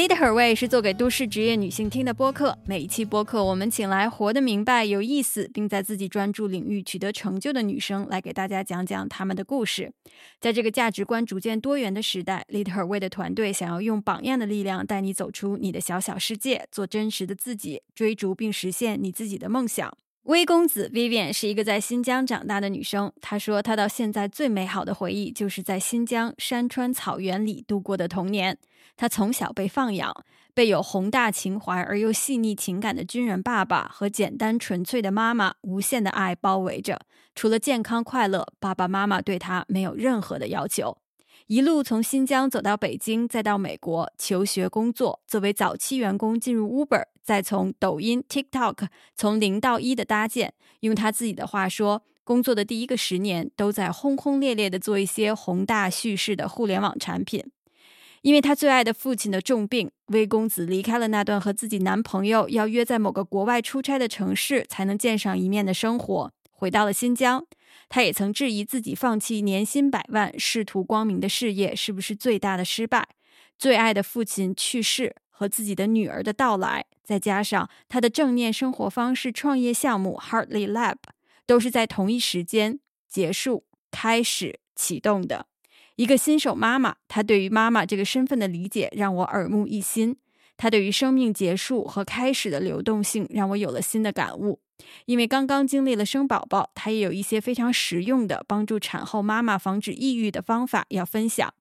[0.00, 2.56] Lead Her Way 是做给都市职业女性听的播客。
[2.64, 9.92] 每一期播客，我们请来活得明白、有意思，并在自己专注领域取得成就的女生，来给大家讲讲她们的故事。
[10.40, 19.94] 在这个价值观逐渐多元的时代，Lead Her Way 的团队想要用榜样的力量，带你走出你的小小世界，做真实的自己，追逐并实现你自己的梦想。
[20.24, 23.12] 微公子 Vivian 是一个在新疆长大的女生。
[23.20, 28.56] 她说，她到现在最美好的回忆，就是在新疆山川草原里度过的童年。
[29.00, 30.14] 他从小被放养，
[30.52, 37.00] 被有宏大情怀而又细腻情感的军人爸爸和简单纯粹的妈妈无限的爱包围着。
[37.34, 40.98] 除了健康快乐，爸爸妈妈对他没有任何的要求。
[41.46, 45.22] 一路从新疆走到北京，再到美国求学工作。
[45.26, 50.52] 作为早期员工进入 Uber，再从抖音、TikTok 从零到一的搭建。
[50.80, 57.50] 用他自己的话说，工作的第一个十年都在轰轰烈烈的做一些宏大叙事的互联网产品。
[58.22, 67.46] 因为他最爱的父亲的重病，魏公子离开了那段和自己男朋友要约在某个国外出差的城市才能见上一面的生活，回到了新疆。
[67.88, 73.08] 他也曾质疑自己放弃年薪百万、仕途光明的事业是不是最大的失败。
[73.58, 80.96] 最爱的父亲去世和自己的女儿的到来，再加上他的正念生活方式创业项目 Hartley Lab，
[81.46, 85.46] 都是在同一时间结束、开始、启动的。
[86.00, 90.16] 一个新手妈妈，她对于妈妈这个身份的理解让我耳目一新。
[90.56, 94.60] 她对于生命结束和开始的流动性让我有了新的感悟。
[95.04, 101.52] 因为刚刚经历了生宝宝，她也有一些非常实用的帮助产后妈妈防止抑郁的方法要分享。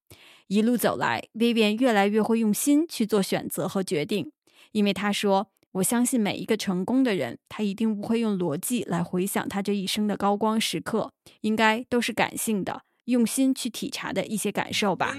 [0.48, 4.32] 一路走来，Vivian 越来越会用心去做选择和决定。
[4.72, 15.16] 因为她说：“我相信每一个成功的人，他一定不会用逻辑来回想他这一生的高光时刻，应该都是感性的，用心去体察的一些感受吧。”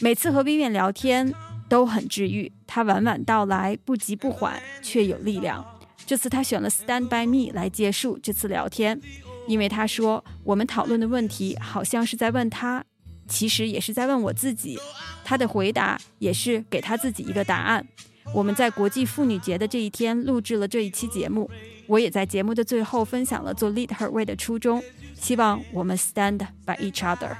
[0.00, 1.32] 每次和 Vivian 聊天
[1.68, 5.64] 都很治愈，她晚晚到来，不急不缓，却有力量。
[6.04, 9.00] 这次他选了《Stand by Me》来结束这次聊天，
[9.46, 12.84] 因为他说我们讨论的问题好像是在问他，
[13.28, 14.76] 其实也是在问我自己。
[15.24, 17.86] 他的回答也是给他自己一个答案。
[18.34, 21.48] 我们在国际妇女节的这一天录制了这一期节目，
[21.86, 24.82] 我也在节目的最后分享了做 Lead Her Way 的初衷，
[25.22, 27.36] 希望我们 Stand by each other。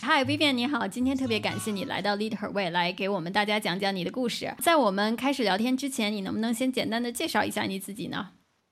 [0.00, 4.52] Hi Vivian，你好，今天特别感谢你来到 Lead Her Way 来给我们大家讲讲你的故事。
[4.58, 8.30] 在我们开始聊天之前，你能不能先简单的介绍一下你自己呢？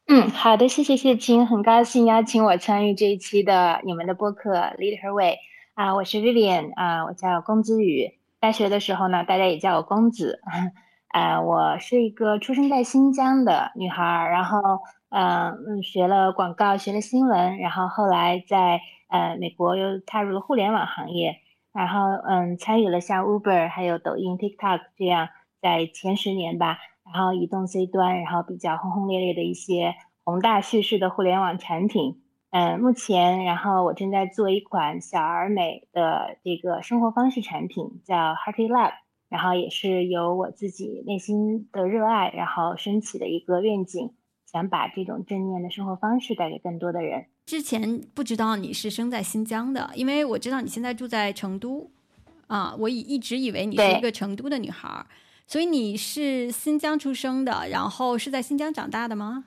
[0.09, 5.37] 嗯，好的，谢谢谢青，很高兴邀请我参与这一期的你们的播客 Lead Her Way。
[5.75, 8.19] 啊，我是 Vivian，啊，我叫龚子宇。
[8.41, 10.41] 大学的时候呢，大家也叫我公子。
[11.15, 18.81] 啊，我是一个出生在新疆的女孩，然后嗯，学了广告，学了新闻，然后后来在。
[19.13, 21.41] 呃，美国又踏入了互联网行业，
[21.73, 32.23] 然后嗯，参与了像 Uber 还有抖音、TikTok 这样在前十年吧，然后移动 C 端，然后比较轰轰烈烈的一些宏大叙事的互联网产品。
[32.51, 38.93] 嗯，目前然后我正在做一款小而美的这个生活方式产品，叫 Hearty Lab，
[39.29, 44.15] 然后也是由我自己内心的热爱，然后升起的一个愿景。
[44.51, 47.27] 想把这种正念的生活方式带给更多的人。
[47.47, 51.91] 之前不知道你是生在新疆的，因为我知道你现在住在成都，
[52.49, 55.07] 啊，我以一直以为你是一个成都的女孩，
[55.47, 59.45] 所以你是新疆出生的，然后是在新疆长大的吗？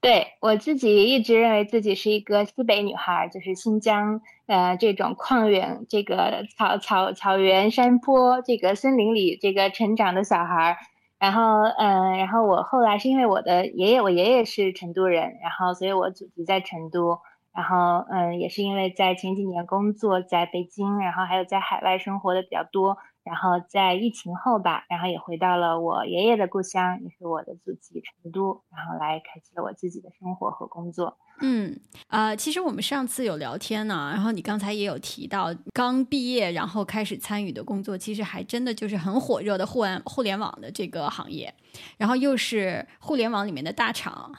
[0.00, 10.76] 对我自己一直认为自己是一个西北女孩，就是新疆呃这种旷远、这个草草草原、山坡、这个森林里这个成长的小孩。
[11.22, 17.20] 然后，嗯，然后我后来是因为我的爷爷，我爷爷是成都人，然后所以我祖籍在成都。
[17.54, 22.98] 然后，嗯，也是因为在前几年工作在北京，然后还有在海外生活的比较多。
[23.24, 31.16] 然后在疫情后吧，然后也回到了我爷爷的故乡，也是我的祖籍成都，然后来开启了我自己的生活和工作。
[31.40, 31.78] 嗯，
[32.08, 41.52] 啊，其实我们上次有聊天呢，然后你刚才也有提到，刚毕业然后开始参与的工作，其实还真的就是很火热的互联互联网的这个行业，
[41.96, 44.32] 然后又是互联网里面的大厂，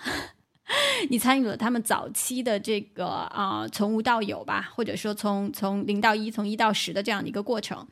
[1.10, 7.88] 你参与了他们早期的这个啊从无到有吧，或者说从从零到一，从一到十的这样的一个过程。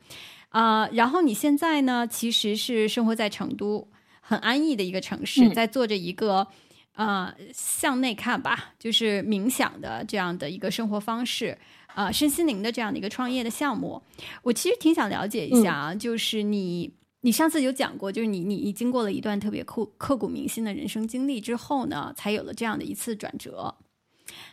[0.52, 3.88] 啊，然后你现在呢，其实是生活在成都，
[4.20, 6.46] 很安逸的一个城市，在做着一个
[6.94, 11.56] 呃向内看吧，就是冥想的这样的一个生活方式，
[11.94, 14.02] 呃，身心灵的这样的一个创业的项目。
[14.42, 23.76] 我其实挺想了解一下啊，就是你你上次有讲过，就是你你你经过了一段特别刻刻骨铭心的人生经历之后呢，才有了这样的一次转折。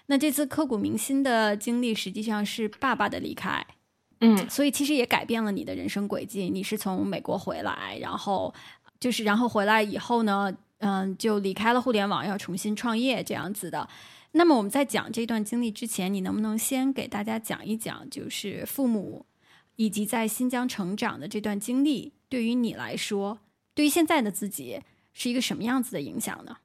[0.07, 3.65] 那这次刻骨铭心的经历，实际上是爸爸的离开。
[4.21, 6.49] 嗯，所以其实也改变了你的人生轨迹。
[6.49, 8.53] 你是从美国回来，然后
[8.99, 13.87] 就是然后回来以后呢，嗯，就离开了互联网，要重新创业这样子的。
[14.31, 19.25] 那么我们在讲这段经历之前，你能不能先给大家讲一讲，就是父母
[19.77, 23.39] 以及在新疆成长的这段经历，对于你来说，
[23.73, 24.81] 对于现在的自己
[25.13, 26.57] 是一个什么样子的影响呢？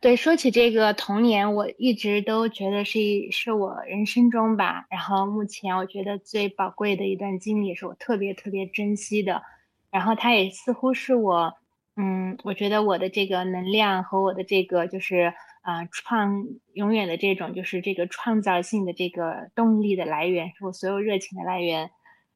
[0.00, 2.98] 对，说起这个童年，我一直都觉得是
[3.30, 9.42] 是我人生中吧，然后目前我觉得最宝贵的一段经历，是我特别特别珍惜的，
[9.90, 11.54] 然后它也似乎是我，
[11.96, 15.34] 嗯，我觉得我的这个能量和我的这个就是。
[15.60, 21.90] 啊，创永远的这种就是这个创造性的这个动力的来源，是我所有热情的来源。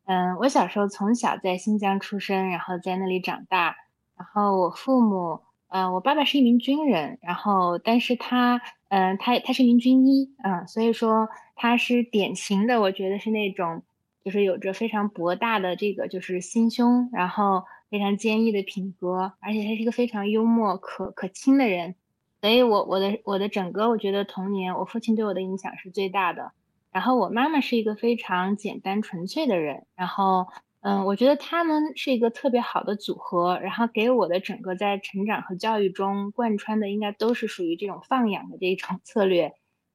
[0.04, 3.76] 嗯，我小时候从小在新疆出生，然后在那里长大。
[4.18, 5.40] 然后我父母，
[5.72, 13.82] 嗯，我爸爸是一名军人，然后但是他，嗯，他他是一名军医，嗯，所以说他是典型的，我觉得是那种
[14.22, 21.94] 就是有着非常博大的这个就是心胸，然后非常坚毅的品格，而且他是一个非常幽默可可亲的人。
[22.42, 26.52] 所以，我我的我的整个，我觉得童年，我父亲对我的影响是最大的。
[26.90, 29.86] 然后，我妈妈是一个非常简单纯粹的人。
[29.94, 30.48] 然后，
[30.82, 33.58] 嗯，我觉得他们是一个特别好的组合。
[33.60, 39.52] 然后，给我的整个在成长和教育中贯穿的，应该都是属于这种放养的这一种策略。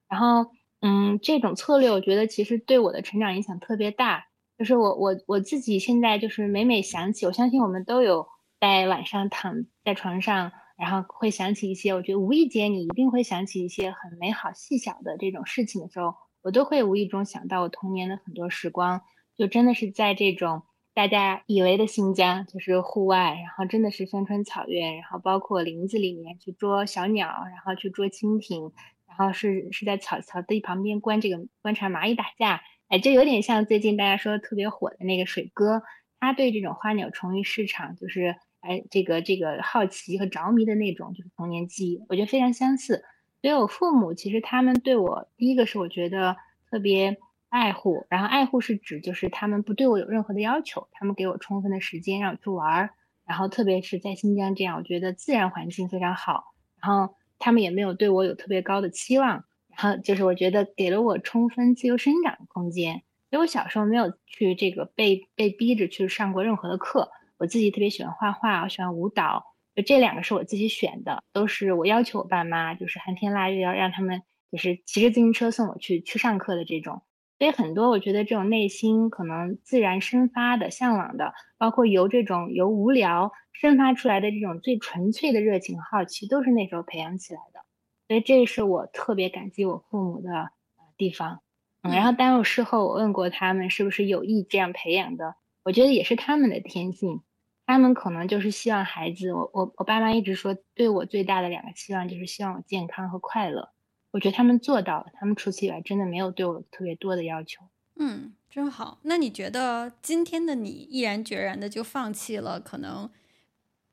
[0.08, 0.50] 然后，
[0.80, 4.24] 嗯，这种策略，我觉得其实对我的成长影响特别大。
[4.58, 8.26] 就是我我我自己现在就是每每想起，我相信我们都有
[8.60, 10.52] 在晚上躺在床上。
[10.78, 19.02] 然后会想起一些，我觉得无意间你一定会想起一些很美好细小的这种事情的时候，我都会无意中想到我童年的很多时光，
[19.36, 20.62] 就真的是在这种
[20.98, 28.72] 大家以为的新疆，就是户外，然后真的是山川草原，然后包括林子里面去捉小鸟，然后去捉蜻蜓，
[29.06, 35.84] 然后是是在草草地旁边观这个观察蚂蚁打架，哎，就有点像最近大家说特别火的那个水哥，
[36.18, 38.34] 他对这种花鸟虫鱼市场就是。
[38.60, 43.04] 哎，这个这个好奇和着迷的那种，就是童年记忆，我觉得非常相似。
[43.40, 46.36] 所以我父母其实他们对我，第一个是我觉得
[46.68, 47.16] 特别
[47.48, 52.90] 爱护，然后爱护是指就是他们不对我有任何的要求，他们给我充分的时间让我去玩儿，
[53.26, 59.44] 然后特别是在新疆这样，我觉得自然环境非常好，然后他们也没有对我有特别高的期望，
[59.76, 63.02] 然后就是我觉得给了我充分自由生长的空间。
[63.30, 67.10] 所以我小时候没有去这个被被逼着去上过任何的课。
[67.36, 77.02] 我自己特别喜欢画画，我喜欢舞蹈，就这两个是我自己选的，都是我要求我爸妈，就是寒天腊月要让他们就是骑着自行车送我去去上课的这种。
[77.38, 87.60] 所以很多我觉得这种内心可能自然生发的向往的，包括由这种由无聊生发出来的这种最纯粹的热情好奇，都是那时候培养起来的。
[88.08, 90.50] 所以这是我特别感激我父母的
[90.96, 91.40] 地方。
[91.82, 97.22] 嗯，然后当我事后我问过他们是不是有意这样培养的，我觉得也是他们的天性。
[97.66, 103.68] 他们可能就是希望孩子，我我我爸妈一直说，对我最大的两个期望就是希望我健康和快乐。
[104.10, 107.64] 我觉得他们做到了，他们除此以外真的没有对我特别多的要求。
[107.96, 108.98] 嗯，真好。
[109.02, 113.10] 那你觉得今天的你毅然决然的就放弃了可能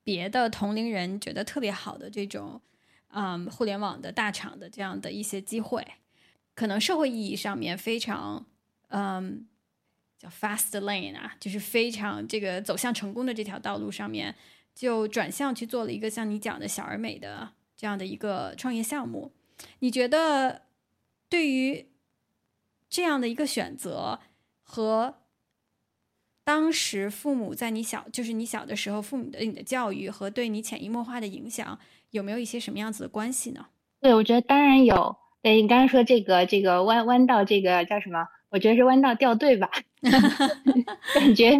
[0.03, 2.61] 别的同龄人觉得特别好的这种，
[3.09, 5.85] 嗯，互联网的大厂的这样的一些机会，
[6.53, 8.45] 可能社会意义上面非常，
[8.89, 9.47] 嗯。
[10.17, 14.33] 叫 Fast lane 啊，就是非常这个走向成功的这条道路上面，
[14.73, 19.33] 就转向去做了一个像你讲的小而美的这样的一个创业项目。
[19.79, 20.63] 你觉得
[21.29, 21.87] 对于
[22.89, 24.19] 这样的一个选择
[24.63, 25.15] 和
[26.43, 31.79] 当时父母在你小，就是你小的时候父母的你的教育和对你潜移默化的影响，
[32.11, 33.67] 有没有一些什么样子的关系呢？
[33.99, 35.17] 对，我觉得当然有。
[35.41, 38.27] 对你刚刚说这个这个弯弯道，这个叫什么？
[38.49, 39.69] 我觉得是弯道掉队吧，
[41.13, 41.51] 感觉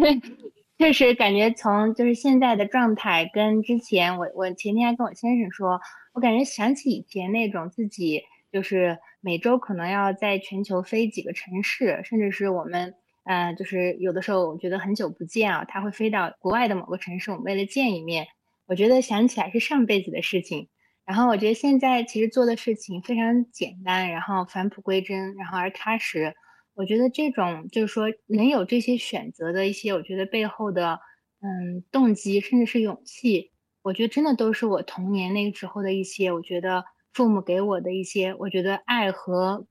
[0.78, 5.80] 确实感觉从就是现在的状态跟之前，我我前天还跟我先生说，
[6.16, 12.94] 我感觉想起以前那种自己就是每周可能要在全球飞几个城市，甚至是我们
[13.24, 18.28] 呃就是有的时候我觉得很久不见啊，他会飞到国外的某个城市，我们为了见一面，
[18.66, 20.70] 我觉得想起来是上辈子的事情。
[21.04, 26.34] 然后我觉得现在其实做的事情非常简单，然后返璞归真，然后而踏实。
[26.74, 30.98] 我觉得这种就是说能有这些选择的一些，我觉得背后的
[31.42, 33.50] 嗯动机，甚至是勇气，
[33.86, 39.64] 我觉得真的都是我童年那个时候的一些，我觉得父母给我的一些，我觉得爱和，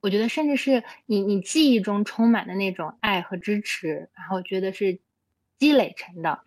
[0.00, 4.98] 我觉得甚至是你你记忆中充满的那种爱和支持，然后觉得是
[5.56, 6.40] 积累成的。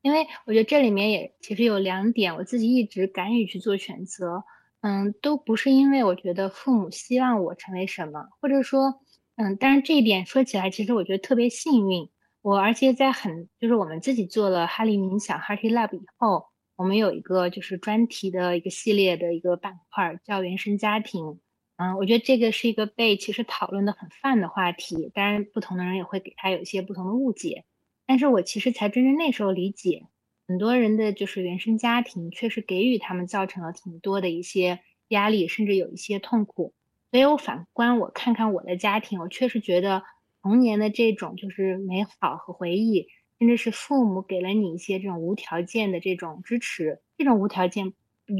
[0.00, 4.42] 因为我觉得这里面也其实有两点，我自己一直敢于去做选择，
[4.80, 9.02] 嗯，都不是因为我觉得父母希望我成为什么，或者说。
[9.36, 12.08] 嗯，但是这一点说起来，其实我觉得特别幸运。
[12.40, 21.40] 我而且在很就是我们自己做了哈利冥想 Heart Lab 以后，我们有一个就是专题的一个系列的一个板块叫原生家庭。
[21.76, 27.64] 嗯，我觉得这个是一个被其实讨论的很泛的话题，当然不同的人也会给他有一些不同的误解。
[28.06, 30.06] 但是我其实才真正那时候理解，
[30.46, 36.74] 很多人的就是原生家庭确实给予他们造成了挺多的一些压力，甚至有一些痛苦。
[37.10, 40.02] 所以我反观我看看我的家庭，我确实觉得
[40.42, 43.08] 童年的这种就是美好和回忆，
[43.44, 47.92] 甚至是父母给了你一些这种无条件的这种支持，这种无条件。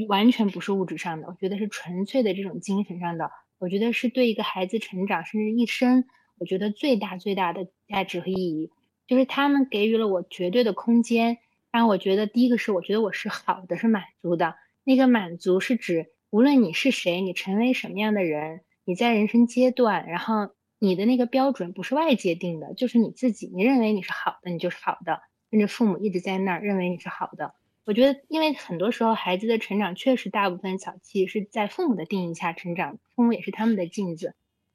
[0.08, 3.30] 完全不是物质上的，我觉得是纯粹的这种精神上的。
[3.58, 6.06] 我觉得是对一个孩子成长甚至一生，
[6.38, 8.70] 我觉得最大最大的价值和意义，
[9.06, 11.36] 就是他们给予了我绝对的空间，
[11.70, 14.54] 让我觉得第一个是我觉得我是好的，是满足的。
[14.84, 27.54] 那个满足是指无论你是谁，你成为什么样的人，你在人生阶段，然后你的那个标准不是外界定的，就是你自己，你认为你是好的，你就是好的，甚至父母一直在那儿认为你是好的。
[27.86, 34.34] 我觉得，因为很多时候孩子的成长确实大部分早期是在父母的定义下成长，父母也是他们的镜子。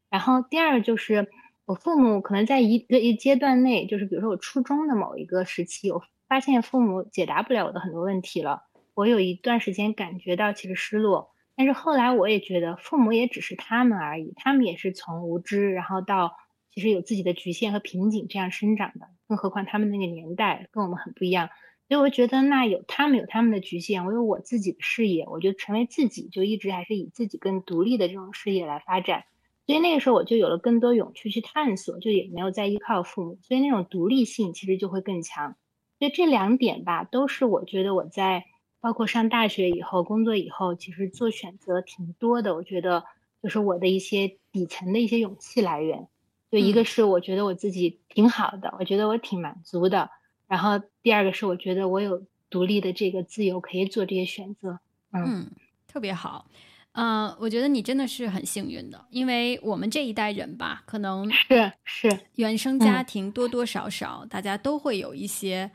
[0.10, 1.30] 然后第二就是，
[1.66, 8.64] 我父母可能在一个一阶段内，就是比如说我初中的某一个时期，我发现父母解答不了我的很多问题了。
[8.96, 16.38] 我有一段时间感觉到其实失落，但是后来我也觉得父母也只是他们而已，他们也是从无知然后到
[16.74, 19.10] 其实有自己的局限和瓶颈这样生长的。
[19.28, 21.50] 更何况他们那个年代跟我们很不一样。
[21.90, 29.26] 所以我觉得，那有他们有他们的局限，我有我自己的事业，我就成为自己，就一直还是以自己更独立的这种事业来发展。
[29.66, 35.58] 所以那个时候我就有了更多勇气去探索，就也没有再依靠父母，所以那种独立性其实就会更强。
[35.98, 38.46] 所以这两点吧，都是我觉得我在
[38.82, 42.56] 包括上大学以后、工作以后，其实做选择挺多的。
[42.56, 43.04] 我觉得
[43.44, 46.08] 就是我的一些底层的一些勇气来源。
[46.52, 50.10] 就一个是我觉得我自己挺好的，我觉得我挺满足的。
[50.48, 54.80] 然后第二个是，我觉得我有独立的这个自由，可以做这些选择。
[55.14, 55.52] 嗯，
[55.88, 56.48] 特别好。
[56.94, 65.70] 嗯，我觉得你真的是很幸运的，因为我们这一代人吧，可能是是原生家庭多多少少大家都会有一些，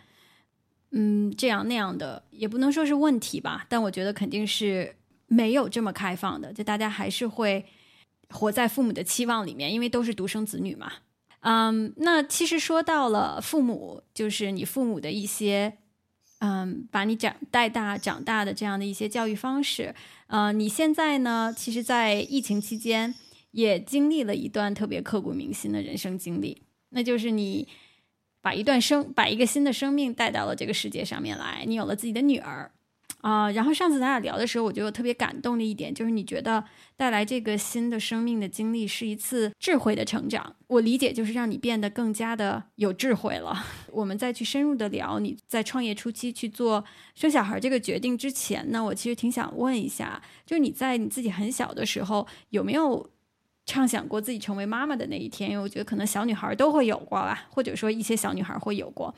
[0.97, 4.95] 嗯，这样那样的，也不能说是问题吧，但我觉得肯定是
[5.27, 7.67] 没有这么开放的，就大家还是会
[8.31, 10.93] 活在父母的期望里面，因为都是独生子女嘛。
[11.41, 15.79] 嗯，那其实说到了父母，就是你父母的一些，
[16.39, 19.95] 嗯，把你长带大长大的这样的一些教育方式，
[20.29, 23.15] 呃，你现在呢，其实，在疫情期间
[23.51, 27.69] 也经历了一段特别刻骨铭心的人生经历，那就是你
[28.45, 32.71] 把一段生把一个新的生命带到了这个世界上面来，你有了自己的女儿。
[33.23, 36.63] 啊，然后上次咱俩聊的时候，我觉得特别感动的一点就是，你觉得
[36.95, 40.55] 带来这个新的生命的经历是一次智慧的成长。
[40.67, 43.65] 我理解就是让你变得更加的有智慧了。
[43.91, 46.85] 我们再去深入的聊你在创业初期去做
[47.15, 53.09] 生小孩这个决定之前呢，我其实挺想问一下，就是你在你自己很小的时候有没有？
[53.67, 59.15] 畅想过自己成为妈妈的那一天，因为我觉得可能小女孩都会有过吧，或者说一些小女孩会有过。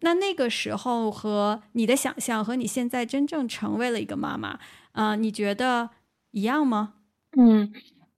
[0.00, 4.58] 那那个时候和你的想象和你现在真正成为了一个妈妈，
[4.92, 5.90] 啊，你觉得
[6.30, 6.94] 一样吗？
[7.36, 7.72] 嗯，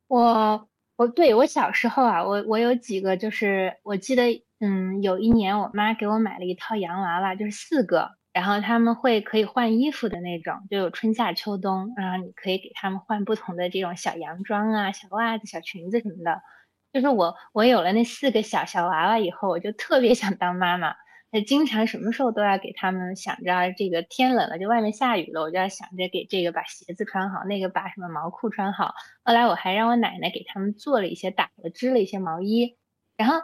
[0.09, 8.13] 我我对我小时候啊，我我有几个就是我记得，嗯，有一年我妈给我买了一套洋娃娃，就是四个。
[8.33, 16.41] 然后他们会可以换衣服的那种，就有春夏秋冬，然后你可以给他们换不同的这种小洋装啊、小袜子、小裙子什么的。
[16.95, 20.95] 就是我我有了那四个小小娃娃以后，我就特别想当妈妈，
[21.31, 28.95] 那经常什么时候都要给他们想着这个天冷了，就外面下雨了，我就要想着给这个把鞋子穿好，那个把什么毛裤穿好。
[29.25, 32.79] 后来我还让我奶奶给他们做了一些打了织了一些毛衣，
[33.19, 33.37] 然后。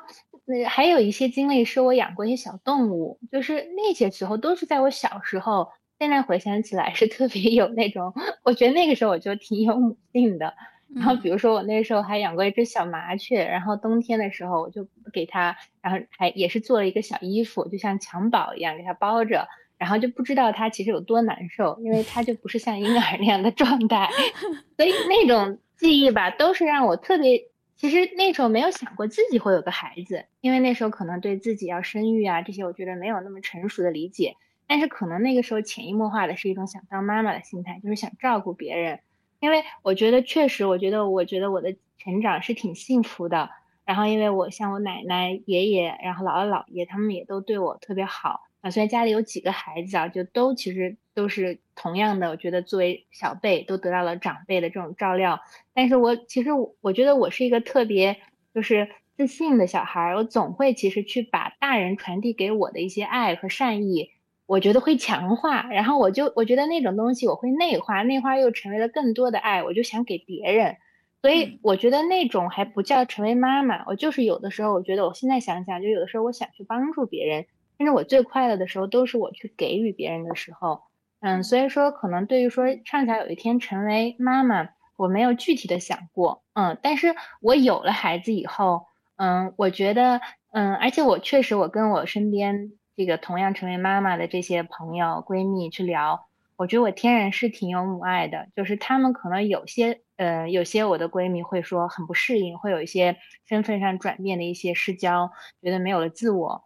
[0.49, 5.69] 那还有一些经历是我养过一些小动物，就是那些时候都是在我小时候。
[6.01, 8.15] 现在回想起来是特别有那种，
[8.45, 10.55] 我觉得那个时候我就挺有母性的。
[10.95, 24.09] 然后比如说我那时候还养过一只小麻雀，然后冬天的时候我就给它，然后还也是做了一个小衣服，就像襁褓一样给它包着，然后就不知道它其实有多难受，因为它就不是像婴儿那样的状态。
[24.79, 27.43] 所以那种记忆吧，都是让我特别。
[27.79, 34.35] 其实那时候没有想过自己会有个孩子，因为那时候可能对自己要生育啊这些，我觉得没有那么成熟的理解。
[34.67, 38.99] 但是可能那个时候潜移默化的是一种想当妈妈的心态，就是想照顾别人。
[39.39, 43.49] 因为我觉得确实，我觉得我觉得我的成长是挺幸福的。
[43.85, 48.41] 然后因为我像我奶奶、爷爷，然后姥姥、姥爷，他们也都对我特别好。
[48.61, 55.41] 啊，虽然家里有几个孩子啊，就都其实都是同样的，我觉得作为小辈都得到了长辈的这种照料。
[55.73, 58.17] 但是我其实我觉得我是一个特别
[58.53, 64.11] 就是自信的小孩，我总会其实去把大人传递给我的一些爱和善意，
[64.47, 70.77] 我觉得会强化，然后我就我觉得那种东西我会内化，内化又成为了更多的爱，我就想给别人，
[71.23, 80.83] 所以我觉得那种还不叫成为妈妈，我就是有的时候我觉得我现在想想，就有的时候我想去帮助别人，但是我最快乐的时候都是我去给予别人的时候，
[81.21, 88.87] 嗯，所以说可能对于说畅想有一天成为妈妈，我没有具体的想过，嗯，但是我有了孩子以后。
[89.21, 90.21] 嗯，我觉得，
[90.53, 98.47] 嗯，而且我确实，我跟我身边这个同样成为妈妈的这些朋友、闺蜜去聊，我觉得我天然是挺有母爱的。
[98.55, 106.63] 就是他们可能有些，呃，有些我的闺蜜会说很不适应，会有一些身份上转变的一些失焦，觉得没有了自我。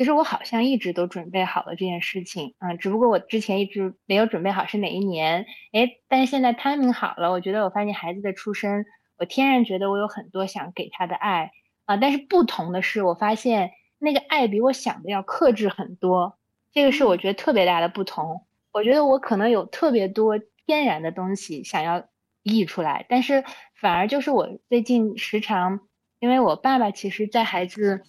[0.00, 8.86] 其实我好像一直都准备好了这件事情，嗯，只不过我之前一直没有准备好是哪一年，哎，但是现在 timing 好了，我觉得我发现孩子的出生，
[9.18, 11.50] 我天然觉得我有很多想给他的爱。
[11.84, 16.38] 啊，但是不同的是，我发现那个爱比我想的要克制很多，
[16.72, 18.46] 这个是我觉得特别大的不同。
[18.72, 22.08] 我觉得我可能有特别多天然的东西想要
[22.42, 23.44] 溢出来，但是
[23.78, 25.80] 反而就是我最近时常，
[26.20, 28.02] 因为我爸爸其实在孩子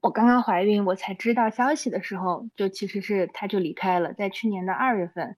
[0.00, 5.36] 我刚刚怀孕我才知道消息的时候，就其实是他就离开了，在去年的二月份。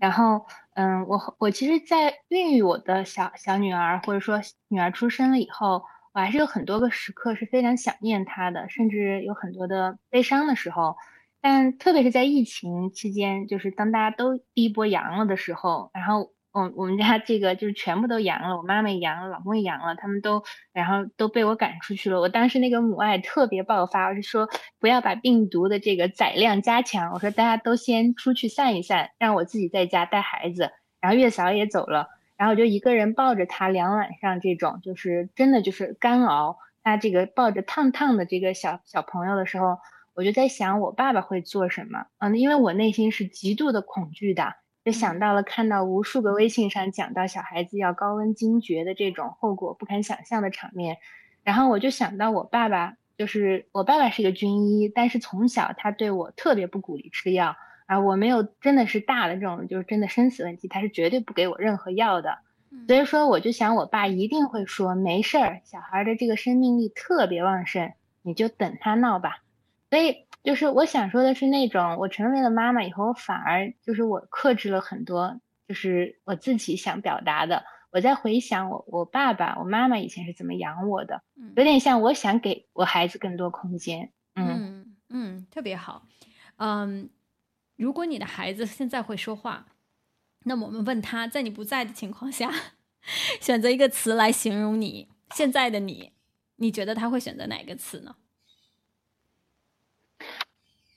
[0.00, 5.82] 然后嗯，我我其实，在孕育我的小小女儿或者说女儿出生了以后。
[6.14, 10.96] 我还是有很多个时刻是非常想念她的，甚至有很多的悲伤的时候。
[11.40, 22.20] 但特别是在疫情期间，就是当大家都第一波阳了的时候，然后我我们家这个就是全部都阳了，我妈妈也阳了，老公也阳了，他们都然后都被我赶出去了。
[22.20, 24.48] 我当时那个母爱特别爆发，我是说
[24.80, 30.70] 不要把病毒的这个载量加强，我说大家都先出去散一散，让我自己在家带孩子。
[31.00, 32.08] 然后月嫂也走了。
[32.36, 36.58] 然后我就一个人抱着他两晚上，这种就是真的就是干熬。
[36.82, 39.78] 他这个抱着烫烫的这个小小朋友的时候，
[40.14, 44.54] 我就在想我爸爸会做什么嗯，因为我内心是极度的恐惧的，
[44.88, 50.96] 就想到了看到无数个微信上讲到小孩子要高温惊厥的这种后果不堪想象的场面，
[51.44, 57.54] 然后我就想到我爸爸，就是我爸爸是一个军医，但是从小他对我特别不鼓励吃药。
[57.84, 62.38] 啊，我没有真的是大的这种，就是真的生死问题，他是绝对不给我任何药的。
[62.86, 69.42] 所以说，我就想我爸一定会说没事儿，小孩的这个生命力特别旺盛，你就等他闹吧。
[69.90, 77.64] 所以就是我想说的是那种，我成为了妈妈以后，反而就是我克制了很多，就是我自己想表达的。
[77.90, 81.22] 我在回想我我爸爸我妈妈以前是怎么养我的，
[81.56, 84.12] 有点像我想给我孩子更多空间。
[84.34, 86.02] 嗯嗯，特别好，
[86.56, 87.10] 嗯。
[87.76, 89.66] 如果你的孩子现在会说话，
[90.42, 92.52] 那么我们问他在你不在的情况下，
[93.40, 96.10] 选择一个词来形容你现在的你，
[96.56, 98.16] 你觉得他会选择哪个词呢？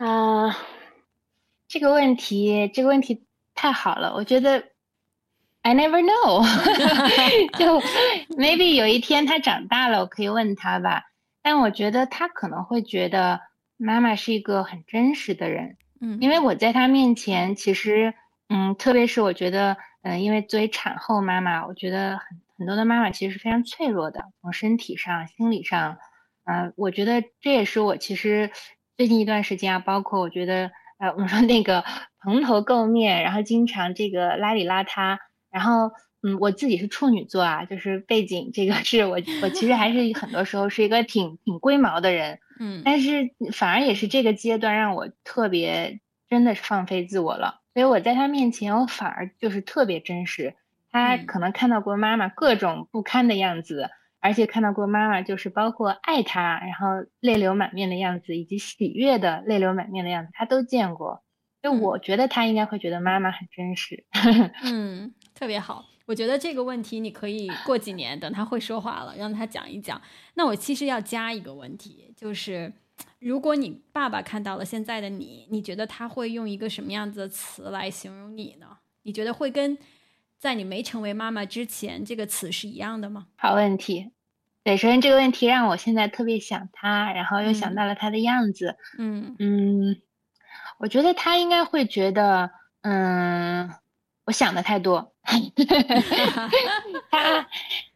[0.01, 0.57] 啊，
[1.67, 4.71] 这个问题，这个问题太好了，我觉得
[5.61, 6.41] I never know，
[7.55, 7.79] 就
[8.35, 11.03] maybe 有一天他长大了，我可以问他吧。
[11.43, 13.41] 但我觉得他可能会觉得
[13.77, 15.77] 妈妈是一个很真实的人。
[15.99, 18.11] 嗯，因为我在他面前，其实，
[18.49, 25.99] 嗯，特别是我觉得，嗯，因为作为产后妈妈，我觉得很很多的妈妈其实是非常脆弱的，从身体上、心理上，
[26.45, 28.49] 嗯，我觉得这也是我其实
[29.01, 31.83] 最近一段时间啊，包括我觉得，呃，我们说那个
[32.21, 35.17] 蓬头垢面，然后经常这个邋里邋遢，
[35.49, 42.37] 然后，嗯，我自己是处女座啊，就是背景这个是我，我其实还是很多时候是一个挺挺龟毛的人。
[42.61, 50.53] 嗯，但是反而也是这个阶段让我特别真的是放飞自我了，所以我在他面前我反而就是特别真实。
[50.91, 53.89] 他可能看到过妈妈各种不堪的样子，
[54.21, 61.23] 而且看到过妈妈就是包括爱他，然后泪流满面的样子，以及喜悦的泪流满面的样子，他都见过。
[61.61, 64.05] 就我觉得他应该会觉得妈妈很真实。
[64.63, 65.85] 嗯，特别好。
[66.07, 70.01] 我觉得这个问题你可以过几年等他会说话了，让他讲一讲。
[70.33, 72.73] 那我其实要加一个问题，就是
[73.19, 78.77] 如果你爸爸看到了现在的你，你觉得他会用一个什么样子的词来形容你呢？
[79.03, 79.77] 你觉得会跟
[80.41, 83.27] 在你没成为妈妈之前这个词是一样的吗？
[83.37, 84.11] 好问题。
[84.63, 88.75] 对，首先这个问题让我现在特别想他，然后又想到了他的样子。
[88.97, 90.01] 嗯嗯，
[90.79, 92.49] 我觉得他应该会觉得，
[92.81, 93.71] 嗯。
[94.25, 95.13] 我想的太多，
[97.09, 97.47] 他，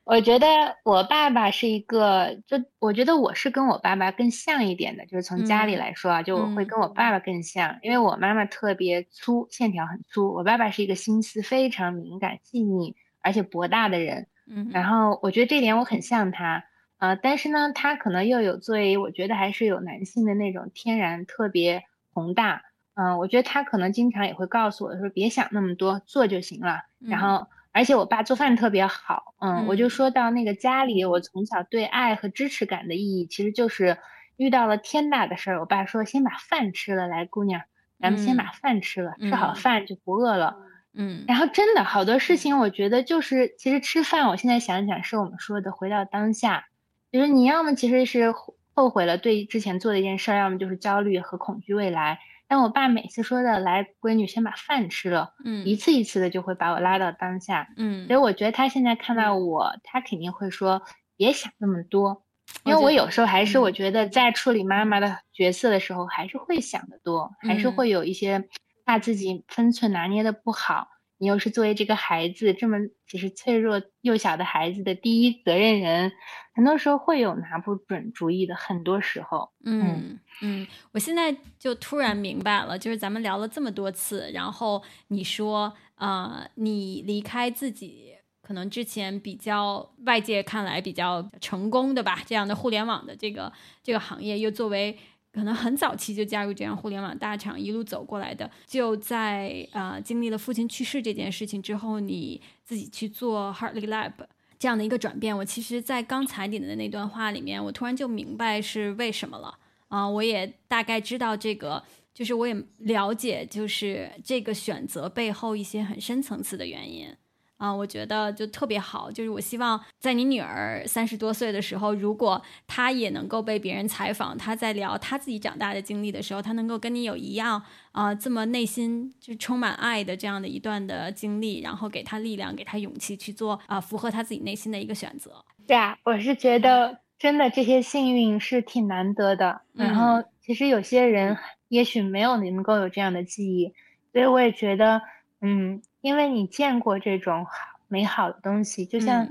[0.05, 0.47] 我觉得
[0.83, 16.63] 我爸爸是一个，就我觉得我是跟我爸爸更像一点的，就是从家里来说啊，就我会跟我爸爸更像，因为我妈妈特别粗，线条很粗，我爸爸是一个心思非常敏感、细腻而且博大的人，嗯，然后我觉得这点我很像他，
[16.99, 22.61] 呃，但是呢，他可能又有作为，我觉得还是有男性的那种天然特别宏大。
[22.93, 26.83] 嗯，我觉得他可能经常也会告诉我说，别想那么多，做就行了。
[26.99, 29.35] 然后，而且我爸做饭特别好。
[29.41, 33.97] 嗯，我就说到那个家里，我从小对爱和支持感的意义，其实就是
[34.37, 37.63] 遇到了天大的事儿，我爸说先把饭吃了，来姑娘，
[37.99, 40.55] 咱们先把饭吃了，吃好饭就不饿了。
[40.93, 46.67] 嗯，然后真的好多事情，我觉得就是其实吃饭，我现在想想是我们说的回到当下，
[47.11, 48.33] 就是你要么其实是
[48.73, 52.19] 后悔了对之前做的一件事儿，要么就是焦虑和恐惧未来。
[52.47, 60.81] 但我爸每次说的“来，闺女先把饭吃了”，嗯，一次一次的就会把我拉到当下，嗯，所以我觉得他现在看到我，他肯定会说
[61.17, 62.23] 别想那么多，
[62.63, 68.47] 因为我有时候还是我觉得在处理妈妈的角色的时候，还是会想的多，还是会有一些
[68.85, 70.87] 怕自己分寸拿捏的不好。
[71.17, 76.11] 你又是作为这个孩子这么其实脆弱幼小的孩子的第一责任人，
[76.53, 78.55] 很多时候会有拿不准主意的。
[78.55, 93.51] 很多时候，嗯嗯，我现在就突然明白了，就是咱们聊了这么多次，然后你说啊，你离开自己可能之前比较外界看来比较成功的吧，这样的互联网的这个
[93.81, 94.97] 这个行业，又作为。
[95.35, 104.13] 可能很早期就加入这样互联网大厂，一路走过来的，就在啊经历了父亲去世这件事情之后，你自己去做 Hartley Lab
[104.57, 105.35] 这样的一个转变。
[105.35, 110.07] 我其实，在刚才你的那段话里面，我突然就明白是为什么了啊！
[110.07, 117.13] 我也大概知道这个，就是我也了解，就是这个选择背后一些很深层次的原因。
[117.57, 127.63] 啊，我觉得就特别好，就是我希望在你女儿三十多岁的时候，如果她也能够被别人采访，她在聊她自己长大的经历的时候，她能够跟你有一样
[127.93, 135.43] 啊，这么内心就充满爱的这样的一段的经历，然后给她力量，给她勇气去做啊，符合她自己内心的一个选择。
[135.65, 139.61] 对啊，我是觉得真的这些幸运是挺难得的。
[139.71, 141.37] 然后其实有些人
[141.69, 143.73] 也许没有能够有这样的记忆，
[144.11, 145.01] 所以我也觉得，
[145.39, 145.81] 嗯。
[146.05, 147.51] 因为你见过这种好
[147.87, 149.27] 美好的东西，就像，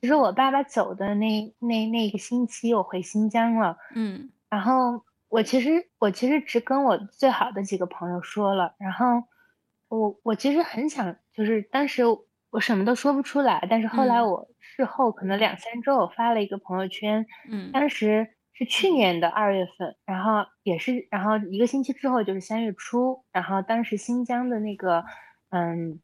[0.00, 9.24] 其实我爸爸走的那那那个星期，我回新疆了，嗯，然后我其实我其实只跟我最好的几个朋友说了，然后
[9.88, 12.04] 我我其实很想，就是当时
[12.50, 25.04] 我什么都说不出来，但是后来我事后可能两三周，我发了一个朋友圈，嗯，当时是去年的二月份，然后也是，然后一个星期之后就是三月初，然后当时新疆的那个。
[25.50, 26.00] 嗯，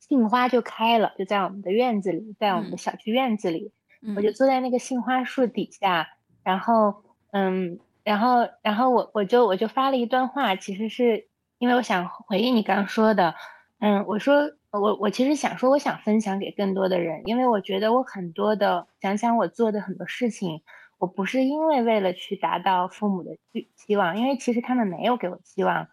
[0.00, 3.72] 杏花就开了，就在我们的院子里，在我们的小区院子里，
[4.16, 6.08] 我就坐在那个杏花树底下，
[6.42, 11.26] 然后，嗯，然后，然后我我就我就发了一段话，其实是
[11.58, 13.34] 因为我想回应你刚刚说的，
[13.78, 20.62] 嗯，我说我我其实想说，我想分享给更多的人，因为我觉得我很多的想想我做的很多事情，
[20.98, 23.30] 我不是因为为了去达到父母的
[23.76, 25.88] 期望，因为其实他们没有给我期望。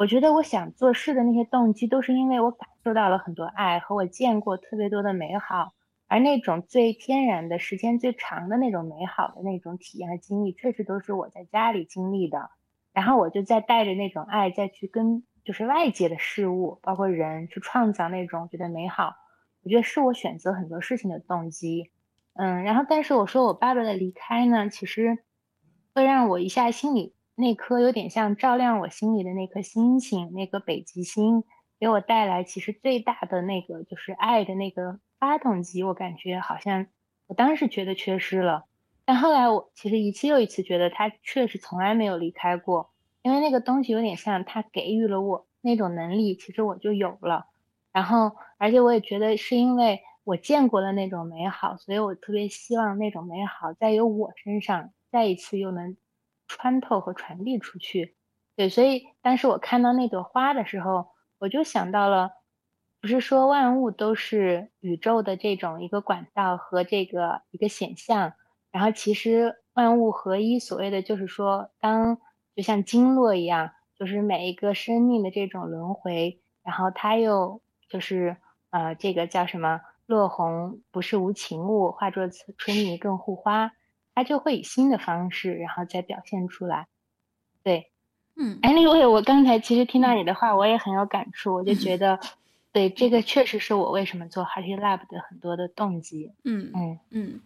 [0.00, 5.74] 我觉得我想做事的那些动机，都是因为我感受到了很多爱，和我见过特别多的美好，
[6.08, 12.48] 而那种最天然的时间最长的那种美好的那种体验和经历，确实都是我在家里经历的。
[12.94, 19.12] 然后我就在带着那种爱，再去跟就是外界的事物，包括人，去创造那种觉得美好。
[19.62, 21.90] 我觉得是我选择很多事情的动机。
[22.32, 25.18] 嗯，然后但是我说我爸爸的离开呢，其实
[25.94, 27.14] 会让我一下心里。
[27.40, 31.42] 那颗有点像照亮我心里的那颗星星，那个北极星，
[31.78, 35.82] 给我带来其实最大的那个就是爱的那个发动机。
[35.82, 36.86] 我感觉好像
[37.26, 38.66] 我当时觉得缺失了，
[39.06, 42.90] 但后来我其实一次又一次觉得他确实从来没有离开过，
[43.22, 47.46] 因为那个东西有点像他给予了我那种能力，其实我就有了。
[47.90, 55.96] 然后，而且我也觉得是因为我见过了那种美好，所以我特别希望那种美好在有我身上再一次又能。
[56.50, 58.16] 穿透和传递出去，
[58.56, 61.06] 对，所以当时我看到那朵花的时候，
[61.38, 62.32] 我就想到了，
[63.00, 68.32] 不是说万物都是宇宙的这种一个管道和这个一个显象，
[68.72, 72.18] 然后其实万物合一，所谓的就是说，当
[72.56, 78.36] 就像经络一样，就是每一个生命的这种轮回，然后它又就是
[78.70, 79.80] 呃，这个叫什么？
[80.06, 83.70] 落红不是无情物，化作春泥更护花。
[84.20, 86.88] 他就会以新的方式，然后再表现出来。
[87.62, 87.90] 对，
[88.36, 91.54] 嗯，Anyway，我刚才其实听到你的话，我也很有感触。
[91.54, 92.20] 我就觉得，
[92.70, 96.32] 对，这个确实是我为什么做 Hearty Lab 的很多的动机。
[96.44, 97.40] 嗯嗯嗯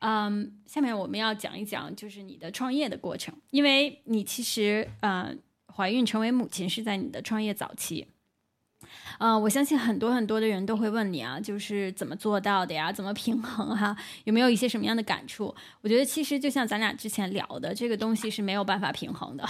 [0.00, 0.62] 嗯。
[0.66, 5.30] 下面我们要讲一讲，就是你的创业的过程，因为你其实呃，
[5.76, 8.06] 怀孕成为母亲是在你的创业早期。
[9.18, 12.92] 嗯，我相信很多很多的人都会问你啊，就是怎么做到的呀？
[12.92, 13.96] 怎么平衡哈？
[14.24, 15.54] 有没有一些什么样的感触？
[15.82, 19.48] 我觉得其实就像咱俩之前聊的，这个东西是没有办法平衡的，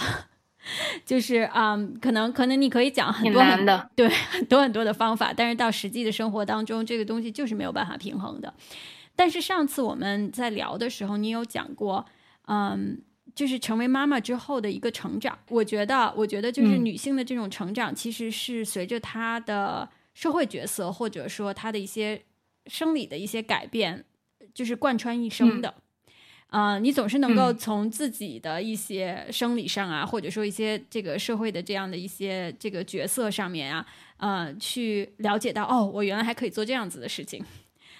[1.05, 8.53] 就是啊，可能可能你可以讲很多很的，对很多很多的方法，但是到实际的生活当中，这个东西就是没有办法平衡的。
[9.15, 12.05] 但是上次我们在聊的时候，你有讲过，
[12.47, 13.01] 嗯。
[13.35, 22.21] 就是成为妈妈之后的一个成长，我觉得，我觉得就是女性的这种成长，其实是随着她的社会角色，或者说她的一些
[22.67, 24.05] 生理的一些改变，
[24.53, 25.75] 就是贯穿一生的。
[26.47, 37.43] 啊，你总是能够从自己的一些生理上啊，或者说一些这个社会的这样的一些这个角色上面啊，呃，去了解到，哦，我原来还可以做这样子的事情。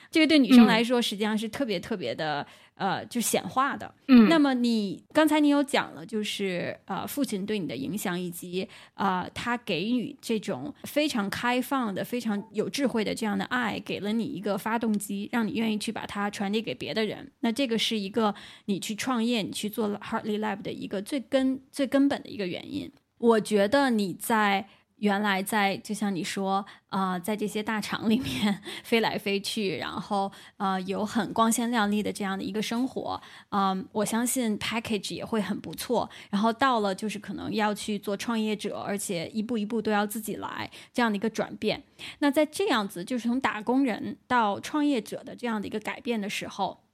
[0.09, 2.47] 这个对女生来说，实际上是特别特别的。
[2.75, 3.93] 呃，就显化的。
[4.07, 17.31] 嗯，那么你刚才你有讲了，就是呃，父亲对你的影响，以及啊，他给予这种非常开放的、非常有智慧的这样的爱，给了你一个发动机，让你愿意去把它传递给别的人。
[17.39, 18.35] 那这个是一个
[18.65, 22.91] 你去创业、你去做 Heartly Lab 的一个最根、最根本的一个原因。
[23.17, 24.67] 我觉得你在。
[25.05, 36.09] 原来在就像你说啊，在这些大厂里面 飞来飞去，然后呃有很光鲜亮丽的这样的一个生活啊，我相信 package 也会很不错。
[36.31, 41.83] 然后到了就是可能要去做创业者，而且一步一步都要自己来这样的一个转变。
[42.17, 46.84] 那在这样子就是从打工人到创业者的这样的一个改变的时候。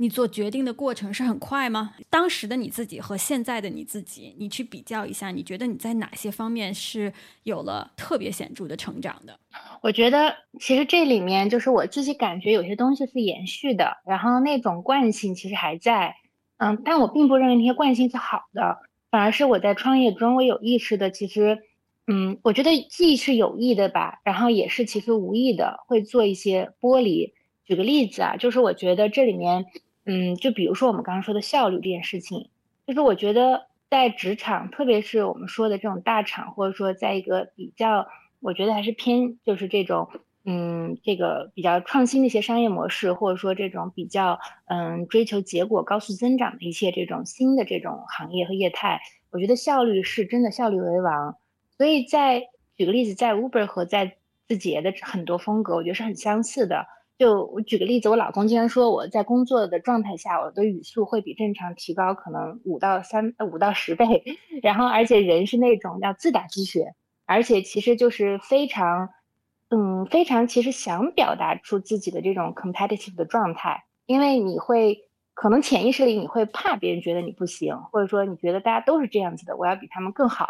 [0.00, 1.94] 你做决定的过程是很快吗？
[2.08, 9.38] 当时的你自己和现在的你自己，你去比较一下，你觉得你在哪些方面是有了特别显著的成长的？
[9.82, 16.14] 我觉得其实这里面就是我自己感觉有些东西是延续的，然后那种惯性其实还在，
[16.56, 18.78] 嗯，但我并不认为那些惯性是好的，
[19.10, 21.58] 反而是我在创业中我有意识的，其实，
[22.06, 27.34] 嗯，我觉得既是有意的吧，然后也是其实无意的会做一些剥离。
[27.66, 29.66] 举个例子啊，就是我觉得这里面。
[30.04, 32.48] 嗯，就比如说我们刚刚说的效率这件事情，
[32.86, 38.08] 就是我觉得在职场，特别是我们说的这种大厂，或者说在一个比较，
[38.40, 40.08] 我觉得还是偏就是这种，
[40.44, 51.36] 嗯，这个比较创新的一些商业模式，或者说这种比较嗯追求结果、高速增长的一些这种新的这种行业和业态，我觉得效率是真的效率为王。
[51.76, 54.16] 所以在举个例子，在 Uber 和在
[54.48, 56.86] 字节的很多风格，我觉得是很相似的。
[57.20, 64.24] 就我举个例子，我老公经常说我在工作的状态下，我的语速会比正常提高可能五到三五到十倍，
[64.62, 66.94] 然后而且人是那种要自打鸡血，
[67.26, 69.10] 而且其实就是非常，
[69.68, 80.48] 嗯，非常其实想表达出自己的这种 competitive 的状态，因为你会可能潜意识里你会怕别人觉得你不行，或者说你觉得大家都是这样子的，我要比他们更好，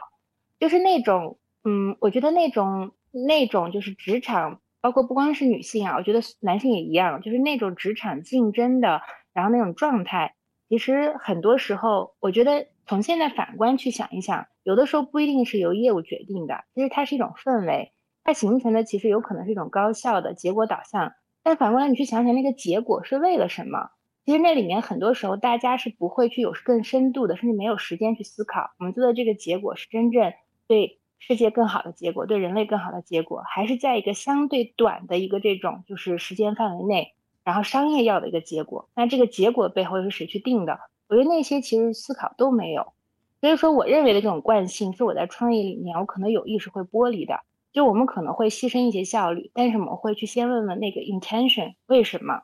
[0.61, 4.61] 就是那种，嗯，我觉得那种那种就是职场。
[4.80, 10.34] 包括不光是女性啊，我觉得男性也一样，就是那种职场竞争的，然后那种状态，
[10.68, 17.92] 其实很多时候，我觉得从现在反观去想一想，有的时候不一定是由业务决定的，其实它是一种氛围，
[18.24, 21.12] 它形成的其实有可能是一种高效的结果导向。
[21.42, 23.90] 但反过来你去想想，那个结果是为了什么？
[24.26, 30.32] 其实那里面很多时候大家是不会去有更深度的，甚至没有时间去思考，我们做的这个结果是真正
[30.68, 30.99] 对。
[31.20, 38.88] 世界更好的结果，对人类更好的结果，还是在一个相对短的一个这种就是时间范围内，然后商业要的一个结果。
[38.96, 40.80] 那这个结果背后又是谁去定的？
[41.09, 42.92] 我觉得那些其实思考都没有。
[43.40, 47.40] 所以说，我认为的这种惯性是我在创业里面我可能有意识会剥离的。
[47.72, 52.42] 就我们可能会牺牲一些效率，但是我们会去先问问那个 intention 为什么。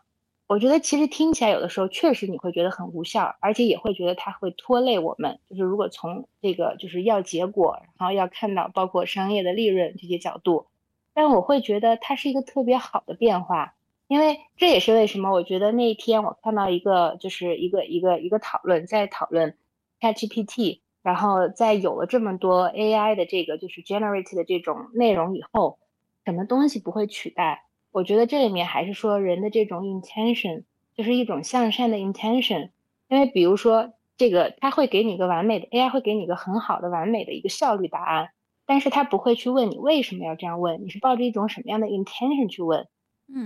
[0.48, 5.40] 我觉得其实听起来有的时候确实你会觉得很无效，而且也会觉得它会拖累我们。
[5.50, 10.66] 就是如果从这个就是要结果，然后要看到包括商业的利润这些角度，
[11.14, 13.74] 但我会觉得它是一个特别好的变化，
[14.06, 19.56] 因为这也是为什么我觉得那一天我看到一个就是一个一个一个讨论在讨论
[20.00, 25.80] ChatGPT，然后在有了这么多 AI 的这个就是 generate 的这种内容以后，
[26.24, 27.64] 什么东西不会取代？
[27.96, 32.68] 我觉得这里面还是说人的这种 intention，就是一种向善的 intention。
[33.08, 38.28] 因为比如说这个，他会给你一个完美的 AI，会给你一个很好的完美的一个效率答案，
[38.66, 42.86] 但是他不会去问你为什么要这样问，你是抱着一种什么样的 intention 去问。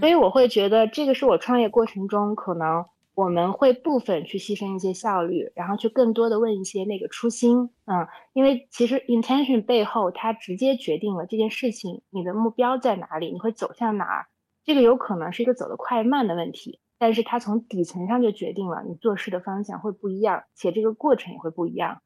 [0.00, 2.84] 所以我会觉得这个是我创业过程中可能
[3.14, 7.70] 我们会部分去牺牲一些效率，然后去更多的问一些那个初心。
[7.84, 14.26] 嗯，因为其实 intention 背后它直接决定了这件事情你的目标在哪里，你会走向哪儿。
[14.70, 22.02] 这个有可能是一个走得快慢的问题，但是它从底层上就决定了你做事的方向会不一样，且这个过程也会不一样。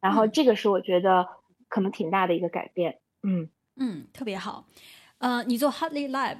[0.00, 1.28] 然后这个是我觉得
[1.68, 3.00] 可能挺大的一个改变。
[3.22, 4.64] 嗯嗯，特别好。
[5.18, 6.38] 呃，你做 Hartley Lab，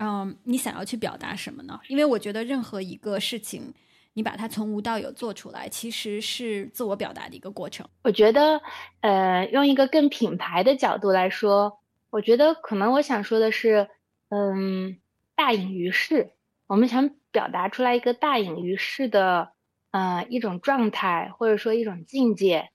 [0.00, 1.78] 嗯，你想要去表达什么呢？
[1.86, 3.72] 因为我觉得任何一个事情，
[4.14, 7.86] 你把它从无到有做出来，其实是自我表达的一个过程。
[8.02, 8.60] 我觉得，
[9.02, 11.78] 呃，用一个更品牌的角度来说，
[12.10, 13.88] 我觉得可能我想说的是，
[14.30, 14.96] 嗯，
[15.34, 16.32] 大隐于市。
[16.66, 19.52] 我们想表达出来一个大隐于市的，
[19.90, 22.70] 呃，一种状态，或者说一种境界，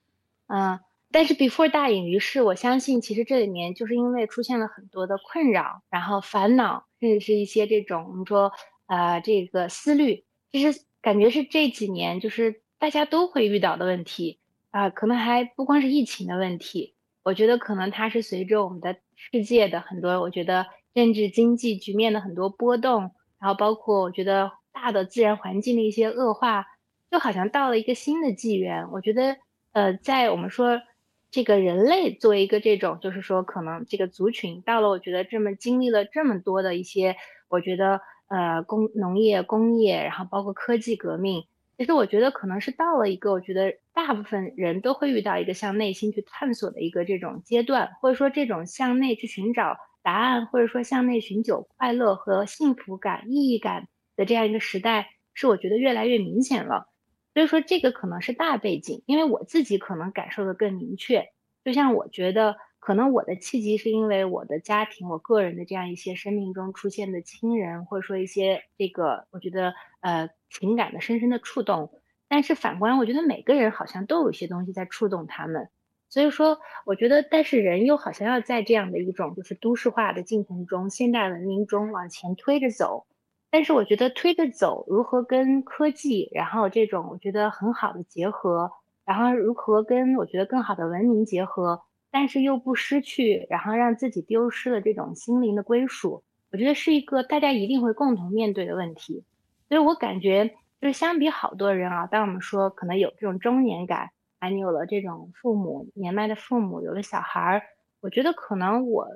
[0.48, 0.80] 嗯。
[1.10, 8.52] 但是 before 大隐于市，我相信其实这里面就是因为出现了很多的困扰，然后烦恼，甚至是一些这种我们说
[8.88, 16.94] 呃这个思虑，其实感觉是这几年就是大家都会遇到的问题啊，可能还不光是疫情的问题，
[17.24, 20.68] 我觉得可能它是随着我们的世界的很多，我觉得
[20.98, 26.66] 政治经济局面的很多波动，然后包括我觉得大的自然环境的一些恶化，
[27.12, 28.90] 就好像到了一个新的纪元。
[28.92, 29.38] 我觉得
[29.74, 30.82] 呃在我们说。
[31.30, 37.18] 这个人类作为一个这种，就是说，可能这个族群到了，我觉得这么经历了这么多的一些，
[37.50, 41.46] 我觉得呃工农业、工业，然后包括科技革命，
[41.78, 56.88] 其实我觉得可能是到了一个，我觉得大部分人都会遇到一个向内心去探索的一个这种阶段，或者说这种向内去寻找答案，或者说向内寻求快乐和幸福感、意义感的这样一个时代，是我觉得越来越明显了。
[57.34, 61.28] 所以说这个可能是大背景，因为我自己可能感受的更明确。
[61.66, 71.92] 就像我觉得，可能我的契机是因为我的家庭、我个人的这样一些生命中出现的亲人，或者说一些这个，我觉得呃情感的深深的触动。
[72.30, 75.70] 但是反观，我觉得每个人好像都有一些东西在触动他们。
[76.18, 83.06] 所以说，我觉得，但是人又好像要在这样的一种就是都市化的进程中、现代文明中往前推着走。
[83.52, 88.72] 但是我觉得推着走，如何跟科技，然后这种我觉得很好的结合，
[89.06, 99.24] 然后如何跟我觉得更好的文明结合，但是又不失去，然后让自己丢失了这种心灵的归属，我觉得是一个大家一定会共同面对的问题。
[99.70, 107.62] 所以我感觉就是相比好多人啊，当我们说可能有这种中年感，啊，你有了这种父母年迈的父母，有了小孩儿，
[108.02, 109.08] 我觉得可能我。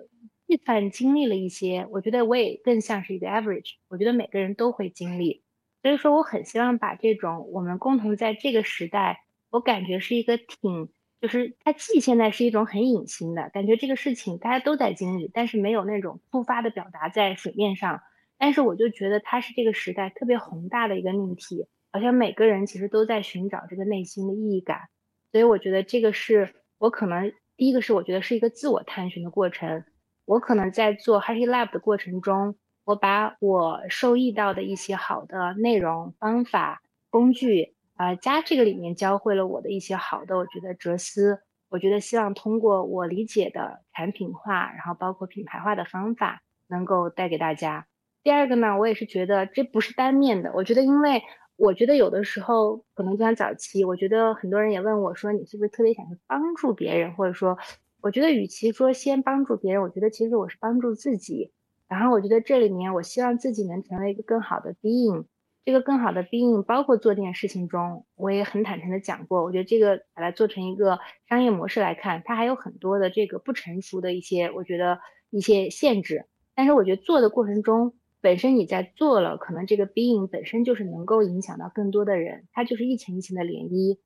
[0.47, 3.75] 计算经历了一些，我觉得我也更像是一个 average。
[3.87, 5.45] 我觉得每个人都会经历，
[5.81, 10.89] 所以说我很希望把这种我们共同在这个时代，我感觉是一个挺，
[11.21, 18.01] 就是它既现在是一种很隐形的感觉，这个事情大家都在经历，但是没有那种突发的表达在水面上。
[18.37, 24.89] 但是我就觉得它是这个时代特别宏大的一个命题，好像每个人其实都在寻找这个内心的意义感。
[25.31, 29.83] 所以我觉得这个是我可能第一个是我觉得是一个自我探寻的过程。
[30.25, 41.41] 我可能在做 h a r t y Lab 的过程中，我把我受益到的一些好的内容、方法、工具，啊，加这个里面教会了我的一些好的，我觉得哲思。
[41.69, 47.87] 我觉得希望通过我理解的产品化，然后包括品牌化的方法，能够带给大家。
[48.23, 50.51] 第二个呢，我也是觉得这不是单面的。
[50.53, 51.23] 我觉得，因为
[51.61, 57.57] 我觉得有的时候可能就像早期，我觉得很多人也问我说，你是不是特别想去帮助别人，或者说。
[58.03, 61.51] 我觉得，与其说先帮助别人，我觉得其实我是帮助自己。
[61.87, 65.25] 然后，我觉得这里面，我希望自己能成为一个更好的 being。
[65.63, 70.97] 这个更好的 being，包括做这件事情中，我也很坦诚的讲过，我觉得这个把它做成一个
[71.29, 76.25] 商业模式来看，它还有很多的这个不成熟的一些，我觉得一些限制。
[76.55, 83.97] 但是，我觉得做的过程中，本身你在做了，可能这个 being 本身就是能够影响到更多的人，它就是一层一层的涟漪。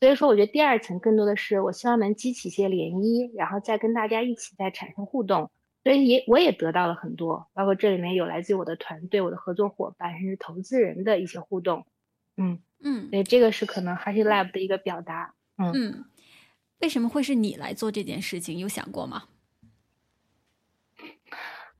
[0.00, 5.50] 所以说，我觉得第二层更多的是，我希望能激起一些涟漪，然后再跟大家一起再产生互动。
[5.82, 11.86] 所以也我也得到了很多，包括这里面有来自于我的团队、我的合作伙伴，甚至投资人的一些互动。
[12.36, 15.34] 嗯嗯，所以这个是可能 Hashi Lab 的一个表达。
[15.56, 16.04] 嗯嗯，
[16.80, 18.58] 为什么会是你来做这件事情？
[18.58, 19.24] 有想过吗？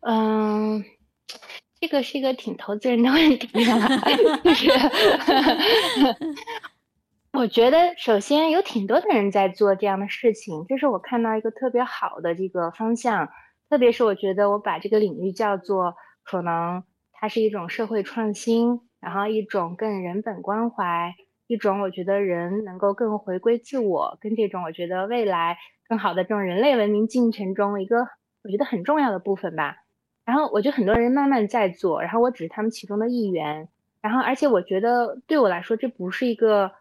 [0.01, 0.85] 嗯，
[1.85, 3.47] 这个是一个挺投资人的问题，
[4.43, 4.71] 就是。
[7.35, 13.29] 我觉得首先有挺多的人在做这样的事情，这是我看到一个特别好的这个方向。
[13.69, 21.15] 特别是我觉得我把这个领域叫做可能它是一种社会创新，然后一种更人本关怀，
[21.47, 28.09] 一种我觉得人能够更回归自我，跟这种我觉得未来更好的这种人类文明进程中一个
[28.43, 29.84] 我觉得很重要的部分吧。
[30.25, 33.69] 然后我觉得很多人慢慢在做，然后我只是他们其中的一员。
[34.01, 36.73] 然后而且我觉得对我来说这不是一个。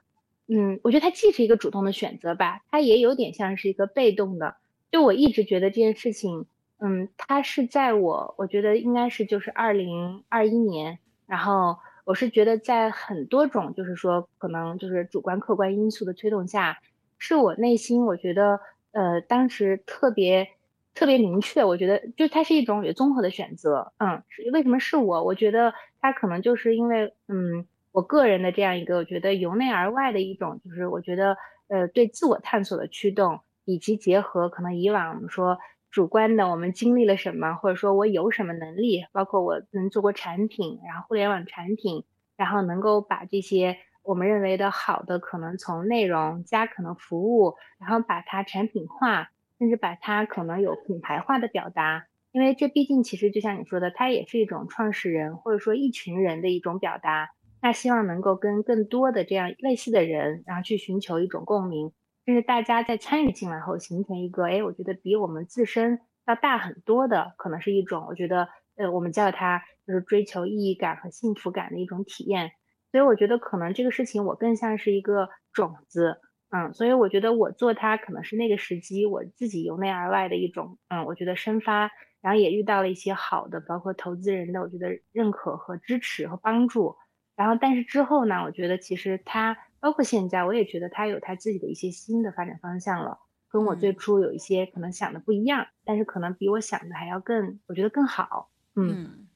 [0.49, 4.57] 嗯，我觉得它既是一个主动的选择吧，它也有点像是一个被动的。
[4.91, 6.45] 就我一直觉得这件事情，
[6.79, 16.77] 嗯，它是在我，我觉得应该是就是二零二一年，然后我是觉得在很多种就是说可能就是主观客观因素的推动下，
[17.17, 18.59] 是我内心我觉得
[18.91, 20.49] 呃当时特别
[20.93, 21.63] 特别明确。
[21.63, 23.93] 我觉得就它是一种有综合的选择。
[23.97, 25.23] 嗯，为什么是我？
[25.23, 31.37] 我觉得它可能就是因为嗯，我个人的这样一个我觉得由内而外的一种，就是我觉得
[31.67, 35.57] 呃对自我探索的驱动，以及结合可能以往我们说
[35.91, 42.03] 主观的我们经历了什么，或者说我有什么能力，包括我能做过产品，然后互联网产品，
[42.35, 43.77] 然后能够把这些。
[44.05, 49.29] 我们认为的好的，可能从内容加可能服务，然后把它产品化，
[49.60, 52.06] 甚至把它可能有品牌化的表达。
[52.32, 57.30] 因为这毕竟其实就像你说的，它也是一种创始人或者说一群人的一种表达。
[57.62, 61.93] 那希望能够跟更多的这样类似的人，然后去寻求一种共鸣，
[62.26, 72.51] 甚至大家在参与进来后形成一个，哎，我觉得比我们自身要大很多的，可能是一种我觉得，呃，我们叫它就是追求意义感和幸福感的一种体验。
[72.91, 76.18] 所以我觉得可能这个事情我更像是一个种子，
[76.56, 81.89] 嗯，所以我觉得我做它可能是那个时机，我自己由内而外的一种，嗯，我觉得生发，
[82.22, 86.95] 然后也遇到了一些好的，包括投资人的，我觉得认可和支持和帮助，
[87.36, 93.18] 然后但是之后呢，我觉得其实它包括现在，我也觉得它有它自己的一些新的发展方向了，
[93.49, 99.28] 跟我最初有一些可能想的不一样，但是可能比我想的还要更，我觉得更好，嗯。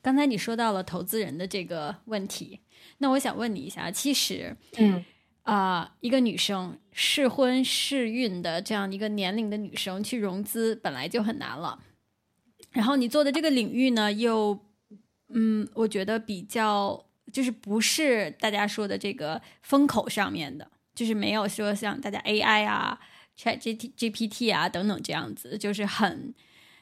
[0.00, 2.60] 刚才你说到了投资人的这个问题，
[2.98, 5.04] 那我想问你一下，其实，嗯
[5.42, 11.80] 啊，一个女生适婚适孕的这样一个年龄的女生去融资本来就很难了，
[12.70, 14.58] 然后你做的这个领域呢，又，
[15.28, 23.00] 嗯，我觉得比较就是不是大家说的这个风口上面的，就是没有说像大家 AI 啊、
[23.36, 26.32] Chat G T G P T 啊等等这样子，就是很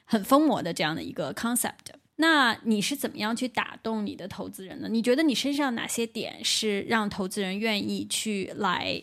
[0.04, 1.94] 很疯魔的这样的一个 concept。
[2.20, 4.88] 那你是怎么样去打动你的投资人呢？
[4.90, 9.02] 你觉得你身上哪些点是让投资人愿意去来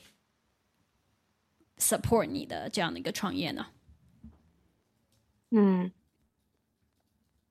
[1.80, 3.66] support 你的这样的一个创业呢？
[5.50, 5.92] 嗯，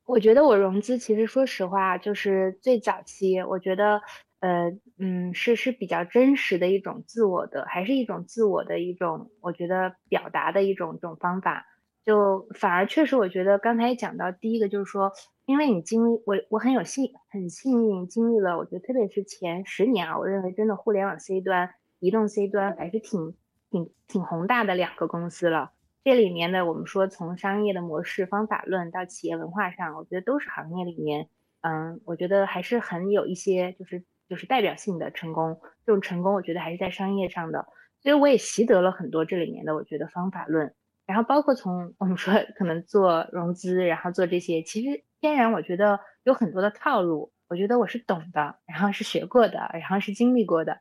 [0.04, 4.02] 我觉得我融资其实说实话，就是最早期，我觉得
[4.38, 11.66] 呃嗯是是比较真实的一种自我的，还是一种自我的一种，我觉得表达的一种一种方法。
[12.04, 15.12] 就反而确实，我觉得刚才也讲到，第一个就是说，
[15.46, 21.70] 因为你经历我，我很有幸很幸运经历了，我觉得特别是前十年啊，我认为真的互联网 C 端、
[22.00, 23.34] 移动 C 端还是挺
[23.70, 25.70] 挺挺宏大的两个公司了。
[26.02, 31.28] 这里面的我们说从商业的模式、方法论到企业文化上，我觉得都是行业里面，
[31.60, 35.60] 嗯，我觉得还是很有一些就是就是代表性的成功。
[35.84, 37.66] 这种成功，我觉得还是在商业上的，
[38.02, 40.74] 所以我也习得了很多这里面的我觉得方法论。
[41.06, 50.78] 然后包括从我们说可能做融资，然后做这些，其实天然我觉得有很多的套路，我觉得我是懂的，然后是学过的，然后是经历过的。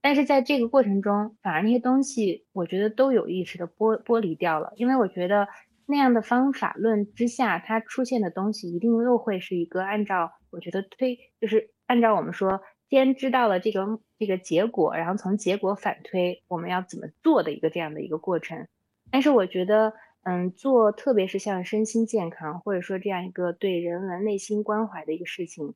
[0.00, 5.48] 但是在这个过程中，反而那些东西我觉得都有意识的剥剥离掉了，因为我觉得
[5.86, 12.60] 那样的方法论之下，它出现的东西一定又会是一个按照我觉得推，就是按照我们说
[12.90, 18.66] 先知道了这个这个结果，然后从结果反推我们要怎么做的一个这样的一个过程。
[19.10, 25.74] 但是我觉得，嗯，做特别是像身心健康，或者说这样一个对人文内心关怀的一个事情，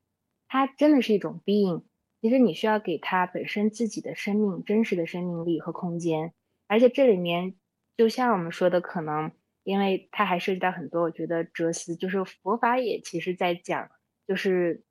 [0.48, 1.84] 它真的是一种 being。
[2.20, 6.32] 其实你需要给他本身自己的生命、真实的生命力和空间。
[6.68, 7.54] 而且这里面，
[7.96, 9.32] 就像我们说的，可能
[9.64, 13.90] 因为它还涉及到很多，我觉得哲思，就是佛法也其实在讲，
[14.28, 14.84] 就是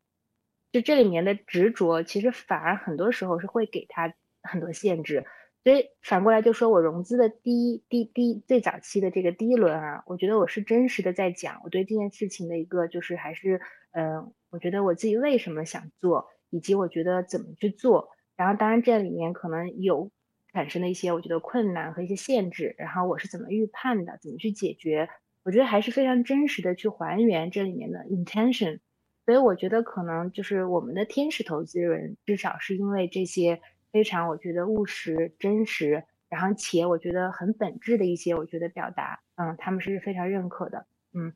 [0.72, 4.14] 就这里面的执着，其实反而很多时候是会给他
[4.44, 5.26] 很多限制。
[5.64, 18.10] 所以反过来就说，我融资的第一、第第最早期的这个第一轮啊，我觉得我是真实的在讲我对这件事情的一个，就是还是，嗯，我觉得我自己为什么想做，以及我觉得怎么去做。
[18.36, 20.10] 然后当然这里面可能有
[20.52, 25.10] 产生的一些我觉得困难和一些限制，然后我是怎么预判的，怎么去解决，
[25.44, 28.80] 我觉得还是非常真实的去还原这里面的 intention。
[29.26, 33.62] 所以我觉得可能就是我们的天使投资人，至少是因为这些。
[33.92, 41.34] 非常，我觉得务实、真实，然后且我觉得很本质的一些，我觉得表达，嗯，他们是非常认可的，嗯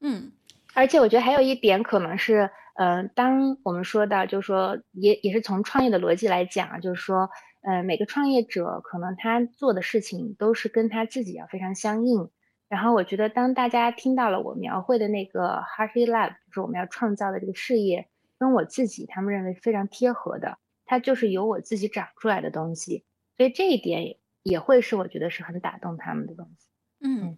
[0.00, 0.32] 嗯，
[0.74, 7.30] 而且我觉得还有一点可能是，嗯，当我们说到，就是说，也也是从创业的逻辑来讲，就是说，
[7.62, 12.30] 嗯，每个创业者可能他做的事情都是跟他自己要非常相应。
[12.68, 18.08] 然后我觉得，当大家听到了我描绘的那个 Happy Lab，就是我们要创造的这个事业，
[18.38, 20.58] 跟我自己他们认为非常贴合的。
[20.88, 23.04] 它就是由我自己长出来的东西，
[23.36, 26.66] 所以这一点也会是我觉得是很打动他们的东西。
[27.00, 27.36] 嗯，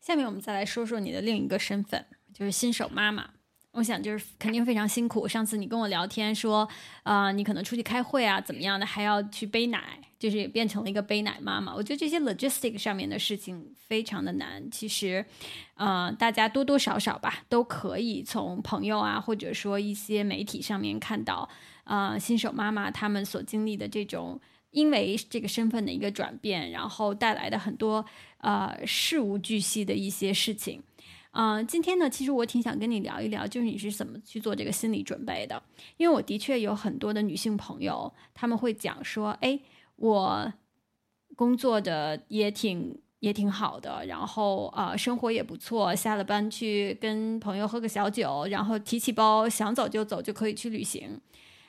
[0.00, 3.30] 下面我们再来说说你的另一个身份，就是新手妈妈。
[3.72, 5.28] 我想就是肯定非常辛苦。
[5.28, 6.66] 上次你跟我聊天说，
[7.02, 11.72] 啊，你可能出去开会啊，怎么样的，还要去背奶，就是也变成了一个背奶妈妈。
[11.74, 14.68] 我觉得这些 logistic 上面的事情非常的难。
[14.70, 15.24] 其实，
[15.74, 21.48] 呃，大家多多少少吧，都可以从朋友啊，或者说一些媒体上面看到，
[21.88, 24.38] 呃，新手妈妈他们所经历的这种
[24.70, 28.04] 因为这个身份的一个转变，然后带来的很多
[28.38, 30.82] 呃事无巨细的一些事情。
[31.32, 35.62] 嗯，今天呢，其实我挺想跟你聊一聊，就是你是怎么去做这个心理准备的？
[35.96, 39.58] 因为我的确有很多的女性朋友，他们会讲说，哎，
[39.96, 40.52] 我
[41.36, 51.20] 工作的也挺也挺好的，然后呃，生活也不错，下了班去跟朋友喝个小酒，然后提起包想走就走就可以去旅行。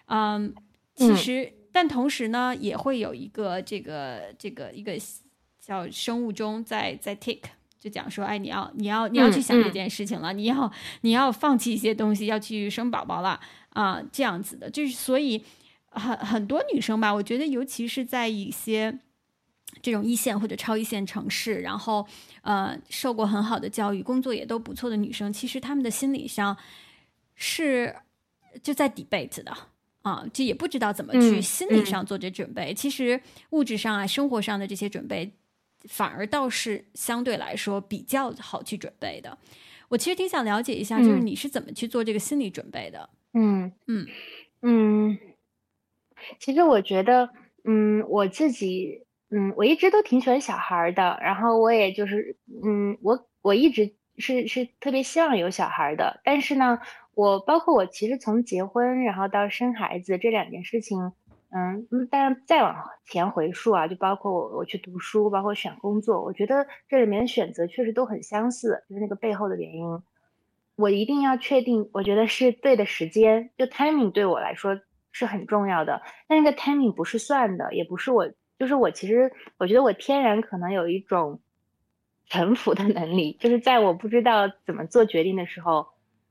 [0.10, 0.54] 嗯，
[0.96, 4.98] 其实，但同时呢，也会有一个这个这个一个
[5.60, 7.40] 叫生物钟在在 tick。
[7.80, 13.40] 就讲说，哎，你要你要你要去想这件事情了，你要你要放弃一些东西，要去生宝宝了
[13.70, 15.42] 啊，这样子的，就是所以
[15.92, 19.00] 很很多女生吧，我觉得尤其是在一些
[19.82, 22.06] 这种一线或者超一线城市，然后
[22.42, 26.58] 呃受过很好的教育，工作也都不错的女生，其实她们的心理上
[27.36, 27.96] 是
[28.62, 29.56] 就在 debate 的
[30.10, 32.74] 啊，就也不知道怎么去心理上做这准备。
[32.74, 35.32] 其实物质上啊，生活上的这些准备。
[35.88, 39.38] 反而倒是相对来说比较好去准备的。
[39.88, 43.10] 我其实挺想了解一下，就是你是怎么去做这个心理准备的？
[43.34, 44.06] 嗯嗯
[44.62, 45.18] 嗯，
[46.38, 47.30] 其实我觉得，
[47.64, 56.78] 嗯，我自己，嗯，我一直都挺喜欢小孩的，然后我也就是，嗯，我我一直是是特别希望有小孩的，但是呢，
[57.20, 61.12] 我包括我其实从结婚然后到生孩子这两件事情。
[61.50, 70.02] 嗯，那当然再往前回溯啊，就包括我我去读书，包括选工作，我觉得这里面的选择确实都很相似，就是那个背后的原因。
[70.78, 74.80] 我一定要确定，我觉得是对的时间，就 timing 对我来说
[75.12, 76.02] 是很重要的。
[76.30, 81.42] 但那个 timing 不是算的，也不是我，就是我其实我觉得我天然可能有一种
[82.28, 85.88] 臣服的能力，就是在我不知道怎么做决定的时候，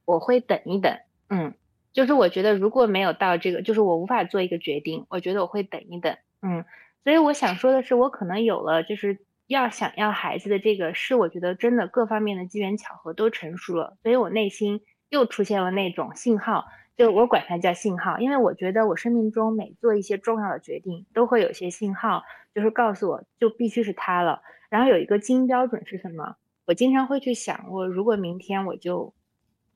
[0.08, 0.98] 我会等一等，
[1.28, 1.52] 嗯。
[1.90, 6.64] 就是我觉得如果没有到这个，就是我无法做一个决定，我觉得我会等一等，嗯，
[7.02, 22.22] 所以我想说的是，我可能有了就是要想要孩子的这个，是我觉得真的各方面的机缘巧合都成熟了，所以我内心又出现了那种信号，就我管它叫信号，因为我觉得我生命中每做一些重要的决定，都会有些信号，
[22.54, 24.42] 就是告诉我就必须是他了。
[24.70, 26.36] 然后有一个金标准是什么？
[26.64, 29.14] 我经常会去想，我如果明天我就，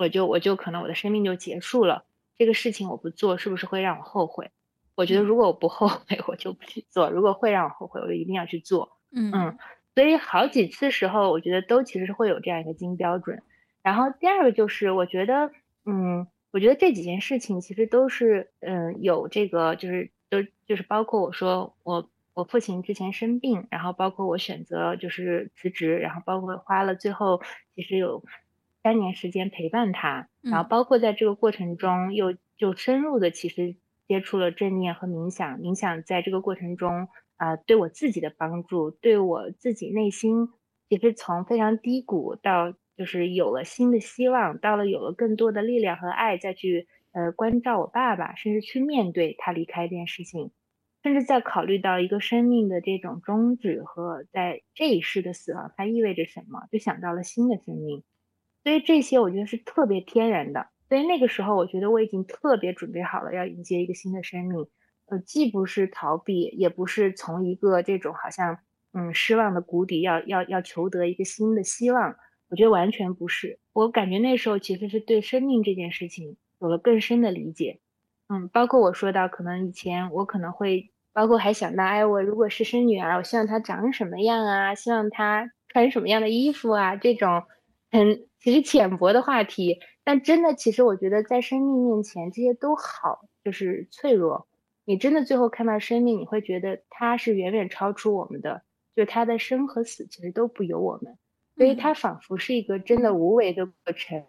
[0.02, 2.04] 我就我就可能我的生命就结束了。
[2.36, 4.50] 这个事情我不做，是不是会让我后悔？
[4.96, 8.98] 我觉得如果我不后悔，我就不去做；如果会让我后悔，我就一定要去做。
[9.12, 9.58] 嗯嗯，
[9.94, 13.44] 所以好几次时候，我觉得都其实是会有这样一个金标准。
[13.80, 15.52] 然后第二个就是，我觉得，
[15.86, 27.40] 嗯，我觉得这几件事情其实都是，嗯，有这个，就是都就是包括我说我我父亲之前生病，然后包括我选择就是辞职，然后包括花了最后
[27.76, 28.24] 其实有。
[28.82, 33.76] 三年时间陪伴他，然后包括在这个过程中，又就深入的其实
[34.08, 35.60] 接触了正念和冥想。
[35.60, 40.48] 冥想在这个过程中啊，对我自己的帮助，对我自己内心，
[40.88, 50.50] 也是从非常低谷到就是有了新的希望，到了有了更多的力量和爱，再去呃关照我爸爸，甚至去面对他离开这件事情，
[51.02, 58.02] 甚至在考虑到一个生命的这种终止和在这一世的死亡，它意味着什么，就想到了新的生命。
[58.62, 64.66] 所以这些我觉得是特别天然的，所以那个时候我觉得我已经特别准备好了要迎接一个新的生命，
[65.06, 68.58] 呃，既不是逃避，也不是从一个这种好像
[68.92, 72.14] 嗯失望的谷底要要要求得一个新的希望，
[72.50, 73.58] 我觉得完全不是。
[73.72, 77.80] 我感觉那时候其实是对生命这件事情有了更深的理解，
[78.28, 84.74] 嗯，包括我说到可能以前我可能会，包括还想到，哎，我如果是生女儿，我希望她长什么样啊？
[84.76, 86.94] 希望她穿什么样的衣服啊？
[86.94, 87.42] 这种。
[87.92, 94.48] 很其实浅薄的话题，但真的，其实我觉得在生命面前，这些都好，就是脆弱。
[94.84, 98.62] 你真的最后看到生命，你会觉得它是远远超出我们的，
[98.96, 101.18] 就它的生和死其实都不由我们，
[101.54, 104.24] 所以它仿佛是一个真的无为的过程。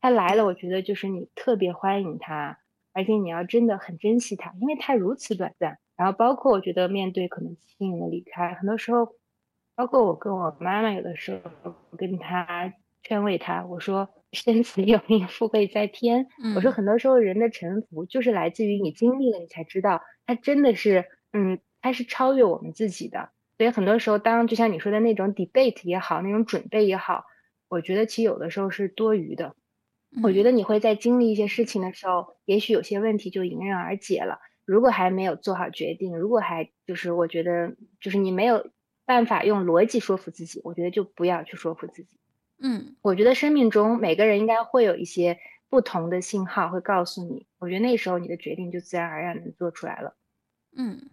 [0.00, 2.58] 它来了，我觉得就是你特别欢迎它，
[2.92, 5.78] 而且你要真的很珍惜它，因为它如此短暂。
[5.94, 9.14] 然后包括我觉得面对可能亲人的离开，很多时候，
[9.76, 12.72] 包括我跟我妈妈有的时候跟她。
[13.04, 16.26] 劝慰他，我说生死有命，富贵在天。
[16.56, 23.30] 我说很多时候人的沉浮就是来自于你经历了，你才知道他真的是，嗯，他是超越我们自己的。
[23.56, 27.24] 所以很多时候，当就像你说的那种 debate 也好，那种准备也好，
[27.68, 29.54] 我觉得其实有的时候是多余的。
[30.22, 34.38] 我觉得你会在经历一些事情的时候，也许有些问题就迎刃而解了。
[34.64, 38.70] 如果还没有做好决定，如果还就是我觉得就是你没有
[39.04, 42.16] 办法用逻辑说服自己，我觉得就不要去说服自己。
[42.66, 45.38] 嗯，我觉得生命中每个人应该会有一些
[45.68, 50.16] 不同的信号会告诉你，我觉得那时候你的决定就自然而然能做出来了。
[50.74, 51.10] 嗯，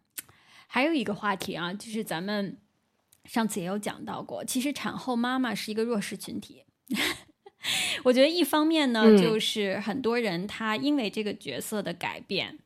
[0.68, 2.56] 还有一个话题啊，就是咱们
[3.26, 6.64] 上次也有讲到过，其实产后妈妈是一个弱势群体。
[8.06, 12.58] 我觉得一方面呢，就是很多人他因为这个角色的改变，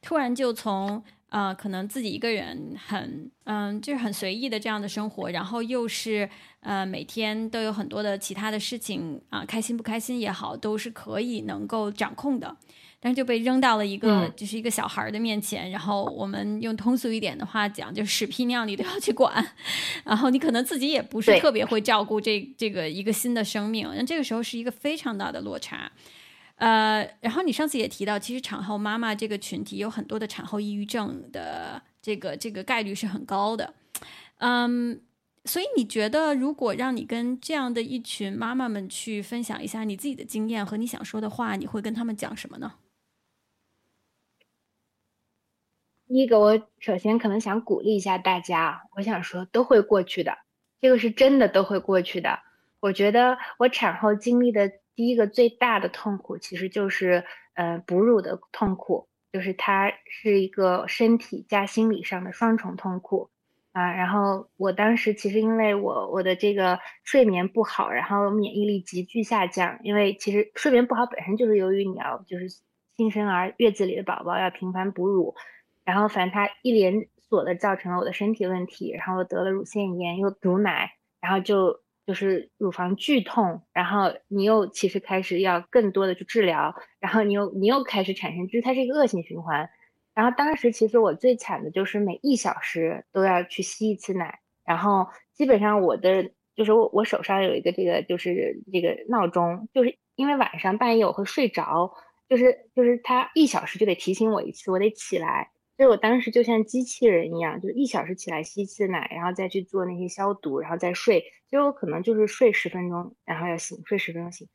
[0.00, 6.28] 突然就从呃可能自己一个人很嗯就是很随意的这样的生活，然后又是
[6.60, 12.56] 呃每天都有很多的其他的事情啊，开心不开心也好，都是可以能够掌控的。
[13.02, 19.42] 但是就被扔到了一个就是一个小孩的面前，然后我们用通俗一点的话讲，就屎屁尿你都要去管，
[20.04, 25.90] 然后你可能自己也不是特别会照顾这这个一个新的生命，那这个时候是一个非常大的落差。
[26.60, 33.72] 呃，然后你上次也提到，其实产后妈妈这个群体有很多的产后抑郁症的这个这个概率是很高的，
[34.38, 35.00] 嗯，
[35.46, 42.74] 所以你觉得如果让你跟这样的一群妈妈们去分享一下你自己的经验和你想说的话，你会跟他们讲什么呢？
[46.06, 50.36] 第一个，我首先可能想鼓励一下大家，我想说都会过去的，
[50.78, 52.40] 这个是真的都会过去的。
[52.80, 57.24] 我觉得我产后经历的第一个最大的痛苦，其实就是
[57.54, 63.30] 呃哺乳的痛苦，就是它是一个身体加心理上的双重痛苦
[63.72, 63.92] 啊。
[63.92, 72.44] 然后我当时其实因为我我的这个睡眠不好，然后免疫力急剧下降，因为其实睡眠不好本身就是由于你要就是
[72.98, 75.34] 新生儿月子里的宝宝要频繁哺乳。
[75.82, 80.90] 然后，反正它一连锁的造成了我的身体问题，然后得了乳腺炎，又堵奶，
[81.22, 81.80] 然后就
[82.10, 89.70] 就是乳房剧痛，然后你又其实开始要更多的去治疗，然后你又你又开始产生，就是它是一个恶性循环。
[90.12, 101.92] 然后当时其实我最惨的就是每一小时都要去吸一次奶，然后基本上我的就是我我手上有一个这个就是这个闹钟，就是因为晚上半夜我会睡着，
[102.28, 105.52] 就是就是它一小时就得提醒我一次，我得起来。
[105.80, 111.24] 所以我当时就像机器人一样，就一小时起来吸一次奶，然后再去做那些消毒，然后再睡。
[111.48, 114.46] 所以我可能就是睡十分钟，然后要醒，睡十分钟醒，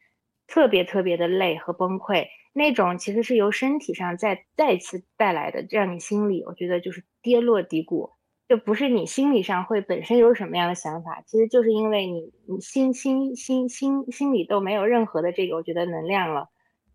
[0.46, 2.28] 特别特别的累和崩溃。
[2.54, 8.12] 那种其实是由身体上再再次带来的，让你心里我觉得就是跌落低谷，
[8.48, 16.50] 就不是你心理上会本身有什么样的想法，其实就是因为你你心心心心心里都没有任何的这个我觉得能量了。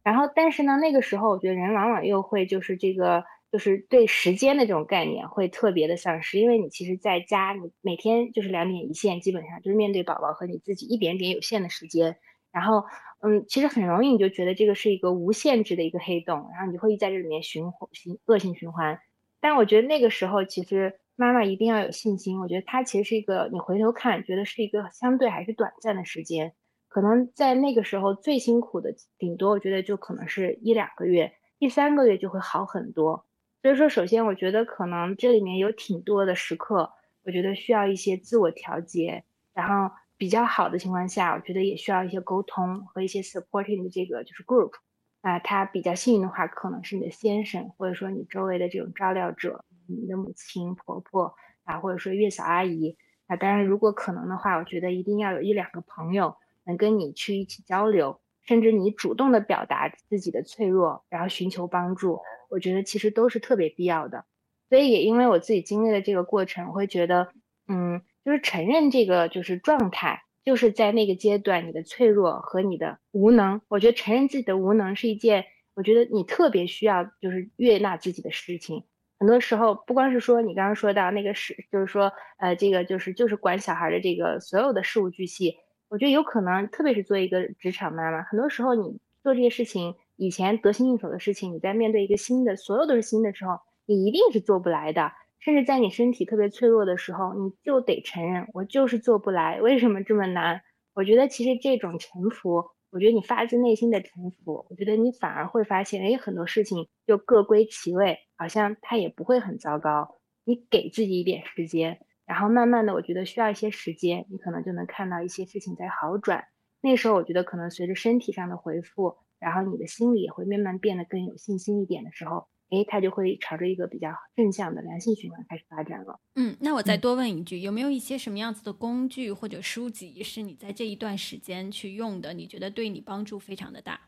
[0.05, 3.24] 然后但是呢，那个时候我觉得人往往又会就是这个。
[3.51, 12.16] 就是对时间的这种概念会特别的丧失，因为你其实在家，你每天就是两点一线，基本上就是面对宝宝和你自己一点点有限的时间。
[12.53, 12.84] 然后，
[13.22, 18.98] 嗯，其实很容易你就觉得这个是一个无限制的一个黑洞，然后你就会在这里面循环、循恶性循环。
[19.40, 22.40] 但我觉得那个时候，其实妈妈一定要有信心。
[22.40, 26.55] 我觉得它其实是一个，你回头看，觉得是一个相对还是短暂的时间。
[26.88, 33.26] 可能在那个时候最辛苦的，顶多我觉得就可能是一两个月，第三个月就会好很多。
[33.62, 36.92] 所以说，首先我觉得可能这里面有挺多的时刻，
[37.24, 44.72] 我觉得需要一些自我调节，然后比较好的情况下，我觉得也需要一些沟通和一些 supporting 的这个就是 group，
[45.20, 51.34] 啊，他比较幸运的话，可能是你的先生，或者说你周围的这种照料者，你的母亲、婆婆
[51.64, 52.96] 啊，或者说月嫂阿姨，
[53.26, 62.20] 啊，当然如果可能的话，我觉得一定要有一两个朋友能跟你去一起交流，甚至你主动的表达自己的脆弱，然后寻求帮助。
[62.49, 64.24] 我觉得其实都是特别必要的，
[64.68, 67.28] 所以也因为我自己经历了这个过程，我会觉得，
[67.68, 73.61] 嗯，就是承认这个就是状态，就是在那个阶段你的脆弱和你的无能。
[73.68, 78.84] 我觉得承认自己的无能是一件，我觉得你特别需要就是悦纳自己的事情。
[79.20, 85.57] 很多时候，不光是说你刚刚说到那个事，就是说，呃，这个就是就是管小孩的这个所有的事无巨细，
[85.91, 89.97] 我觉得有可能，特别是做一个职场妈妈，很多时候你做这些事情。
[90.14, 95.11] 以前得心应手的事情，你在面对一个新的，所有都是新的时候，你一定是做不来的。
[95.41, 99.61] 甚至在你身体特别脆弱的时候，你就得承认，我就是做不来。
[99.61, 100.61] 为什么这么难？
[100.95, 110.20] 我觉得其实这种臣服，我觉得你发自内心的臣服，我觉得你反而会发现，哎，很多事情就各归其位，好像它也不会很糟糕。
[110.45, 111.99] 你给自己一点时间，
[112.31, 116.45] 然后慢慢的，我觉得需要一些时间，你可能就能看到一些事情在好转。
[116.81, 119.16] 那时候，我觉得可能随着身体上的恢复。
[119.41, 126.20] 然后你的心里也会慢慢变得更有信心一点的时候，诶，它就会朝着一个比较正向的良性循环开始发展了。
[126.37, 132.33] 嗯，那我再多问一句，有没有一些什么样子的工具或者书籍是你在这一段时间去用的？
[132.33, 134.03] 你觉得对你帮助非常的大？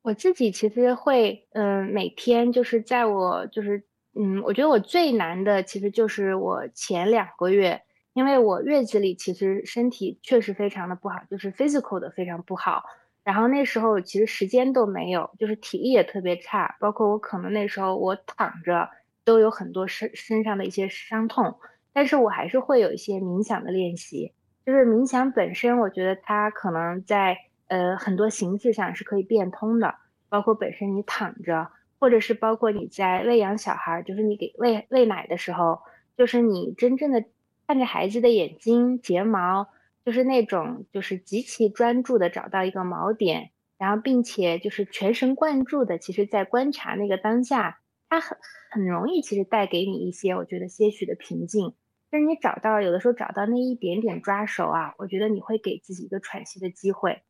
[0.00, 3.84] 我自己其实会，嗯，每天就是在我就是，
[4.20, 7.80] 嗯，我觉得我最难的其实就是我前两个月，
[8.14, 12.82] 因为我月子里其实身体确实非常的不好，就是 physical 的非常不好。
[13.22, 18.88] 然后那时候其实时间都没有，就是体力也特别差，包括我可能那时候我躺着
[19.24, 21.54] 都有很多身身上的一些伤痛，
[21.92, 24.32] 但是我还是会有一些冥想的练习。
[24.66, 27.36] 就是冥想本身，我觉得它可能在
[27.68, 29.94] 呃很多形式上是可以变通的，
[30.28, 35.80] 包括本身你躺着，或者是包括你在喂养小孩，就是你给喂喂奶的时候，
[36.16, 37.24] 就是你真正的
[37.66, 39.68] 看着孩子的眼睛、睫毛。
[40.04, 48.38] 就是那种，就是极其专注的找到一个锚点，然后并且就是全神贯注的，其实在观察那个当下，它很
[48.70, 51.74] 很容易，其实带给你一些我觉得些许的平静。
[52.10, 57.20] 就是你找到有的时候找到那一点点抓手啊，我觉得你会给自己一个喘息的机会。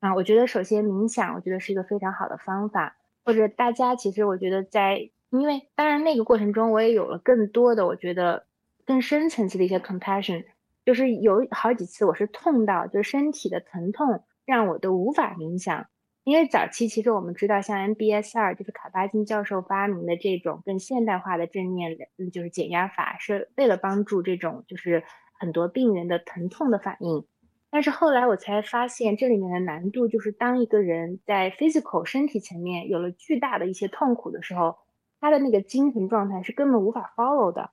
[0.00, 2.98] 啊，我觉得首先冥想，我觉得是一个非常好的方法。
[3.26, 8.46] 或者大家其实我觉得在，因为当然那个过程中我也有了更多的我觉得
[8.86, 10.44] 更深层次的一些 compassion。
[10.84, 15.86] 就是有好几次，我是痛到，就是身体的疼痛让我都无法冥想。
[16.22, 25.02] 因为早期其实我们知道，像 MBSR 就是卡巴金教授发明的这种更现代化的正念，嗯，就是减压法，是为了帮助这种就是
[25.40, 27.26] 很多病人的疼痛的反应。
[27.70, 34.76] 但是后来我才发现，这里面的难度就是当一个人在 physical 身体层面有了巨大的一些痛苦的时候，
[35.20, 37.70] 他的那个精神状态是根本无法 follow 的。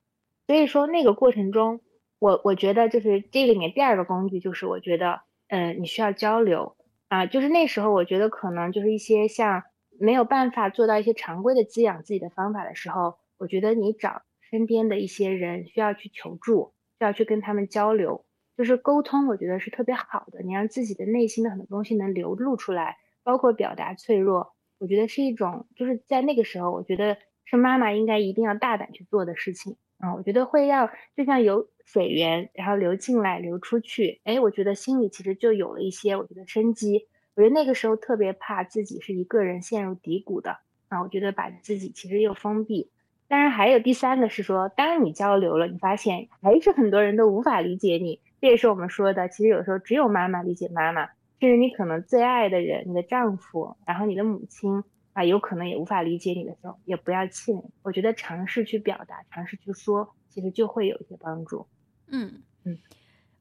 [0.47, 1.81] 所以说那个过程中。
[2.19, 6.77] 我我觉得就是这里面第二个工具，就是我觉得，嗯，你需要交流
[7.09, 9.63] 啊，就是那时候我觉得可能就是一些像
[9.99, 18.23] 没有办法做到一些常规的滋养自己的方法的时候，我觉得你找身边的一些人需要去求助，需要去跟他们交流，
[18.57, 29.75] 就是沟通，我觉得是特别好的，你让自己的内心的很多东西能流露出来，包括表达脆弱，我觉得是一种就是在那个时候，我觉得是妈妈应该一定要大胆去做的事情。
[29.99, 37.07] 啊，我觉得会让就像有水源，然后流进来流出去，哎，我觉得心里其实就有了一些我觉得生机。
[37.35, 40.57] 我觉得那个时候特别怕自己是一个人陷入低谷的
[40.89, 42.91] 啊，我觉得把自己其实又封闭。
[43.29, 48.19] 当然还有第三个是说，当你交流了，你发现还是很多人都无法理解你。
[48.43, 51.05] 这也是我们说的，其实有时候只有妈妈理解妈妈，
[51.39, 54.83] 甚至你可能最爱的人，你的丈夫，然后你的母亲。
[55.13, 57.63] 啊，有可能也无法理解你的时候，也不要气馁。
[57.83, 61.67] 我觉得尝试去表达，尝试去说，其实就会有一些帮助。
[62.07, 62.77] 嗯嗯，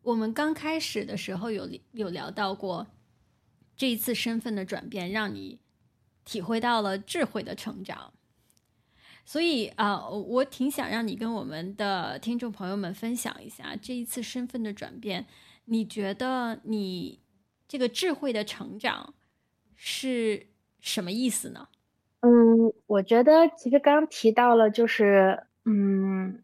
[0.03, 2.86] 我们刚开始的时候有有聊到过，
[3.74, 5.59] 这一次身份的转变让你
[6.24, 8.12] 体会到了智慧的成长。
[9.24, 15.26] 所以啊，我挺想让你跟我们的听众朋友们分享一下这一次身份的转变。
[15.66, 17.20] 你觉得你
[17.66, 19.14] 这个智慧的成长
[19.74, 20.48] 是？
[20.84, 21.68] 什么意思呢？
[22.22, 26.42] 嗯，我觉得其实刚提到了，就是嗯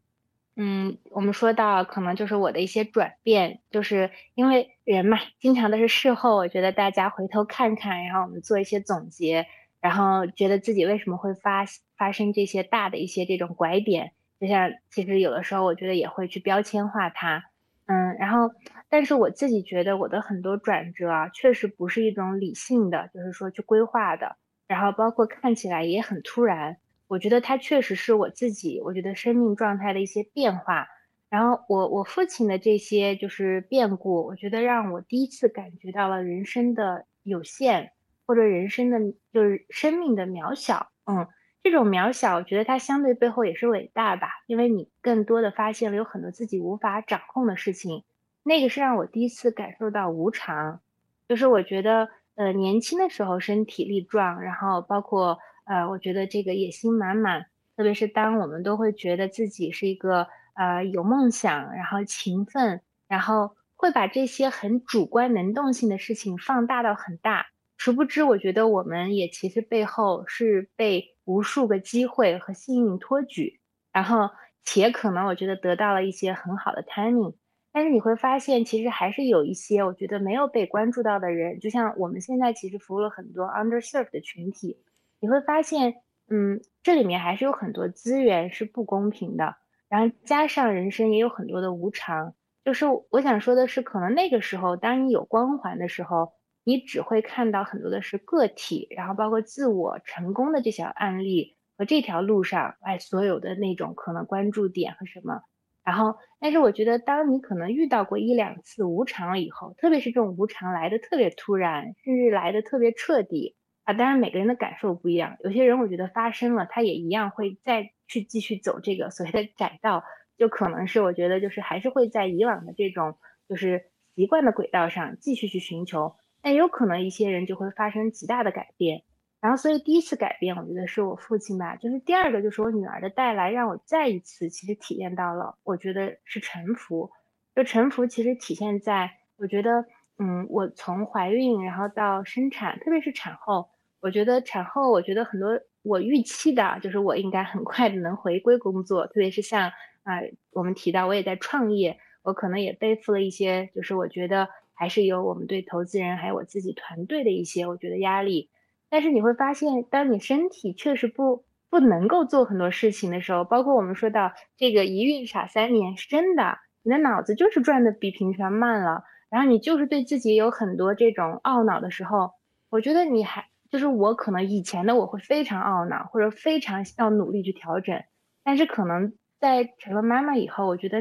[0.55, 9.45] 嗯，我们说到可能就是我的一些转变，就是因为人嘛，经常都是事后，我觉得大家回头看看，然后我们做一些总结，
[9.81, 11.65] 然后觉得自己为什么会发
[11.97, 17.45] 发生这些大的一些这种拐点，就像其实有的时候我觉得也会去标签化它，
[17.87, 18.51] 嗯，然后。
[18.91, 26.79] 但是我自己觉得我的很多转折啊，确实不是一种理性的，就是说去规划的，然后包括看起来也很突然。
[27.07, 30.87] 我觉得它确实是我自己，我觉得生命状态的一些变化。
[31.29, 37.93] 然后我我父亲的这些就是变故，我觉得让我第一次感觉到了人生的有限，
[38.29, 39.01] 或者人生的
[39.33, 40.91] 就是生命的渺小。
[41.07, 41.27] 嗯，
[41.63, 48.05] 这种渺小，我觉得它相对背后也是伟大吧，因为你更多的发现了有很多自己无法掌控的事情。
[48.43, 50.83] 那个是让我第一次感受到无常，
[51.27, 67.47] 就是我觉得，呃，年轻的时候身体力壮，然后包括，呃，我觉得这个野心满满，特别是当我们都会觉得自己是一个，呃，有梦想，然后勤奋，然后会把这些很主观能动性的事情放大到很大，
[67.79, 73.61] 殊不知，我觉得我们也其实背后是被无数个机会和幸运托举，
[73.93, 74.29] 然后
[74.65, 77.37] 且可能我觉得得到了一些很好的 timing。
[77.73, 84.77] 但是你会发现，其实还是有一些我觉得没有被关注到的人，就像我们现在其实服务了很多 underserved 的群体，
[85.21, 85.95] 你会发现，
[86.29, 89.55] 嗯，这里面还是有很多资源是不公平的，
[89.89, 92.35] 然后加上人生也有很多的无常。
[92.65, 96.33] 就是我想说的是，可能那个时候，当你有光环的时候，
[96.69, 105.41] 你只会看到很多的是个体，然后包括自我成功的这些案例和这条路上，哎，所有的那种可能关注点和什么。
[105.83, 120.05] 然后，但是我觉得，当你可能遇到过一两次无常了以后，特别是这种无常来的特别突然，甚至来的特别彻底，啊，当然每个人的感受不一样，有些人我觉得发生了，他也一样会再去继续走这个所谓的窄道，
[120.37, 123.17] 就可能是我觉得就是还是会在以往的这种
[123.49, 129.03] 就是习惯的轨道上继续去寻求，但有可能一些人就会发生极大的改变。
[129.41, 131.77] 然后，所以第一次改变，我觉得是我父亲吧。
[131.77, 137.11] 就是第二个，就是我女儿的带来，让我再一次其实体验到了，我觉得是臣服。
[137.55, 139.85] 就臣服，其实体现在，我觉得，
[140.19, 143.69] 嗯，我从怀孕，然后到生产，特别是产后，
[144.01, 149.07] 我觉得产后，我觉得很多我预期的，就是我应该很快的能回归工作。
[149.07, 149.71] 特别是像
[150.03, 150.21] 啊，
[150.51, 158.49] 我们提到我也在创业，我可能也背负了一些，就是我觉得还是有我们对投资人还有我自己团队的一些，我觉得压力。
[158.89, 172.31] 但是你会发现，当你身体确实不不能够做很多事情的时候，包括我们说到这个一孕傻三年，是真的，你的脑子就是转的比平常慢了，然后你就是对自己有很多这种懊恼的时候，
[172.71, 178.05] 我觉得你还就是我可能以前的我会非常懊恼，或者非常要努力去调整，
[178.45, 180.99] 但是可能在成了妈妈以后，我觉得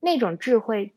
[0.00, 0.94] 那种智慧。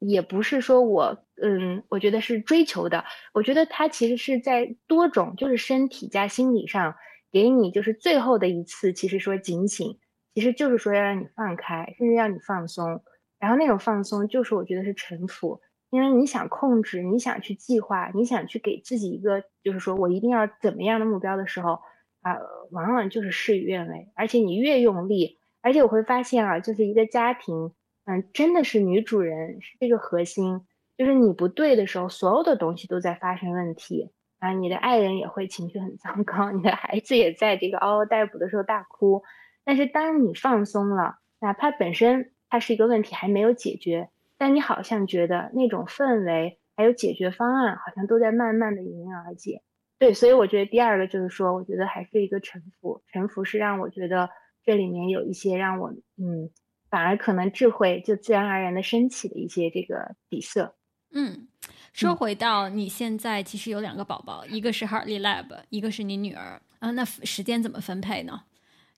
[0.00, 3.04] 也不是说我，嗯，我觉得是追求的。
[3.32, 6.94] 我觉得他其实是在多种，就是身体加心理上
[7.32, 9.98] 给你，就是最后的一次，其实说警醒，
[10.34, 13.02] 其实就是说要让你放开，甚至让你放松。
[13.38, 15.60] 然后那种放松，就是我觉得是臣服，
[15.90, 21.80] 因为你想控制，你想去计划，你想去给自己一个，就是说我一定要怎么样的目标的时候，
[22.22, 22.38] 啊，
[22.70, 24.08] 往往就是事与愿违。
[24.14, 27.72] 而且你越用力，而且我会发现啊，就是一个家庭。
[28.06, 30.60] 嗯，真的是女主人是这个核心，
[30.96, 39.22] 就是你不对的时候，所有的东西都在发生问题啊，你的爱人也会情绪很糟糕，你的孩子也在这个嗷嗷待哺的时候大哭。
[39.64, 49.62] 但是当你放松了，哪怕本身它是一个问题还没有解决，但你好像觉得那种氛围还有解决方案好像都在慢慢的迎刃而解。
[49.98, 54.28] 对，所以我觉得第二个就是说，我觉得还是一个臣服，臣服是让我觉得
[54.62, 56.50] 这里面有一些让我嗯。
[56.90, 60.76] 反而可能智慧就自然而然的升起的一些这个底色。
[61.14, 61.46] 嗯，
[61.92, 68.42] 说回到你现在其实有两个宝宝，一个是 Hartley Lab，一个是你女儿啊，那时间怎么分配呢？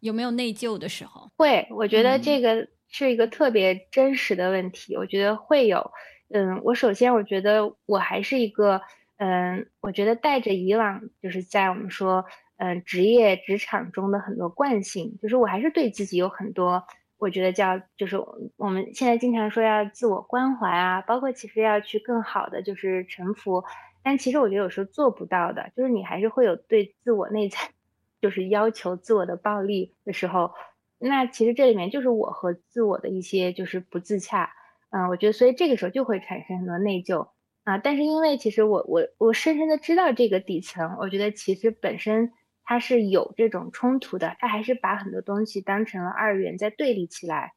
[0.00, 1.30] 有没有内疚的时候？
[1.36, 4.96] 会，我觉得这个是一个特别真实的问题。
[4.96, 5.90] 我觉得会有，
[6.30, 8.80] 嗯，我首先我觉得我还是一个，
[9.18, 12.24] 嗯，我觉得带着以往就是在我们说，
[12.56, 16.86] 嗯，职业职场中的很多惯性，就是我还是对自己有很多。
[17.18, 18.16] 我觉得叫就是
[18.56, 23.64] 我们现在经常说要自我关怀啊，包括其实要去更好的就是臣服，
[24.02, 27.58] 但其实我觉得有时候做不到的，就是你还是会有对自我内在
[28.20, 30.52] 就是要求自我的暴力的时候，
[30.98, 34.50] 那其实这里面就是我和自我的一些就是不自洽，
[34.90, 37.28] 嗯，我觉得所以这个时候就会产生很多内疚。
[37.64, 42.32] 啊，但是因为其实我我我深深的知道这个底层，我觉得其实本身。
[42.68, 47.54] 它是有这种冲突的，它还是把很多东西当成了二元在对立起来，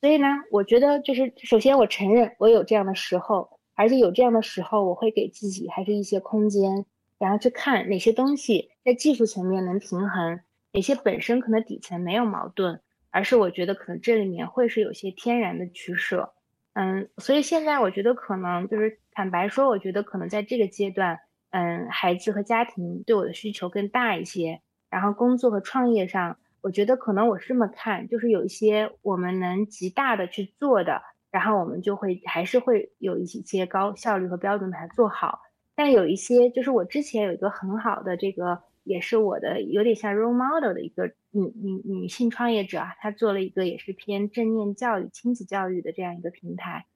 [0.00, 6.86] 所以呢，我觉得就是首先我承认我有这样的时候，而且有这样的时候，我会给自己还是一些空间，
[7.18, 10.40] 然后去看哪些东西在技术层面能平衡，
[10.72, 16.34] 哪些本身可能底层没有矛盾，而是我觉得可能这里面会是有些天然的取舍，
[16.74, 21.18] 嗯，所以现在我觉得可能就是坦白说，我觉得可能在这个阶段。
[21.52, 35.40] 嗯，孩子和家庭对我的需求更大一些，然后工作和创业上，我觉得可能我是这么看，就是有一些我们能极大的去做的，然后我们就会还是会有一些高效率和标准把它做好。
[35.74, 46.86] 但有一些就是我之前有一个很好的这个，也是我的有点像 role model 的一个女女女性创业者啊，她做了一个也是偏正念教育、亲子教育的这样一个平台。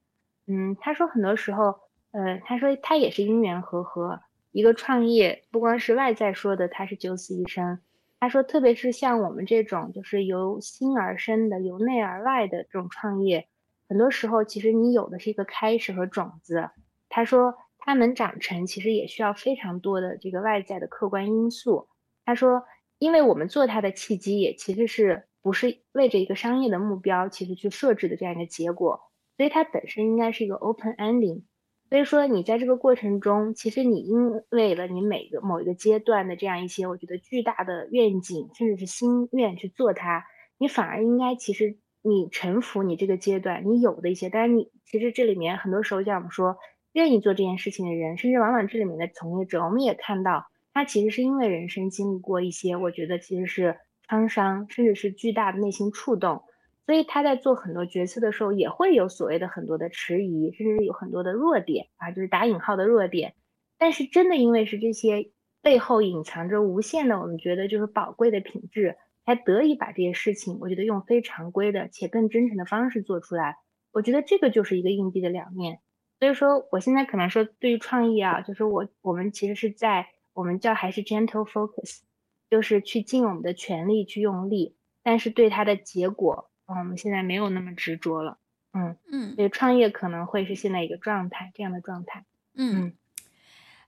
[0.46, 1.74] 嗯，她说很多时候，
[2.12, 4.20] 呃，她说她也是因缘和合。
[4.56, 7.78] 一个创业不光是外在说的，他是九死一生。
[8.18, 13.48] 他说，特别是像我们这种就是由心而生的、由内而外的这种创业，
[13.86, 16.70] 很多时候其实你有的是一个开始和种子。
[17.10, 21.88] 他说，它能长成，其实也需要非常多的这个外在的客观因素。
[22.24, 22.64] 他说，
[22.98, 29.02] 因为我们做它的契机也其实是不是为着一个商业的目标，其实去设置的这样一个结果，
[29.36, 31.42] 所以它本身应该是一个 open ending。
[31.88, 40.24] 所以说，你在这个过程中，其实你因为了你每个某一个阶段的这样一些，我觉得巨大的愿景，甚至是心愿去做它，
[40.58, 44.28] 你反而应该其实你臣服你这个阶段你有的一些。
[44.28, 46.56] 当然，你其实这里面很多时候像我们说，
[46.92, 53.78] 愿意做这件事情的人，甚至往往这里面的从业者，我们也看到，他其实是因为人生经历过一些，我觉得其实是
[54.08, 56.42] 创伤，甚至是巨大的内心触动。
[56.86, 63.34] 所以他在做很多决策的时候，也会有所谓的很多的迟疑，甚至有很多的弱点啊，就是打引号的弱点。
[63.76, 73.56] 但是真的因为是这些背后隐藏着无限的我们觉得就是宝贵的品质，才得以把这些事情，我觉得用非常规的且更真诚的方式做出来。
[73.90, 75.80] 我觉得这个就是一个硬币的两面。
[76.20, 82.00] 所以说，我现在可能说对于创意啊，就是我我们其实是在我们叫还是 gentle focus，
[82.48, 88.38] 就是去尽我们的全力去用力，但是对它的结果，嗯，我们现在没有那么执着了。
[88.72, 92.24] 嗯嗯，所以创业可能会是现在一个状态，这样的状态。
[92.54, 92.92] 嗯，嗯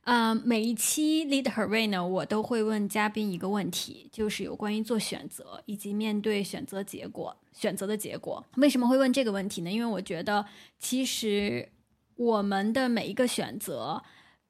[0.04, 8.42] 呃，每一期 Lead Her Way 呢，我都会问嘉宾一个问题，就是有关于做选择以及面对选择结果、选择的结果。
[8.56, 9.70] 为什么会问这个问题呢？
[9.70, 10.46] 因为我觉得，
[10.78, 11.68] 其实
[12.16, 14.02] 我们的每一个选择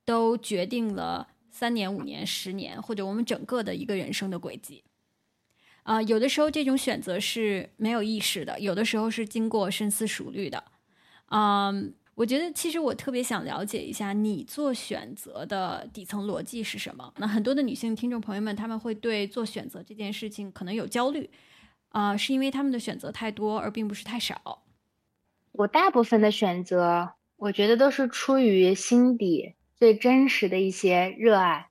[0.05, 4.85] 都决定了三年、五年、十年，或者我们整个的一个人生的轨迹。
[5.89, 10.63] 啊，有的时候这种选择是没有意识的，有的时候是经过深思熟虑的。
[11.31, 17.11] 嗯，我觉得其实我特别想了解一下你做选择的底层逻辑是什么。
[17.17, 21.31] 那很多的女性听众朋友们，他们会对做选择这件事情可能有焦虑，
[21.89, 24.65] 啊，是因为他们的选择太多，而并不是太少。
[25.53, 31.71] 我大部分的选择，我觉得都是出于心底最真实的一些热爱。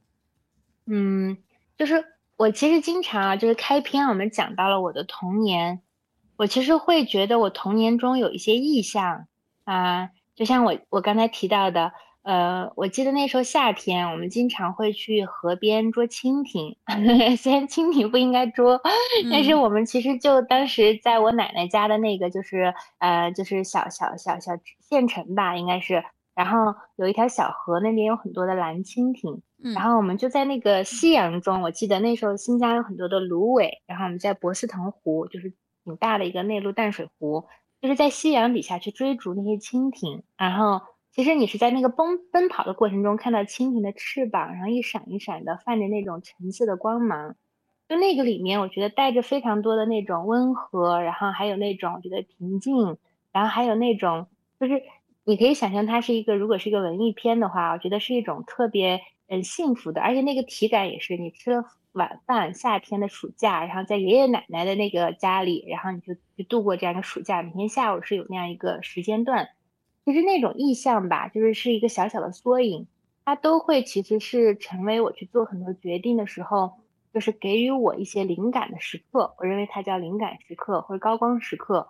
[0.88, 1.38] 嗯，
[1.78, 2.04] 就是。
[2.38, 5.82] 我其实经常啊，就是开篇我们讲到了我的童年，
[6.38, 9.26] 我其实会觉得我童年中有一些意象
[9.64, 16.78] 啊，就像我我刚才提到的，呃，我记得那时候夏天我们经常会去河边捉蜻蜓，
[17.38, 18.80] 虽然蜻蜓不应该捉，
[19.32, 26.04] 但是我们其实就当时在我奶奶家的那个就是呃就是小小小小县城吧，应该是。
[26.36, 29.42] 然后有一条小河，那边有很多的蓝蜻蜓。
[29.74, 33.82] 然后我们就在那个夕阳中，我记得那时候新疆有很多的芦苇。
[33.88, 35.52] 然后我们在博斯腾湖，就是
[35.84, 37.46] 挺大的一个内陆淡水湖，
[37.82, 40.24] 就是在夕阳底下去追逐那些蜻蜓。
[40.38, 40.82] 然后
[41.12, 47.36] 其实你是在那个奔奔跑的过程中，看到蜻蜓的翅膀，然后一闪一闪的泛着那种橙色的光芒。
[47.90, 52.98] 就那个里面，我觉得带着非常多的那种温和，然后还有那种我觉得平静，
[53.32, 54.28] 然后还有那种
[54.60, 54.84] 就是。
[55.30, 69.50] 你可以想象它是一个，如果是一个文艺片的话，我觉得是一种特别很幸福的，而且那个体感也是你吃了晚饭，夏天的暑假，然后在爷爷奶奶的那个家里，然后你就去度过这样的暑假，每天下午是有那样一个时间段，
[70.06, 72.88] 其实那种意象吧，就是是一个小小的缩影，
[73.26, 76.74] 它都会其实是成为我去做很多决定的时候，
[77.14, 81.90] 就是给予我一些灵感的时刻，我认为它叫灵感时刻或者高光时刻。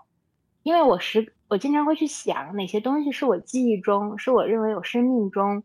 [0.64, 5.64] 因为我时我经常会去想哪些东西是我记忆中，是我认为我生命中，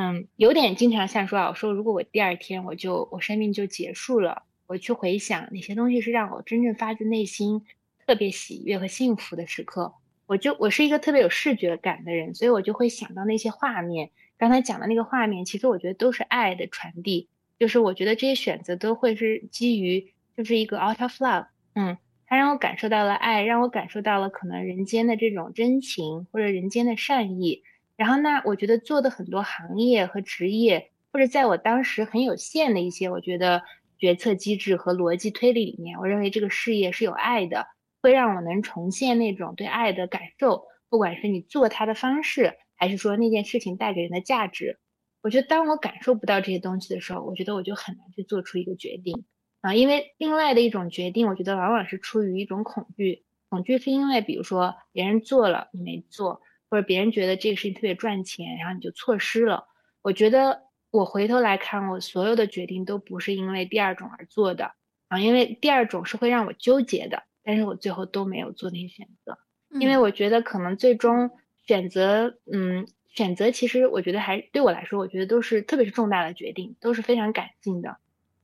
[0.00, 7.64] 嗯，有点经常像说啊，我说如果我第二天我就我生命就结束了，我去回想哪些东西是让我真正发自内心
[8.06, 9.92] 特别喜悦和幸福的时刻，
[10.26, 14.10] 我就我是一个特别有视觉感的人，所以我就会想到那些画面。
[14.36, 17.28] 刚才讲的那个画面，其实我觉得都是爱的传递，
[17.58, 21.98] 就是我觉得这些选择都会是基于就是一个 out of love，嗯。
[22.30, 27.62] 它让我感受到了爱，让我感受到了可能人间的这种真情或者人间的善意。
[27.98, 33.62] 然后呢，我觉得做的很多行业和职业，或者在我当时很有限的一些，我觉得
[33.98, 37.66] 决策机制和逻辑推理里面，我认为这个事业是有爱的，
[38.00, 40.64] 会让我能重现那种对爱的感受。
[40.88, 44.78] 不管是你做它的方式，还是说那件事情带给人的价值，
[45.20, 49.24] 我觉得当我感受不到这些东西的时候，我觉得我就很难去做出一个决定。
[49.60, 53.24] 啊，因为另外的一种决定，我觉得往往是出于一种恐惧。
[53.48, 56.40] 恐惧是因为，比如说别人做了你没做，
[56.70, 59.66] 或者别人觉得这个事情特别赚钱，然后你就错失了。
[60.02, 64.72] 我觉得我回头来看，我所有的决定都不是因为第二种而做的
[65.08, 69.38] 啊，因为第二种是会让我纠结的，但是我最后都没有做那些选择，
[69.80, 71.30] 因为我觉得可能最终
[71.66, 77.96] 选择，嗯，选择其实我觉得还对我来说，我觉得都是特别是重大的决定，都是非常感性的。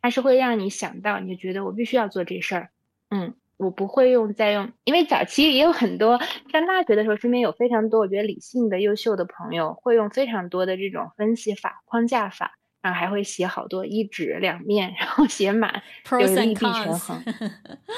[0.03, 2.70] 它是会让你想到，你就觉得我必须要做这事儿，
[3.09, 6.18] 嗯，我不会用再用，因为早期也有很多
[6.52, 17.22] 上大学的时候，身边有非常多我觉得理性的、优秀的朋友，会用非常多的这种分析法、框架法，然后还会写好多一纸两面，然后写满，就是利弊权衡。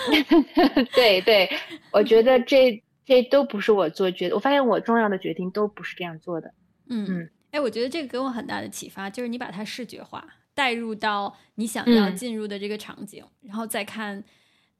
[0.95, 1.49] 对对，
[1.91, 6.53] 我觉得这这都不是我做决，我发现我重要的决定都不是这样做的。
[6.89, 10.25] 嗯嗯，哎，我觉得这个给我很大的启发，就是你把它视觉化。
[10.55, 14.25] 带入到你想要进入的这个场景，然后再看，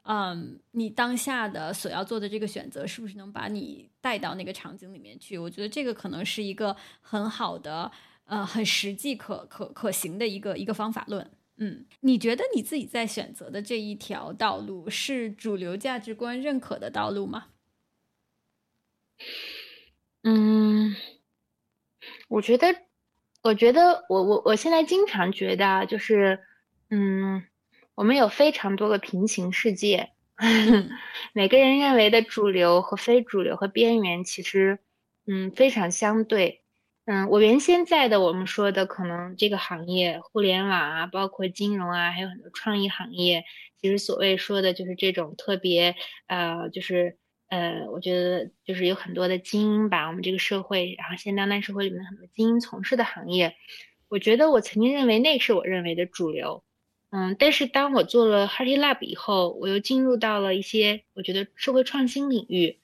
[0.07, 5.37] 嗯，你当下的所要做的这个选择是不是能把你带到那个场景里面去？
[5.37, 7.91] 我觉得这个可能是一个很好的，
[8.25, 11.31] 呃，很实际、可可可行的一个一个方法论。
[11.57, 17.47] 嗯，你觉得你自己在选择的这一条道路是主流价值观认可的道路吗？
[20.23, 20.95] 嗯，
[22.29, 22.87] 我觉得。
[23.43, 26.41] 我觉得我我我现在经常觉得就是，
[26.91, 27.45] 嗯，
[27.97, 30.11] 我们有非常多个平行世界，
[31.33, 34.79] 每个人认为的主流和非主流和边缘，其实，
[35.27, 36.63] 嗯，非常相对。
[37.07, 43.45] 嗯，我原先在的我们说的可能这个行业，互联网啊，包括金融啊，还有很多创意行业，
[43.81, 45.95] 其实所谓说的就是这种特别
[46.27, 47.17] 呃，就是
[47.49, 53.57] 呃，我觉得就是有很多的精英吧，我们这个社会，然后现当代社会里面很多精英从事的行业，
[54.09, 56.63] 我觉得我曾经认为那是我认为的主流，
[57.11, 62.79] 嗯，但是当我做了 Hearty Lab 以后，我又进入到了一些我觉得社会创新领域。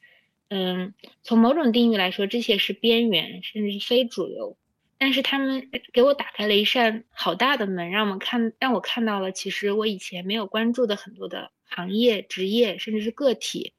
[0.48, 4.56] 嗯，从某种定义来说，这些是边缘，甚至是非主流。
[4.98, 13.72] 但是他们给我打开了一扇好大的门，让我们看，让我看到了其实我以前没有关注的很多的行业、职业，甚至是个体。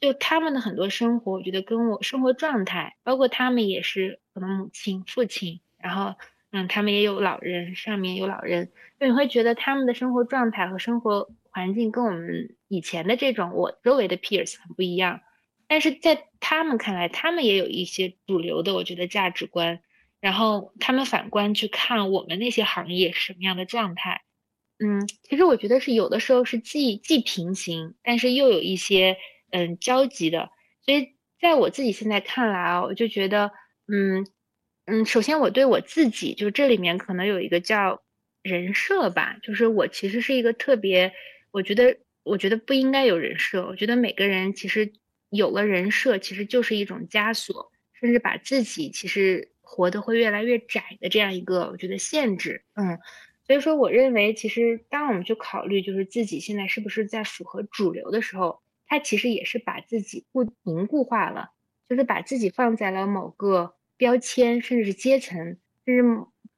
[0.00, 6.14] 就他们的很多生活，我觉得跟我生活状态，包括他们也是可能母亲、父亲，然后
[6.56, 15.20] 嗯，他们也有老人，上面有老人，就你会觉得他们的生活状态和生活环境跟我们以前的这种我周围的 peers 很不一样。
[15.66, 19.80] 但是在他们看来，他们也有一些主流的，我觉得价值观。
[20.20, 24.22] 然后他们反观去看我们那些行业什么样的状态。
[24.78, 29.16] 嗯，其实我觉得是有的时候是既既平行，但是又有一些
[29.50, 30.50] 嗯交集的。
[30.82, 33.50] 所以在我自己现在看来啊，我就觉得，
[33.88, 34.24] 嗯
[34.86, 38.02] 嗯，首先我对我自己，就这里面可能有一个叫
[38.42, 41.12] 人设吧，就是我其实是一个特别，
[41.50, 43.66] 我觉得我觉得不应该有人设。
[43.66, 44.92] 我觉得每个人其实。
[45.30, 52.62] 有了人设，其实就是一种枷锁，甚至把自己其实活得会越来越窄的这样一个，我觉得限制。
[52.74, 52.96] 嗯，
[53.44, 61.48] 所以说，我认为其实当我们去考虑，就是自己现在是不是在符合主流的时候，他其实也是把自己固凝固化了，
[61.88, 66.02] 就是把自己放在了某个标签，甚至是阶层，甚至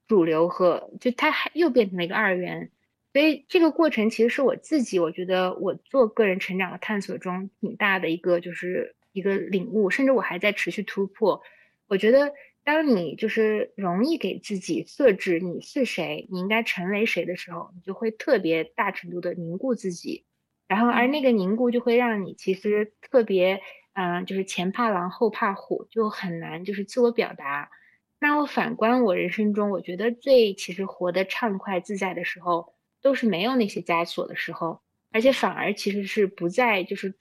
[0.07, 2.71] 主流和就它还又变成了一个二元。
[3.13, 11.41] 所以这个过程其实是我自己，我觉得我做个人成长的探索中挺大的一个，就是一个领悟，甚至我还在持续突破。
[11.89, 12.33] 我觉得
[12.63, 20.25] 当你就是容易给自己设置你是谁，你应该成为谁的时候，你就会特别大程度的凝固自己，
[20.69, 23.63] 然后而那个凝固就会让你其实特别，
[23.97, 27.71] 嗯，就是前怕狼后怕虎，就很难就是自我表达。
[28.21, 32.75] 那我反观我人生中，我觉得最其实活得畅快自在的时候。
[33.03, 34.81] 都是没有那些枷锁的时候，
[35.13, 37.15] 而且反而其实是不在就是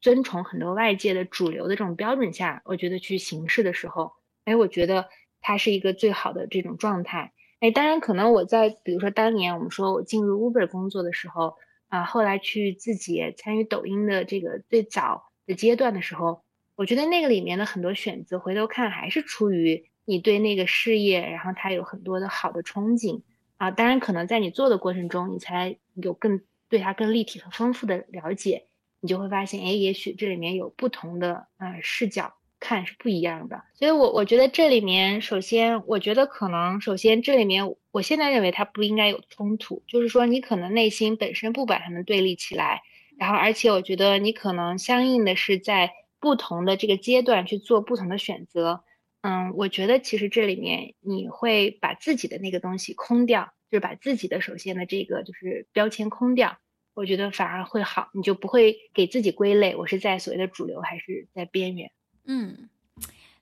[0.00, 4.14] 遵从很多外界的主流的这种标准下，我觉得去行事的时候，
[4.46, 5.08] 哎，我觉得
[5.40, 7.34] 它是一个最好的这种状态。
[7.60, 11.54] 哎，当然可能我在比如说当年我们说我进入 Uber 工作的时候
[11.86, 16.44] 啊，后来去自己参与抖音的这个最早的阶段的时候，
[16.76, 23.22] 我觉得那个里面的很多选择，回头看还是出于你对那个事业，然后它有很多的好的憧憬。
[23.56, 28.66] 啊，当然，可能在你做的过程中，你才有更对它更立体和丰富的了解，
[29.00, 33.64] 你就会发现，哎，也许这里面有不同的呃视角看是不一样的。
[33.74, 42.82] 所以，我我觉得这里面，首先，我觉得可能，首先这里面，我现在认为它不应该有冲突，就是说你可能内心本身不把它们对立起来，
[43.18, 45.90] 然后，而且我觉得你可能相应的是在
[46.20, 48.84] 不同的这个阶段去做不同的选择。
[49.22, 56.56] 嗯，我觉得其实这里面你会把自己的那个东西空掉，就是把自己的首先的这个就是标签空掉，
[56.94, 61.90] 我觉得反而会好，你就不会给自己归类，我是在所谓的主流还是在边缘。
[62.26, 62.68] 嗯，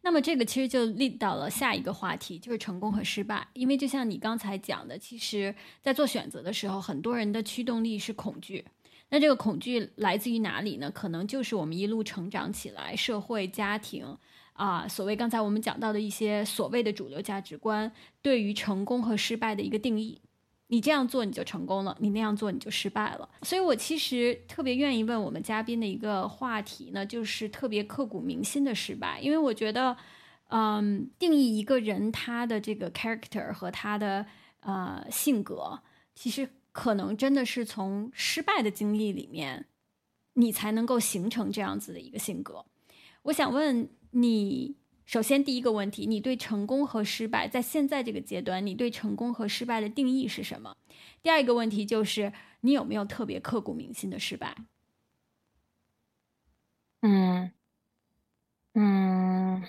[0.00, 3.46] 那么这个其实就立到了下一个话题，就是成功和失败。
[3.52, 8.64] 因为就像你刚才讲的，其实在做选择的时候，很多人的驱动力是恐惧。
[9.10, 10.90] 那这个恐惧来自于哪里呢？
[10.90, 14.16] 可能就是我们一路成长起来，社会、家庭。
[14.52, 17.92] 啊，所谓刚才我们讲到的一些所谓的主流价值观，
[18.22, 20.18] 对于成功和失败的一个定义，
[20.68, 23.28] 你这样做你就成功了，你那样做你就失败了。
[23.42, 29.94] 所以我其实特别愿意问我们嘉宾的一个话题呢，就是特别刻骨铭心的失败，因为我觉得，
[30.48, 34.24] 嗯，定义一个人他的这个 character 和他的
[34.60, 35.80] 呃性格，
[36.14, 39.66] 其实可能真的是从失败的经历里面，
[40.34, 42.66] 你才能够形成这样子的一个性格。
[43.22, 43.88] 我想问。
[44.12, 50.74] 你首先第一个问题，你对成功和失败在现在这个阶段，你对成功和失败的定义是什么？
[51.22, 52.32] 第二个问题就是
[52.62, 54.56] 你有没有特别刻骨铭心的失败？
[57.02, 57.52] 嗯
[58.72, 59.62] 嗯，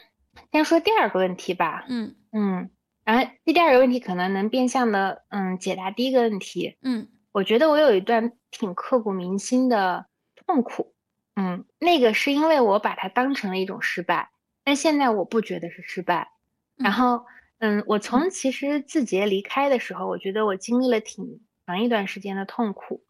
[0.53, 1.85] 先说第二个问题吧。
[1.89, 2.69] 嗯嗯，
[3.07, 6.75] 然后这第二个问题可能能变相的嗯解答第一个问题。
[6.81, 10.93] 嗯，我觉得我有一段挺刻骨铭心的痛苦。
[11.37, 14.29] 嗯，那个是因为我把它当成了一种失败。
[14.65, 16.29] 但现在我不觉得是失败，
[16.75, 17.25] 然后
[17.59, 23.05] 嗯，我从其实字节离开的时候，我觉得我经历了挺长一段时间的痛苦。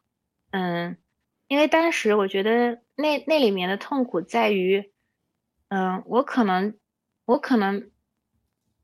[0.52, 0.96] 嗯，
[1.48, 4.92] 因为当时我觉得那那里面的痛苦在于，
[5.70, 6.78] 嗯，我可能，
[7.24, 7.90] 我可能，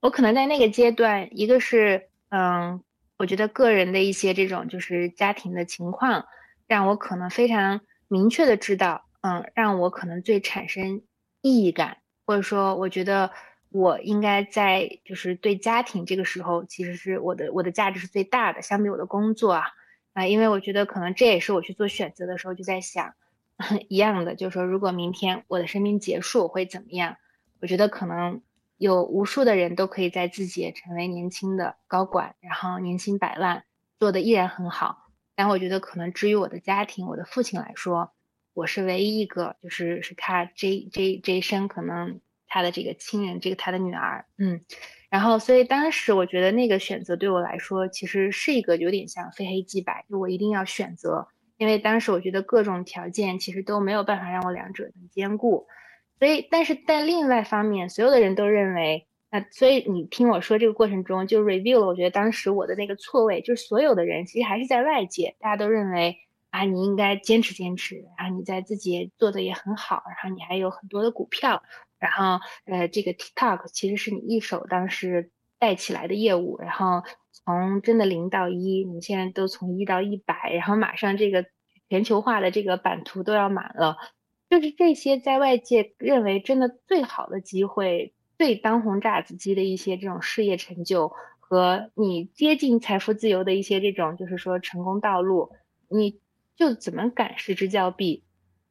[0.04, 2.82] 我可能在那个阶段，一个是，嗯，
[3.16, 6.26] 我觉得个人的一些这种就是家庭的情况，
[6.66, 11.00] 让我可能非常明确的知道，嗯，让我可能最产生
[11.40, 13.30] 意义感，或者说我觉得。
[13.70, 19.64] 我应该在就是对家庭这个时候，其实是我的我的价值是最大的，相比我的工作啊
[20.12, 23.14] 啊，因为我觉得可能这也是我去做选择的时候就在想，
[23.88, 27.16] 一样的，就是说如果明天我的生命结束会怎么样？
[27.60, 28.42] 我觉得可能
[28.76, 33.64] 有无数的人都可以在自己成为年轻的高管，然后年薪百万，
[33.98, 35.10] 做的依然很好。
[35.34, 38.12] 但我觉得可能至于我的家庭，我的父亲来说，
[38.52, 42.20] 我是唯一一个，就是是他这这这一生可能。
[42.46, 44.60] 他的这个亲人，这个他的女儿，嗯，
[45.10, 51.26] 然后所以当时我觉得那个选择对我来说，其实是一个有点像非黑即白，就我一定要选择，
[51.56, 55.66] 因为当时我觉得各种条件其实都没有办法让我两者能兼顾，
[56.24, 66.16] 所以但是在另外方面，所有的人都认为，那所以你听我说这个过程中就 review 了，我觉得当时我的那个错位，就是所有的人其实还是在外界，大家都认为
[66.48, 71.62] 啊你应该坚持坚持，然后你在自己做的也很好，然后你还有很多的股票。
[71.98, 77.02] 然后，呃，这个 TikTok 其实是你一手当时带起来的业务，然后
[77.32, 81.44] 从真的零到一，你现在都从一到一百，然后马上这个
[81.90, 83.98] 全球化的这个版图都要满了，
[84.54, 95.50] 就是这些在外界认为真的最好的机会、最当红炸子鸡的一些这种事业成就和你接近财富自由的一些这种就是说成功道路，
[95.88, 96.20] 你
[96.54, 98.22] 就怎么敢失之交臂？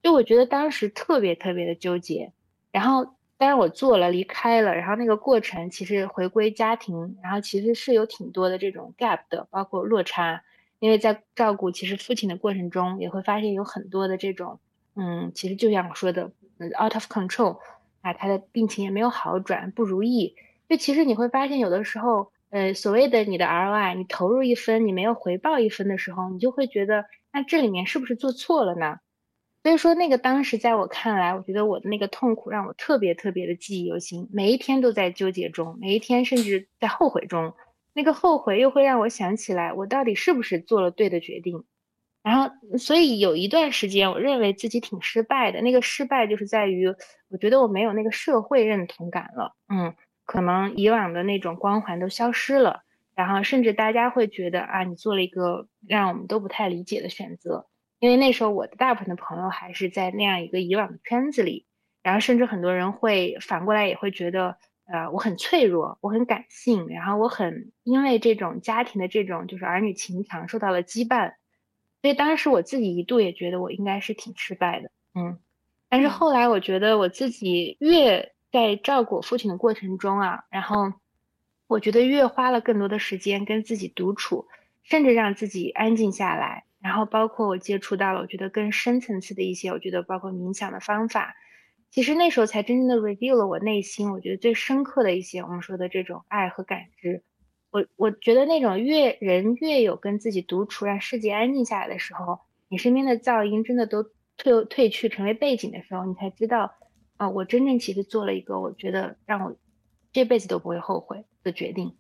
[0.02, 2.32] 就我觉得当时特别特别的纠结，
[2.72, 3.16] 然后。
[3.36, 10.42] 当然我做了，离开了，然后那个过程其实回归家庭，然后其实是有挺多的这种 gap 的，包括落差，
[10.80, 14.62] 因为在照顾其实父亲的过程中，也会发现有很多的这种，
[14.96, 16.32] 嗯，其实就像我说的
[16.80, 17.60] ，out of control，
[18.02, 20.36] 啊，他的病情也没有好转，不如意，
[20.70, 28.98] 就其实你会发现有的时候，呃，所谓的你的 ROI，你投入一分，你没有回报一分的时候，你就会觉得，那这里面是不是做错了呢？
[29.64, 37.54] 所以说，那个当时在我看来，我觉得我的那个痛苦让我特别特别的记忆犹新，每一天都在纠结中，每一天甚至在后悔中。
[37.94, 41.64] 那个后悔又会让我想起来，我到底是不是做了对的决定。
[42.24, 45.62] 然后，所以有一段时间，我认为自己挺失败的。
[45.62, 46.88] 那个失败就是在于，
[47.30, 49.54] 我觉得我没有那个社会认同感了。
[49.68, 49.94] 嗯，
[50.26, 52.82] 可能以往的那种光环都消失了，
[53.14, 57.68] 然后甚至大家会觉得啊，你做了一个让我们都不太理解的选择。
[58.00, 61.66] 因为那时候我的大部分的朋友还是在那样一个以往的圈子里，
[62.02, 71.34] 然后甚至很多人会反过来也会觉得，呃，我很脆弱，我很感性，然后我很因为这种家庭的这种就是儿女情长受到了羁绊，
[72.04, 75.40] 所以当时我自己一度也觉得我应该是挺失败的，嗯，
[75.90, 80.92] 但是后来我觉得我自己越在照顾我父亲的过程中啊，然后
[81.66, 84.48] 我觉得越花了更多的时间跟自己独处，
[84.84, 86.66] 甚至让自己安静下来。
[86.82, 91.34] 然后包括我接触到了，我觉得更深层次的一些，我觉得包括冥想的方法，
[91.90, 97.24] 其实那时候才真正的 review 了我内心，我觉得最深刻的一些我们说的这种爱和感知。
[97.74, 102.40] 我我觉得那种越人越有跟自己独处，让世界安静下来的时候，
[102.70, 104.04] 你身边的噪音真的都
[104.38, 106.72] 退退去，成为背景的时候，你才知道，
[107.18, 109.56] 啊，我真正其实做了一个我觉得让我
[110.12, 111.96] 这辈子都不会后悔的决定。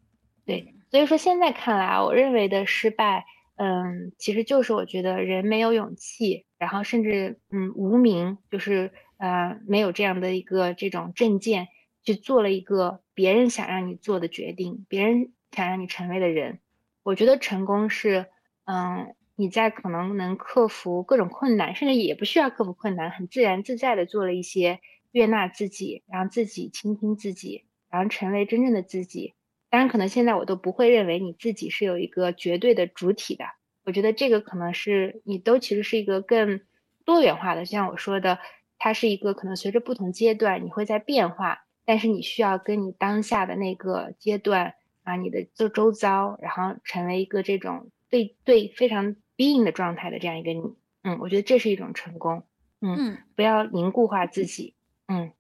[0.45, 3.25] 对，所以说现在看来，我认为的失败。
[3.55, 11.67] 嗯，其实就是我觉得人没有勇气，然后甚至嗯无名，就是呃没有这样的一个这种证件，
[12.03, 16.59] 去做了一个别人想让你做的决定，别人想让你成为的人。
[17.03, 18.27] 我觉得成功是，
[18.65, 24.79] 嗯你在可能能克服各种困难，甚至也不需要克服困难，很自然自在的做了一些
[25.11, 29.33] 悦纳自己，然后自己倾听自己，然后成为真正的自己。
[29.69, 33.45] 当然，可能现在我都不会认为你自己是有一个绝对的主体的。
[33.85, 36.61] 我觉得这个可能是你都其实是一个更
[37.03, 38.37] 多元化的，像我说的，
[38.77, 50.61] 它是一个可能随着不同阶段你会在变化，但是你需要跟你当下的那个阶段啊，你的周周遭，然后成为一个这种对对非常 being 的状态的这样一个你。
[51.03, 52.43] 嗯，我觉得这是一种成功。
[52.81, 54.73] 嗯，不要凝固化自己。
[55.07, 55.31] 嗯，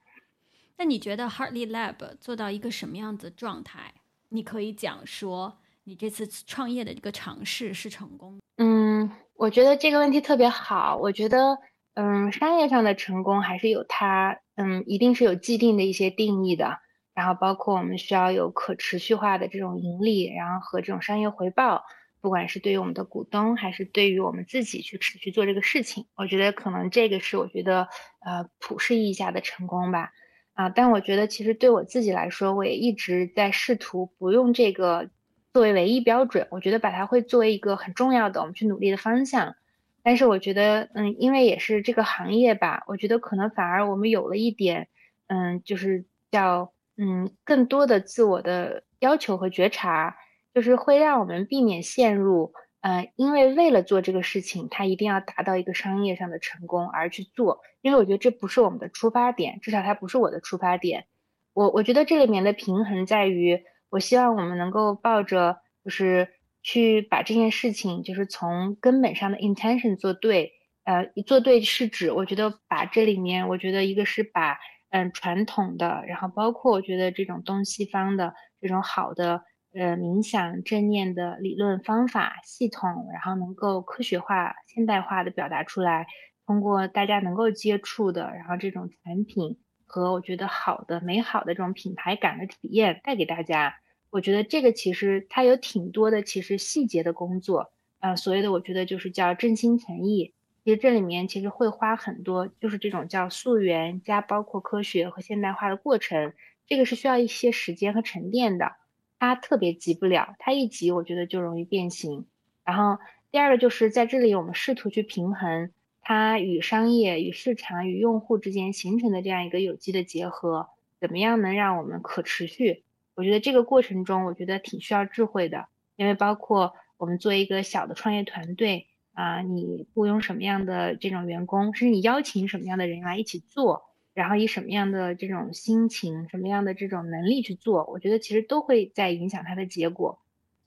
[0.77, 3.93] 那你觉得 Heartly Lab 做到一个什么样子状态？
[4.29, 8.39] 你可以讲说，你这次创业的这个尝试是成功。
[8.57, 10.97] 嗯，我觉得这个问题特别好。
[10.97, 11.57] 我觉得，
[11.93, 16.79] 嗯，商业上的成功还是有它，嗯，一定是有既定的一些定义的。
[17.13, 21.83] 然后包括我们需要有可持续化的这种盈利，然后和这种商业回报，
[22.21, 27.87] 不管是对于我们的股东，还是对于我们自己去持续做这个事情，我觉得可能这个是我觉得
[28.21, 30.11] 呃普世意义下的成功吧。
[30.53, 35.09] 啊，但我觉得其实对我自己来说，我也一直在试图不用这个
[35.51, 39.55] 作为唯一标准，我觉得把它会作为一个很重要的我们去努力的方向。
[40.03, 44.89] 但是我觉得，嗯，因为也是这个行业吧，我觉得可能反而我们有了一点，
[45.25, 50.15] 嗯，就是叫，嗯，更多的自我的要求和觉察，
[50.53, 61.05] 就是会让我们避免陷入，呃，因为为了做这个事情，它一定要达到一个商业上的成功而去做，因为我觉得这不是我们的出发点，至少它不是我的出发点。
[61.53, 66.29] 我我觉得这里面的平衡在于，我希望我们能够抱着，就是。
[66.65, 70.53] 去把这件事情，就是从根本上的 intention 做对，
[70.85, 74.57] 呃，做对是指，我觉得把这里面，我觉得一个是把，
[74.93, 79.41] 嗯，传统的，然后包括我觉得这种东西方的这种好的，
[79.73, 86.05] 呃，冥想正念的理论方法系统，然后能够科学化、现代化的表达出来，
[86.45, 89.57] 通过大家能够接触的，然后这种产品
[89.87, 93.73] 和我觉得好的、美好的这种品牌感的体验带给大家。
[94.11, 100.35] 我觉得这个其实它有挺多的，其实细节的工作，呃，所谓的我觉得就是叫真心诚意。
[100.63, 106.33] 其实这里面其实会花很多，就是这种叫溯源加包括科学和现代化的过程，
[106.67, 108.73] 这个是需要一些时间和沉淀的。
[109.19, 112.25] 它特别急不了，它一急我觉得就容易变形。
[112.65, 115.71] 然后第二个就是在这里我们试图去平衡
[116.01, 120.67] 它与商业、与市场、与用户之间形成的这样一个有机的结合，
[120.99, 122.83] 怎么样能让我们可持续？
[123.15, 140.19] 我觉得这个过程中，我觉得挺需要智慧的，因为包括我们作为一个小的创业团队啊，你雇佣什么样的这种员工，甚至你邀请什么样的人来一起做，然后以什么样的这种心情、什么样的这种能力去做，我觉得其实都会在影响它的结果。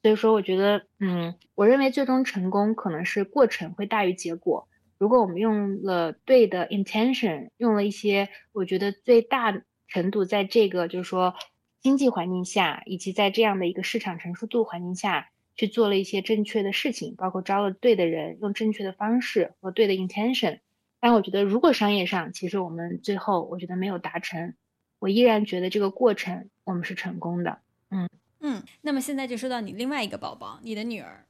[0.03, 4.69] 所以说，我觉得，嗯，我认为最终成功可能是过程会大于结果。
[4.99, 11.35] 如果我们用了对的 intention，用了一些我觉得最大程度在这个就是说。
[11.79, 20.61] 经济环境下，以及在这样的一个市场成熟度环境下去做了一些正确的事情，包括招了对的人，用正确的方式和对的 intention。
[21.01, 24.55] 但我觉得，如果商业上其实我们最后我觉得没有达成，
[24.99, 27.59] 我依然觉得这个过程我们是成功的。
[27.91, 28.09] 嗯
[28.41, 28.63] 嗯。
[28.83, 31.27] 那么现在就说到你另外一个宝宝，你的女儿，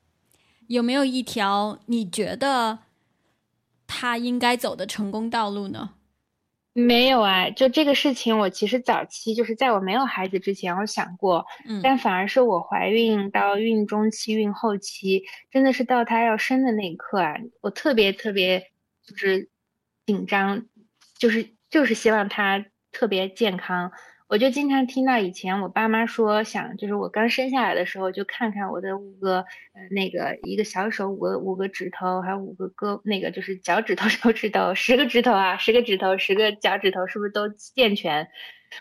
[0.69, 2.79] 有没有一条你觉得
[3.87, 5.95] 她应该走的成功道路呢？
[6.79, 18.61] 没有啊，就这个事情，我其实早期就是在我没有孩子之前，我想过，嗯，但反而是我怀孕到孕中期、孕后期，真的是到她要生的那一刻啊，我特别特别
[19.03, 19.49] 就是
[20.05, 20.67] 紧张，
[21.19, 23.91] 就是就是希望她特别健康。
[24.29, 29.39] 我就经常听到以前我爸妈说，想就是我刚生下来的时候，就看看我的五个
[29.73, 38.27] 呃那个一个小手五个五个指头，还有五个胳那个就是脚趾头 手指头十个指头啊，十个指头十个脚趾头是不是都健全？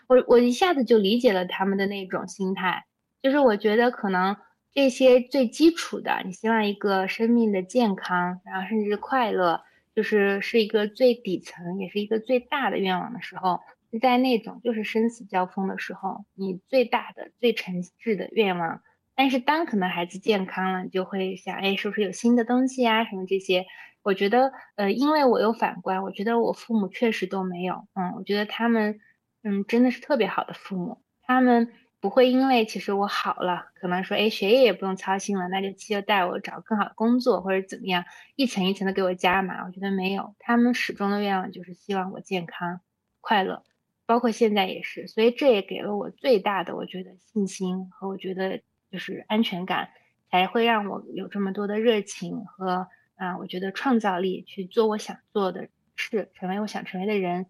[0.08, 2.84] 我我一下子就理解了他们的那种心态，
[3.22, 4.36] 就是我觉得可能
[4.72, 9.62] 这些最基础的，你希望一个生命的健康，然后甚至快乐，
[9.94, 13.60] 就是是一个最底层，也是一个最大的愿望的时候。
[14.00, 18.82] 在那种就是生死交锋的时候，你最大的、最诚挚的愿望。
[19.14, 23.04] 但是当可能孩子健康了，你就会想，哎，是不是有新的东西啊？
[23.04, 23.64] 什么这些？
[24.02, 27.88] 我觉得，呃，因为我有反观，我觉得我父母确实都没有。
[27.94, 29.00] 嗯，我觉得他们，
[29.42, 31.02] 嗯，真的是特别好的父母。
[31.22, 38.04] 他们不会因为其实我好了，可能说，哎，学业也不用操心了，那就就带我找更好的工作或者怎么样，
[38.36, 39.64] 一层一层的给我加码。
[39.64, 42.80] 我觉得没有，他们始终的愿望就是希望我健康、
[43.20, 43.64] 快乐。
[44.06, 48.60] 包括现在也是，所以这也给了我最大的我觉得信心和我觉得
[48.90, 49.90] 就是安全感，
[50.30, 57.46] 才会让我有这么多的热情和啊，我觉得创造力去做我想做的事，成为我想成为的人。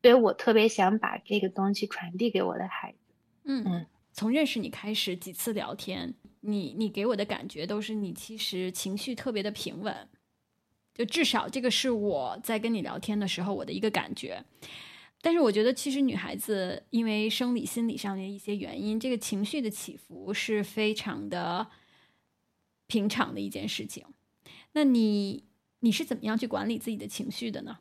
[0.00, 2.98] 所以我特别想把这个东西传递给我的孩子。
[3.44, 10.08] 嗯嗯，从认识你开始几次聊天，你你给我的感觉都是你其实情绪特别的平稳，
[10.94, 14.44] 就至少这个是我在跟你聊天的时候我的一个感觉。
[15.20, 21.66] 但是我觉得，其实女孩子因为生理、心理上的一些原因，这个情绪的起伏是非常的
[22.86, 24.04] 平常的一件事情。
[24.72, 25.44] 那你
[25.80, 27.78] 你是怎么样去管理自己的情绪的呢？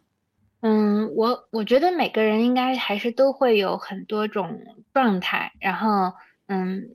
[0.61, 4.59] 嗯，我我觉得每个人应该还是都会有很多种
[4.91, 6.13] 状态，然后
[6.47, 6.89] 嗯，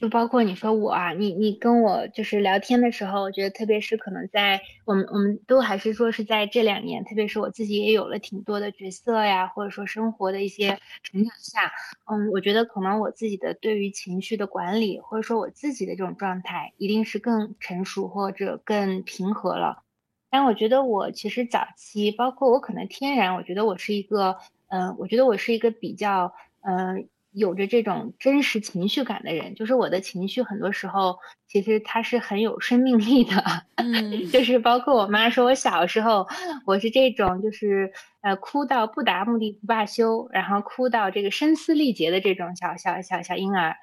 [0.00, 11.70] 就包括你说我啊，你你跟我就是聊天的时候，我觉得特别是可能在我们我们都还是说是在这两年，特别是我自己也有了挺多的角色呀，或者说生活的一些成长下，
[12.10, 19.82] 嗯，我觉得可能我自己的对于情绪的管理，或者说我自己的这种状态，一定是更成熟或者更平和了。
[20.28, 24.36] 但我觉得我其实早期，包括我可能天然，我觉得我是一个，
[24.68, 27.08] 嗯，我觉得我是一个比较，嗯。
[27.34, 33.32] 有着这种真实情绪感的人，就是我的情绪，很多时候其实它是很有生命力的。
[33.74, 36.26] 嗯， 就是包括我妈说我小时候，
[36.64, 37.92] 我是这种，就是
[38.22, 43.76] 呃哭到不达目的不罢休，然后哭到这个声嘶力竭的这种小小小小婴儿。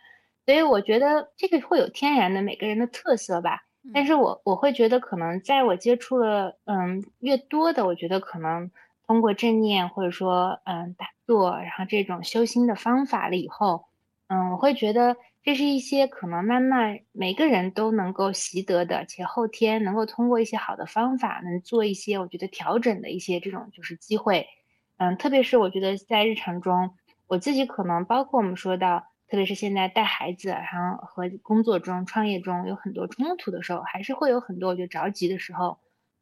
[0.45, 3.61] 所以我觉得这个会有天然的每个人的特色吧。
[3.93, 8.71] 但是我我会觉得可能在我接触了嗯越多的，我觉得可能。
[9.11, 13.83] 通过正念或者说嗯打坐，然后这种修心的方法了以后，
[14.27, 24.47] 嗯，我会觉得这是一些可能慢慢每个人都能够习得的，且后天能够通过一些好的方法，能做一些我觉得调整的一些这种就是机会，
[24.95, 26.91] 嗯，特别是我觉得在日常中，
[27.27, 35.79] 我自己可能包括我们说到，特别是现在带孩子，然后和工作中创业中有很多冲突的时候，还是会有很多我觉得着急的时候。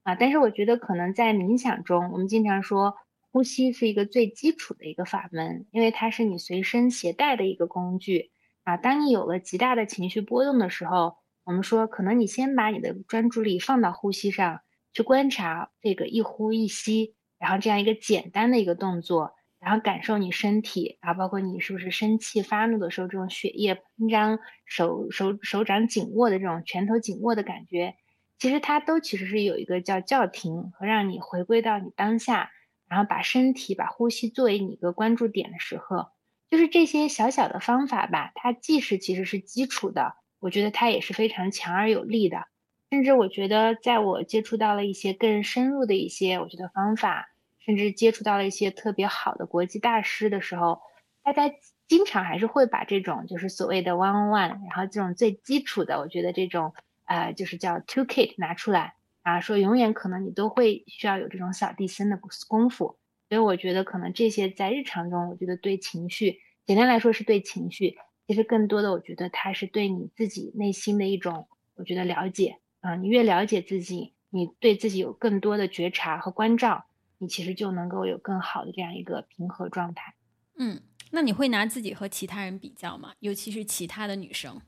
[0.10, 2.96] 啊，但是我觉得可能在冥想中，我们经常说
[3.32, 8.32] 呼吸是一个最基础的一个法门，因为它是你随身携带的一个工具。
[8.64, 14.62] 啊，当你有了极大的情绪波动的时候，我们说可能你先把你的专注力放到呼吸上
[14.94, 27.94] 去观察这个一呼一吸，然后这样一个简单的一个动作，然后感受你身体，啊，包括你是不是生气发怒的时候这种血液喷张、手手手掌紧握的这种拳头紧握的感觉。
[28.40, 32.52] 其实它都其实是有一个叫叫停和让你回归到你当下，
[32.88, 36.08] 然后把身体、把呼吸作为你一个关注点的时候，
[36.50, 38.32] 就是这些小小的方法吧。
[38.36, 42.46] 它既是其实是基础的，我觉得它也是非常强而有力的。
[42.90, 47.28] 甚至我觉得，在我接触到了一些更深入的一些我觉得方法，
[47.60, 50.80] 甚至接触到了一些特别好的国际大师的时候，
[51.24, 51.54] 大家
[51.90, 56.74] 经常还是会把这种就是所谓的 one on one，然后这种最基础的，我觉得这种。
[57.10, 76.86] 呃，就是叫 two kit 拿出来啊，说永远可能你都会需要有这种扫地僧的功夫，所以我觉得可能这些在日常中，我觉得对情绪，简单来说是对情绪，其实更多的我觉得它是对你自己内心的一种，我觉得了解啊，你越了解自己，你对自己有更多的觉察和关照，
[77.18, 80.14] 你其实就能够有更好的这样一个平和状态。
[80.58, 80.80] 嗯，
[81.10, 83.14] 那你会拿自己和其他人比较吗？
[83.20, 84.62] 尤其是其他的女生？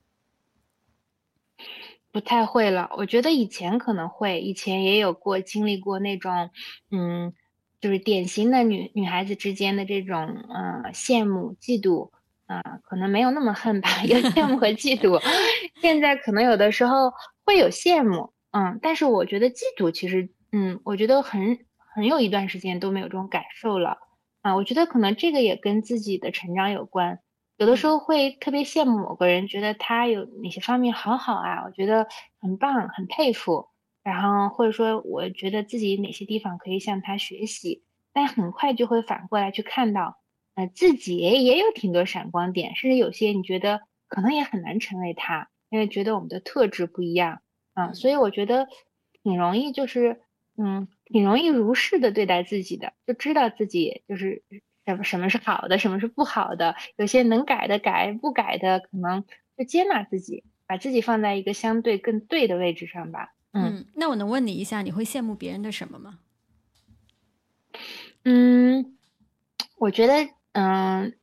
[2.11, 6.49] 不太会了，我觉得以前可能会，以前也有过经历过那种，
[6.91, 7.33] 嗯，
[7.79, 12.09] 就是典型的女女孩子之间的这种，嗯，羡慕、嫉妒，
[12.47, 15.21] 啊，可能没有那么恨吧， 有羡慕和嫉妒。
[15.81, 17.13] 现在可能有的时候
[17.45, 21.57] 会有羡慕，嗯，但是我觉得嫉妒其实，嗯，我觉得很
[21.95, 23.97] 很有一段时间都没有这种感受了，
[24.41, 27.19] 啊，我觉得可能这个也跟自己的成长有关。
[27.61, 32.07] 有的时候会特别羡慕某个人，觉得他有哪些方面好好啊，我觉得
[32.39, 33.67] 很棒，很佩服。
[34.01, 37.83] 然后或者说，我觉得自己哪些地方可以向他学习，
[38.13, 40.17] 但很快就会反过来去看到，
[40.55, 47.43] 呃，自己也有挺多闪光点，甚至有些你觉得可能也很难成为他，因为觉得我们的特质不一样
[47.75, 47.93] 啊。
[47.93, 48.67] 所以我觉得
[49.21, 50.23] 挺容易，就是
[50.57, 54.43] 嗯，挺容易如是的对待自己的，就知道自己就是。
[54.91, 56.75] 什么什么是好的，什么是不好的？
[56.97, 59.23] 有些能改的改，不改的可能
[59.57, 63.33] 就接纳自己，把自己放在一个相对更对的位置上吧。
[63.53, 66.19] 嗯，那我能问你一下，你会羡慕别人的什么吗？
[68.23, 68.97] 嗯，
[69.77, 71.13] 我觉得，嗯，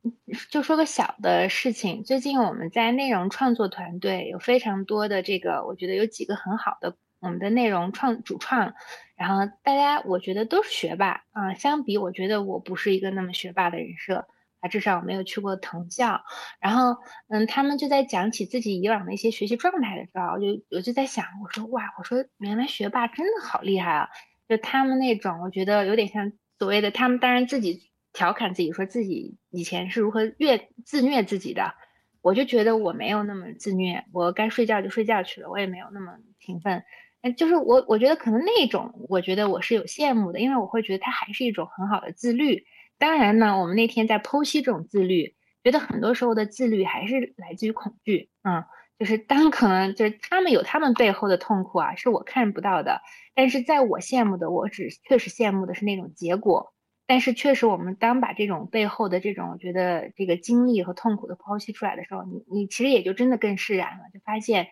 [0.49, 2.03] 就说个小的事情。
[2.03, 6.97] 最近我们在内容创作团队有非常多的这个，我觉得有几个很好的。
[7.19, 8.73] 我们的内容创主创，
[9.19, 11.53] 然后大家我觉得都是学霸啊。
[11.53, 14.25] 相比，我觉得我不是一个那么学霸的人设
[14.61, 16.21] 啊，至少我没有去过藤校。
[16.61, 16.95] 然后，
[17.27, 20.47] 嗯，他们就在讲起自己以往的一些学习状态的时候，我就
[20.77, 24.09] 我就在想，我说哇，我说原来学霸真的好厉害啊！
[24.47, 31.73] 就他们那种，我觉得有点像所谓的他们，当然自己调侃自己，说自己以前是如何虐自虐自己的。
[32.21, 36.83] 我就觉得我没有那么自虐，我该睡觉就睡觉去了，我也没有那么勤奋。
[37.21, 42.63] 哎，就是我，我觉得可能那种，我觉得我是有羡慕的，因为我会觉得它还是一种很好的自律。
[42.97, 48.29] 当然呢，我们那天在剖析这种自律，觉得很多时候的自律还是来自于恐惧。
[48.43, 48.63] 嗯，
[48.97, 53.01] 就是当可能就是他们有他们背后的痛苦啊，是我看不到的。
[53.35, 56.73] 但是在我羡慕的，我只确实羡慕的是那种结果。
[57.05, 64.67] 但是确实，我们当把这种背后的这种，觉得这个经历和痛苦的剖析出来的时候，你你其实也就真的更释然了，就发现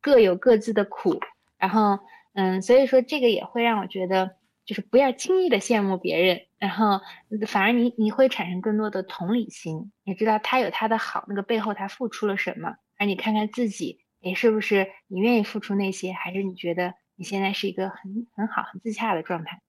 [0.00, 1.18] 各有各自的苦。
[1.60, 2.00] 然后，
[2.34, 7.00] 嗯，所以说这个也会让我觉得，就是不要轻易的羡慕别人，然后
[7.46, 19.60] 反而你你会产生更多的同理心，你知道他有他的好，那个背后他付出了什么，而你看看自己，诶，是不是你愿意付出那些，还是你觉得你现在是一个很很好很自洽的状态？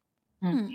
[0.42, 0.72] 嗯。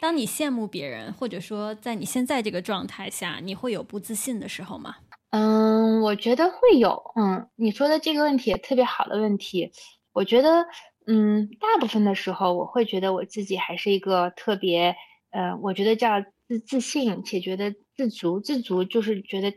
[0.00, 4.96] 当你羡慕别人，或者说在你现在这个状态下，你会有不自信的时候吗？
[5.30, 7.12] 嗯，我觉得会有。
[7.14, 9.70] 嗯，你说的这个问题也特别好的问题。
[10.12, 10.66] 我觉得，
[11.06, 14.94] 嗯，大部分的时候，我会觉得我自己还是一个特别，
[15.30, 18.40] 呃，我觉得叫自自信且觉得自足。
[18.40, 19.52] 自足就是觉得，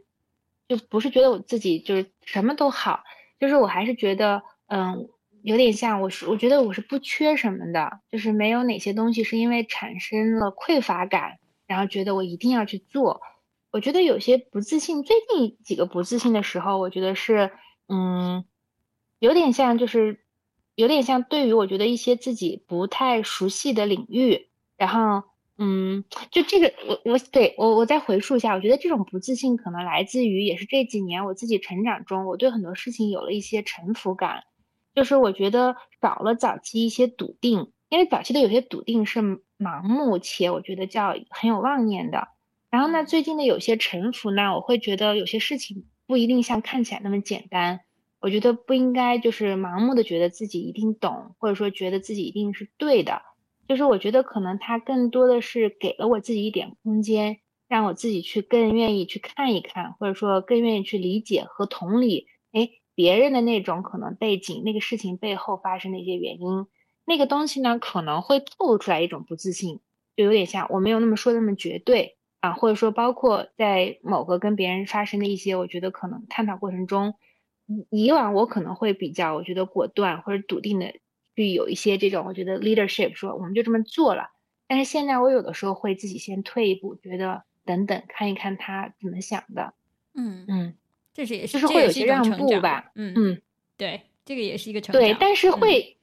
[0.67, 3.01] 就不是觉得我自己就是什么都好，
[3.39, 5.07] 就是我还是觉得，嗯。
[5.45, 11.37] 有点像我是，我觉得我是不缺什么的，就是没有哪些东西是因为产生了匮乏感，
[11.67, 13.21] 然后觉得我一定要去做。
[13.69, 17.51] 我觉得有些不自信，最近几个不自信的时候，我觉得是，
[17.87, 18.43] 嗯，
[19.19, 20.24] 有点像，就是
[20.75, 24.47] 有点像对于我觉得一些自己不太熟悉的领域，
[24.77, 25.27] 然后，
[25.57, 34.43] 嗯，就这个，我我对我我再回述一下，我觉得这种不自信可能来自于也是这几年我自己成长中，我对很多事情有了一些臣服感。
[34.93, 39.19] 就是我觉得少了早期一些笃定，因为早期的有些笃定是
[39.57, 42.29] 盲目且我觉得叫很有妄念的。
[42.69, 47.81] 然后呢，最近的有些臣服呢，我会觉得有些事情不一定像看起来那么简单。
[48.25, 53.21] 我觉得不应该就是盲目的觉得自己一定懂，或者说觉得自己一定是对的。
[53.67, 57.37] 就是我觉得可能他更多的是给了我自己一点空间，
[57.67, 62.25] 让我自己去更愿意去看一看，或者说更愿意去理解和同理。
[62.51, 62.69] 哎。
[62.97, 66.65] 别人的那种可能背景，那个事情背后发生的一些原因，
[67.03, 69.81] 那个东西呢，可能会透露出来一种不自信，
[70.15, 77.15] 就有点像我没有那么说那么绝对啊，或者说包括在某个跟别人发生的一些，我觉得可能探讨过程中，
[77.89, 80.93] 以往我可能会比较我觉得果断或者笃定的
[81.35, 84.29] 去有一些这种我觉得 leadership 说我们就这么做了，
[84.67, 89.73] 但是现在我有的时候会自己先退一步，觉得等等看一看他怎么想的，
[90.13, 90.73] 嗯嗯。
[91.13, 93.41] 这是也是就是会有些让步吧，嗯嗯，
[93.77, 95.01] 对，这个也是一个成长。
[95.01, 95.95] 对，但是会，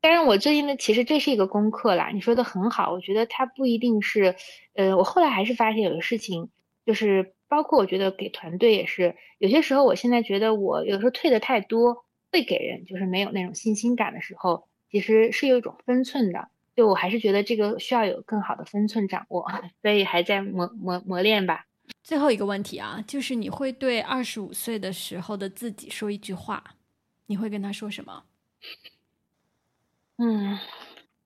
[0.00, 2.10] 但是我最近的其实这是一个功课啦。
[2.12, 4.34] 你说的很好，我觉得它不一定是，
[4.74, 6.50] 呃，我后来还是发现有的事情，
[6.84, 16.48] 就是包括我觉得给团队也是，有些时候我现在觉得我有时候退的太多，会给人就是没有那种信心感的时候，其实是有一种分寸的。
[16.76, 19.44] 就我还是觉得这个需要有更好的分寸掌握，
[19.82, 21.66] 所以还在磨磨磨练吧。
[22.04, 26.76] 最后一个问题啊，就是你会对二十五岁的时候的自己说一句话，
[27.26, 28.22] 你会跟他说什么？
[30.16, 30.58] 嗯，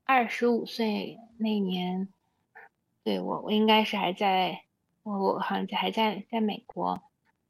[0.04, 2.08] 二十五岁那年，
[3.04, 4.63] 对我，我应该是还在，
[5.04, 7.00] 我我好像还在在美国。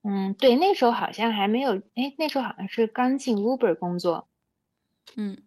[0.02, 4.28] 嗯，对，那时候好像还没有，哎，那时候好像是刚进 Uber 工作。
[5.16, 5.39] 嗯，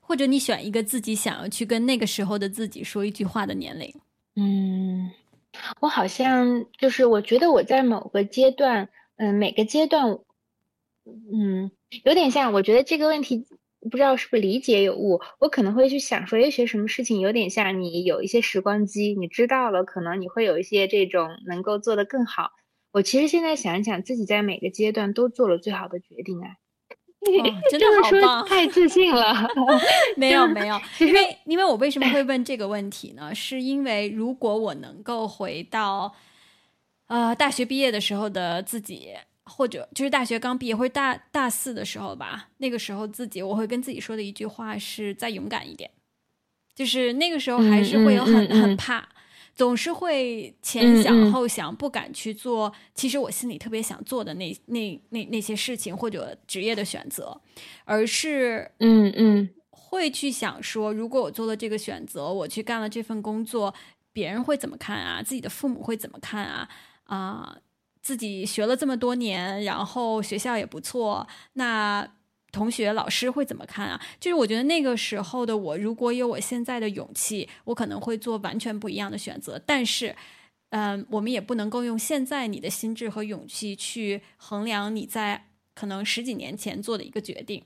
[0.00, 3.94] 或者你选一个自己想要去跟那个时候的自己说一句话的年龄。
[4.36, 5.10] 嗯。
[5.80, 10.20] 我好像就是，我觉得我在某个阶段，嗯，每个阶段，
[11.04, 11.72] 嗯，
[12.04, 12.52] 有点像。
[12.52, 13.44] 我觉得这个问题
[13.88, 15.20] 不知道是不是理解有误。
[15.38, 22.50] 我可能会去想说，也许什么事情有点像你有一些时光机，你知道了，可能你会有一些这种能够做得更好。
[22.92, 26.56] 我其实现在想一想，自己在每个阶段都做了最好的决定啊。
[27.70, 28.46] 真的好棒！
[28.48, 29.46] 太自信了。
[30.16, 33.34] 没有没有， 因为因为我为什么会问这个问题呢？
[33.34, 36.14] 是因为如果我能够回到
[37.08, 39.10] 呃大学毕业的时候的自己，
[39.50, 45.90] 或者就是大学刚毕业或者大大四的时候吧，那个时候自己我会跟自己说的一句话是再勇敢一点。
[46.74, 49.06] 就是那个时候还是会有很很怕。
[49.52, 52.72] 总是会前想后想，不敢去做。
[52.94, 57.38] 其实我心里特别想做的那那那那些事情或者职业的选择，
[57.84, 63.74] 而是嗯嗯，会去想说，如果我做了这个选择，我去干了这份工作，
[64.14, 65.22] 别人会怎么看啊？
[65.22, 66.68] 自己的父母会怎么看啊？
[67.04, 67.58] 啊，
[68.02, 72.12] 自己学了这么多年，然后学校也不错，那。
[72.52, 74.00] 同学、老师会怎么看啊？
[74.18, 79.56] 就是我觉得那个时候的我，如果有我现在的勇气，我可能会做完全不一样的选择。
[79.64, 80.16] 但是，
[80.70, 85.46] 嗯，我们也不能够用现在你的心智和勇气去衡量你在
[85.76, 87.62] 可能十几年前做的一个决定。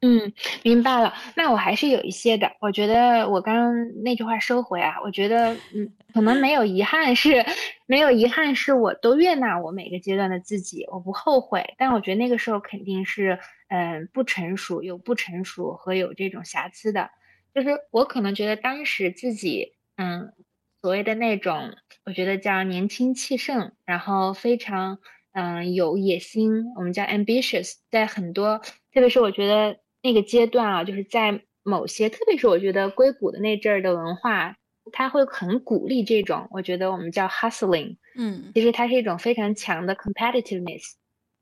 [0.00, 1.12] 嗯，明白了。
[1.34, 2.52] 那我还是有一些的。
[2.60, 4.94] 我觉得我刚刚那句话收回啊。
[5.02, 7.44] 我觉得，嗯，可能没有遗憾，是
[7.86, 11.74] 没有遗憾，是我都悦纳我每个阶段的自己，我不后悔。
[11.76, 17.10] 但我觉得那个时候肯定是，嗯，不成熟，有不成熟和有这种瑕疵的。
[17.52, 20.32] 就是我可能觉得当时自己，嗯，
[20.80, 25.00] 所谓的那种，我觉得叫年轻气盛，然后非常
[25.32, 28.58] 嗯有野心，我们叫 ambitious，在很多，
[28.92, 29.76] 特别是我觉得
[30.08, 34.56] 那个阶段啊，就是在某些，特别是我觉得硅谷的那阵儿的文化，
[34.90, 40.92] 他会很鼓励这种，我觉得我们叫 hustling，嗯，其实它是一种非常强的 competitiveness，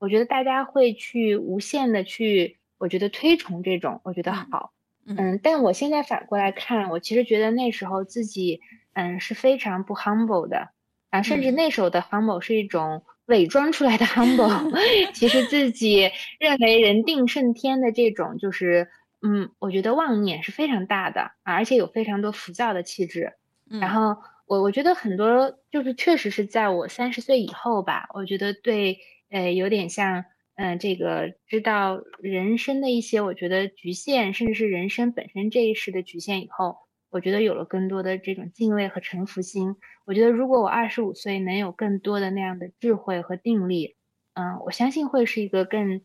[0.01, 4.73] 我觉得大家会去无限的去，我觉得推崇这种，我觉得好。
[5.07, 8.61] 嗯，但我现在反过来看，我其实觉得那时候自己，
[8.95, 10.71] 嗯，是非常不 humble 的，
[11.11, 14.73] 啊，甚至那时候的 humble 是一种伪装出来的 humble，
[15.13, 18.89] 其实自己认为人定胜天的这种，就是，
[19.23, 23.33] 嗯，我觉得妄念是非常大的，而且有非常多浮躁的气质。
[23.69, 24.17] 然后
[24.47, 28.99] 我我觉得很多就是确实是在我三十岁以后吧，我觉得对，
[29.31, 30.25] 呃，有点像。
[30.59, 36.79] 嗯，这个知道人生的一些，我觉得局限，甚至是人生本身这一世的局限以后，
[37.17, 39.77] 我觉得有了更多的这种敬畏和臣服心。
[40.05, 43.97] 我觉得如果我二十五岁能有更多的那样的智慧和定力，
[44.35, 46.03] 嗯，我相信会是一个更，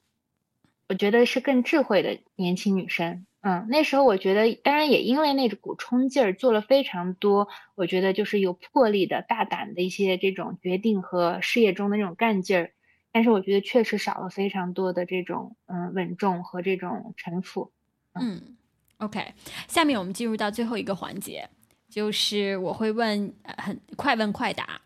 [0.87, 3.25] 我觉得是更智慧的年轻女生。
[3.41, 12.71] 嗯，那时候我觉得，当然也因为那股冲劲儿，做了非常多，我觉得就是有魄力的大胆的一些这种决定和事业中的那种干劲儿。
[13.11, 17.73] 但是我觉得确实少了非常多的这种嗯稳重和这种城府。
[18.13, 18.55] 嗯
[19.01, 19.33] ，OK，
[19.67, 21.49] 下面我们进入到最后一个环节，
[21.89, 24.81] 就是我会问很快问快答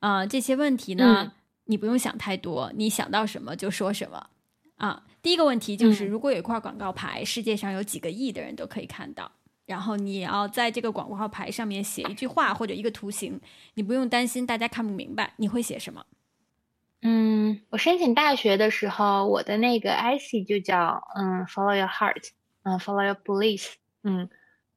[0.00, 1.32] 啊，这些问题呢
[1.66, 4.28] 你不用想太多，你想到什么就说什么
[4.76, 5.04] 啊。
[5.20, 9.32] 第一个问题就是，如果有一块广告牌，世界上有几个亿的人都可以看到，
[9.66, 13.40] 然后你要在这个广告牌上面写一句话或者一个图形，
[13.74, 16.06] 你不用担心大家看不明白，你会写什么？
[17.02, 22.30] 嗯，我申请大学的时候，我的那个 IC 就叫嗯，Follow your heart，
[22.66, 24.28] 嗯，Follow your beliefs，嗯，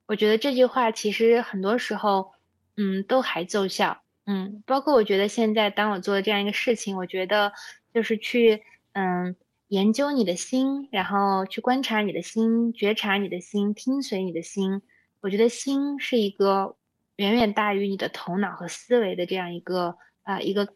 [0.05, 2.33] 我觉得这句话其实很多时候，
[2.77, 7.51] 嗯，都还奏效，嗯，包括我觉得现在当我做这样一个事情，我觉得
[7.91, 8.61] 就是去
[8.93, 9.35] 嗯
[9.69, 14.83] 研究你的心，然后去观察你的心，觉察你的心，听随你的心，
[15.21, 16.75] 我觉得心是一个
[17.15, 20.69] 远远大于你的头脑和思维的这样一个啊一个。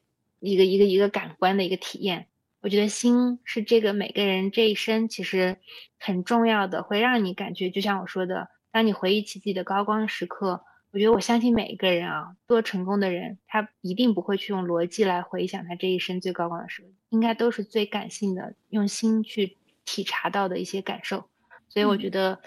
[0.45, 2.27] 一个一个一个感官的一个体验，
[2.63, 5.57] 我觉得心是这个每个人这一生其实
[5.99, 10.63] 很重要的，会让你感觉，就像我说的，当你回忆起自己的高光时刻，
[10.93, 21.29] 我觉得我相信每一个人啊，多成功的人，他一定不会去用逻辑来回想他这一生最高光的时刻，应该都是最感性的，用心去体察到的一些感受。
[21.67, 22.41] 所以我觉得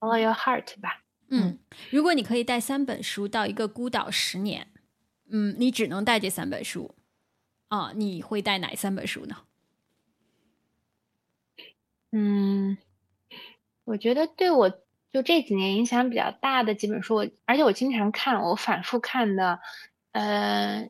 [0.00, 1.04] follow your heart 吧。
[1.28, 1.60] 嗯，
[1.92, 4.66] 如果你可以带三本书到一个孤岛十年，
[5.30, 6.96] 嗯，你只能带这三本书。
[7.74, 9.36] 啊，你会带哪三本书呢？
[12.12, 12.78] 嗯，
[13.82, 14.70] 我觉得对我
[15.10, 19.58] 就这几年影响比较大的几本书，我而且我经常看，我反复看的，
[20.12, 20.88] 呃，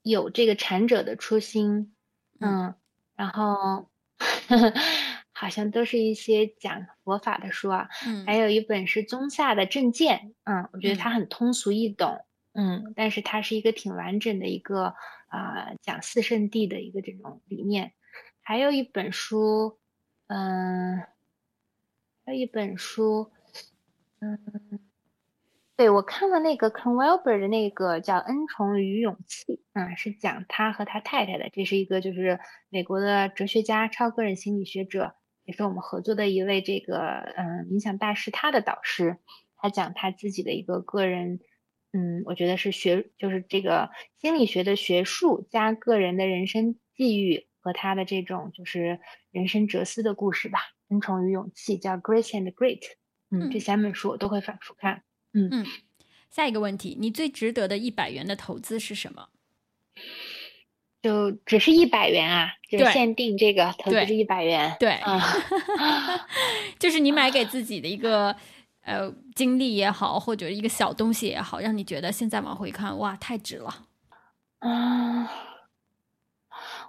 [0.00, 1.92] 有这个《禅者的初心》，
[2.40, 2.74] 嗯，
[3.14, 3.90] 然后
[5.32, 12.24] 好像都是一些讲佛法的书啊，嗯，还有一本是宗夏的《正见》，嗯，我觉得它很通俗易懂，
[12.56, 14.94] 嗯，但是它是一个挺完整的一个。
[15.28, 17.92] 啊，讲四圣地的一个这种理念，
[18.42, 19.76] 还有一本书，
[20.28, 20.98] 嗯，
[22.24, 23.32] 还有一本书，
[24.20, 24.38] 嗯，
[25.76, 32.38] 对我看了那个 c o n w e l b e r 的那个叫《恩宠与勇气》，嗯，是讲他和他太太的，这是一个就是
[32.70, 36.98] 美国的哲学家、超个人心理学者，也是我们合作的一位这个
[37.36, 39.18] 嗯冥想大师，他的导师，
[39.56, 41.40] 他讲他自己的一个个人。
[41.96, 43.88] 嗯，我觉得是学，就是这个
[44.20, 49.00] 心理学的学术加个人的人生际遇和他的这种就是
[49.30, 50.58] 人生哲思的故事吧。
[50.90, 52.82] 恩宠与勇气叫 Grace and Great，
[53.30, 55.04] 嗯，这三本书我都会反复看。
[55.32, 55.66] 嗯嗯，
[56.30, 59.28] 下一个问题，你最值得的一百元的投资是什么？
[61.00, 62.52] 就只是一百元啊？
[62.68, 64.76] 就限定这个投资是一百元？
[64.78, 64.98] 对，
[66.78, 68.36] 就是你买给自己的一个。
[68.86, 73.74] 呃，经历也好，或者一个小东西也好，让你觉得现在往回看，哇，太值了。
[74.60, 75.26] 嗯，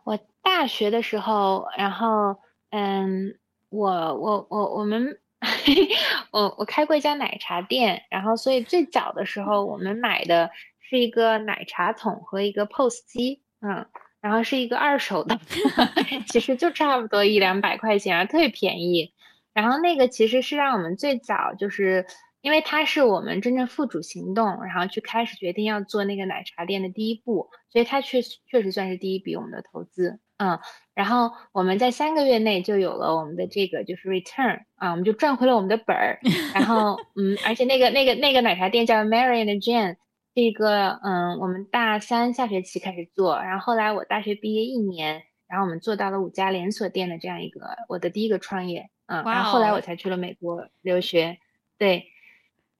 [0.03, 2.37] 我大学的时候，然后，
[2.69, 5.19] 嗯，我我我我们，
[6.31, 13.83] 我我开过一家奶茶店，然后，所以最早的时候，我们买的是一个奶茶桶和一个 POS 机，嗯，
[14.21, 15.39] 然后是一个二手的，
[16.29, 19.11] 其实就差不多一两百块钱，特别便宜。
[19.57, 22.05] 然后那个其实是让我们最早就是，
[22.41, 30.59] 因为它是我们真正付诸行动，然后去开始决定要做那个奶茶店的第一步，所以它确实确实算是第一笔我们的投资，嗯，
[30.93, 36.19] 然后我们在三个月内就有了我们的这个就是 return 啊，我们就赚回了我们的本儿，
[36.53, 39.95] 然后 嗯，而且那个那个那个奶茶店叫 Mary and Jane，
[40.35, 51.37] 这个嗯，我们大三下学期开始做，然后后来我大学毕业一年，然后我们做到了五家连锁店的这样一个我的第一个创业，嗯，然后后来我才去了美国留学，
[51.77, 52.05] 对，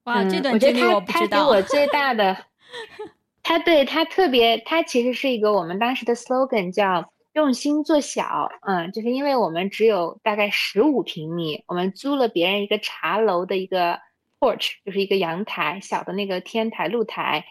[0.04, 2.38] 哇，这段我觉得他他给我 最大的，
[3.44, 7.12] 他对他特别，他其实是一个我们当时的 slogan 叫。
[7.34, 13.99] 用心做小，嗯，就是因为我们只有大概十五平米，我们租了别人一个茶楼的一个
[14.40, 17.45] porch，就是一个阳台，小的那个天台露台。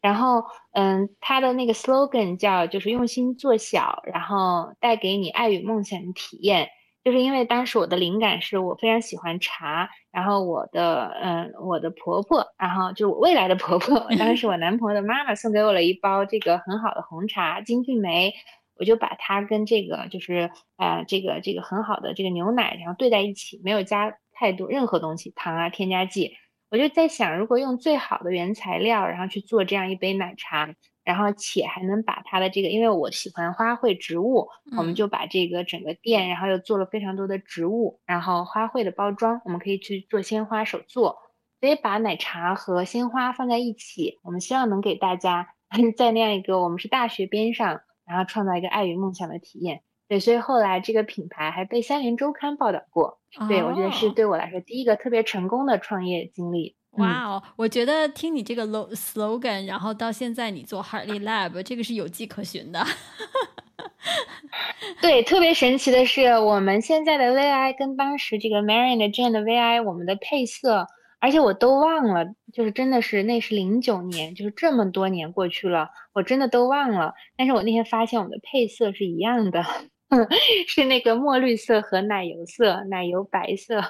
[0.00, 0.44] 然后，
[0.74, 6.68] 嗯，他的那个 slogan 叫就是用心做小，然后带给你爱与梦想的体验。
[7.04, 18.32] 就是因为当时我的灵感是我非常喜欢茶，然后我的，嗯，我的婆婆，然后就我未来的婆婆， 当时我男朋友的妈妈送给我了一包这个很好的红茶金骏眉。
[18.74, 26.34] 我就把它跟这个就是呃这个这个很好的这个牛奶，然后兑在一起，没有加太多任何东西，糖啊添加剂。
[26.68, 30.74] 我就在想，如果用最好的原材料，然后去做这样一杯奶茶，
[31.04, 41.18] 然后且还能把它的这个，因为我喜欢花卉植物，我们就把这个整个店，然后又做了非常多的植物，然后花卉的包装，我们可以去做鲜花手作，
[41.60, 45.54] 所以把奶茶和鲜花放在一起，我们希望能给大家
[45.96, 47.80] 在那样一个我们是大学边上。
[48.04, 56.76] 然后创造一个爱与梦想的体验，对，所以后来这个品牌还被《三联周刊》报道过，对我觉得是对我来说第一个特别成功的创业经历。
[56.92, 62.84] 哇哦，我觉得听你这个 slogan，然后到现在你做 Hartley Lab，这个是有迹可循的。
[65.00, 70.86] 对，特别神奇的是，我们现在的 VI 跟当时这个 Marion 的 Jane 的 VI，我们的配色。
[71.18, 77.14] 而且我都忘了，就是真的是那是零九年，就是这么多年过去了，我真的都忘了。
[77.36, 79.62] 但是我那天发现我们的配色是一样的，
[80.66, 83.80] 是那个墨绿色和奶油色，奶油白色，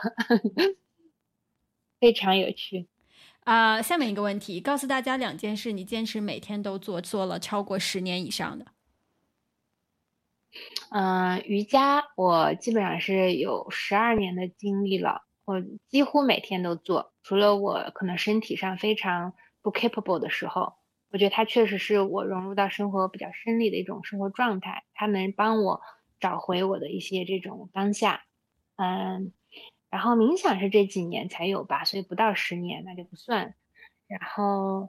[1.99, 2.87] 非常有趣。
[3.45, 8.67] 啊，下面一个问题，告诉大家两件事，你坚持每天都做，做了超过十年以上的。
[10.91, 15.23] 嗯，瑜伽我基本上是有十二年的经历了。
[15.45, 20.75] 我几乎每天都做，除了我可能身体上非常不 capable 的时候，
[21.11, 24.85] 我觉得它确实是我融入到生活比较顺利的一种生活状态。
[24.95, 25.81] 它能帮我
[26.21, 28.23] 找回我的一些这种当下，
[28.77, 29.33] 嗯，
[29.93, 33.55] 然后冥想是这几年才有吧，所以不到十年那就不算。
[34.09, 34.89] 然后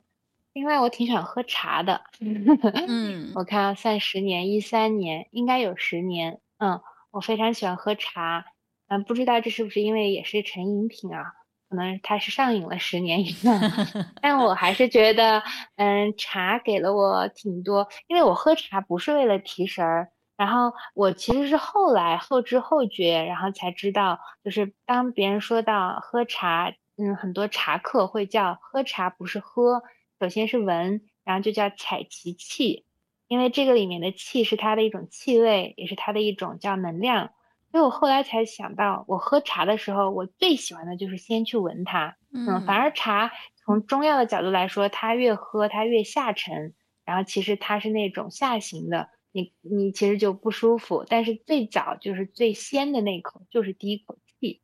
[0.53, 2.01] 另外我挺喜欢喝茶的
[2.87, 6.81] 嗯，我看算十年，一三年应该有十年，嗯，
[7.11, 8.45] 我非常喜欢喝茶。
[8.87, 11.33] 嗯，不知道这是不是因为也是成饮品啊？
[11.69, 13.59] 可能它是上瘾了十年以上，
[14.21, 15.41] 但我还是觉得，
[15.75, 29.83] 嗯，茶给了我挺多，因为我喝茶不是为了提神儿，然后我其实是后来后知后觉，然后才知道，就是当别人说到喝茶，嗯，很多茶客会叫喝茶不是喝，
[30.19, 32.85] 首先是闻，然后就叫采其气，
[33.27, 37.31] 因为这个里面的气是它的一种气味，也是它的一种叫能量。
[37.71, 42.15] 所以我后来才想到，我喝茶的时候，我最喜欢的就是先去闻它。
[42.31, 51.05] 嗯，反而茶从中药的角度来说，它越喝它越下沉，然后其实它是那种下行的，你你其实就不舒服。
[51.05, 54.61] 但是最早就是最先的那口就是第一口气，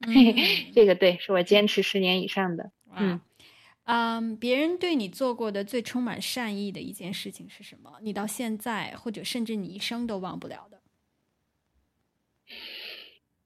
[0.74, 2.70] 这个对，是我坚持十年以上的。
[2.94, 3.20] 嗯
[3.84, 7.98] 嗯，别人对你做过的最充满善意的一件事情是什么？
[8.02, 10.82] 你到现在或者甚至你一生都忘不了的？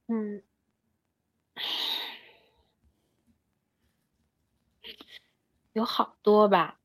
[0.09, 0.43] 嗯，
[5.75, 6.81] 有好多吧，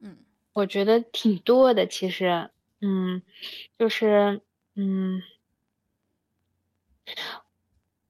[0.00, 0.16] 嗯，
[0.54, 1.86] 我觉得挺多的。
[1.86, 2.50] 其实，
[2.86, 3.22] 嗯，
[3.76, 4.40] 就是，
[4.76, 5.20] 嗯，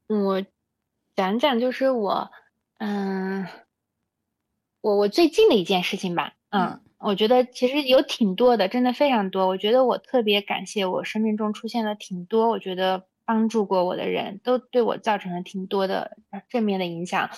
[0.06, 0.44] 我
[1.14, 2.30] 讲讲，就是我，
[2.78, 3.46] 嗯，
[4.82, 9.46] 我我最近的一件事情吧，嗯，我觉得其实有挺多的，真的非常多。
[9.46, 13.06] 我觉得我特别感谢我生命中出现了挺多，我觉得。
[13.28, 16.16] 帮助过我的人都对我造成了挺多的
[16.48, 17.28] 正面的影响，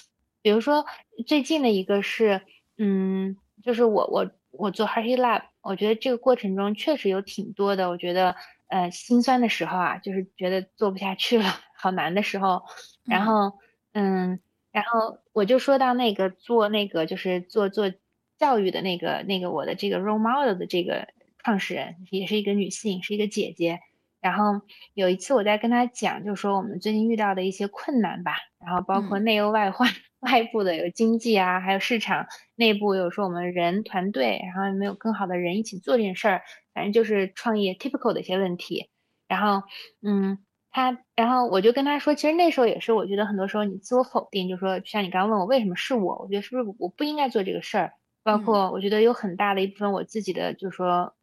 [0.42, 0.84] 比如说
[1.26, 2.42] 最近的一个是，
[2.76, 8.34] 嗯，就是我我我做 Hearty Lab，我觉得这个过程中确实有挺多的，我觉得
[8.68, 11.44] 呃心酸的时候啊，就是觉得做不下去了，
[11.76, 12.62] 好难的时候，
[13.04, 13.52] 然后
[13.92, 14.40] 嗯，
[14.72, 17.92] 然后我就说到那个做那个就是做做
[18.38, 21.08] 教育的那个那个我的这个 role model 的这个
[21.38, 23.80] 创始人，也是一个女性，是一个姐姐。
[24.20, 24.62] 然后
[24.94, 29.88] 有一次我在跟她讲，就说我们最近遇到的一些困难吧，然后包括内忧外患，
[30.20, 32.26] 外部的有经济啊，还有市场，
[32.56, 36.42] 内部有说我们人团队，然后有没有更好的人一起做这件事儿，
[36.74, 38.90] 反正就是创业 typical 的一些问题。
[39.28, 39.66] 然后，
[40.02, 40.38] 嗯，
[40.70, 47.92] 他，然后我就跟他说，其实那时候也是，我觉得很多时候你自我否定，就说像你刚刚问我为什么是我，我觉得是不是我不应该做这个事儿。
[48.24, 51.14] 包括我觉得有很大的一部分我自己的就是说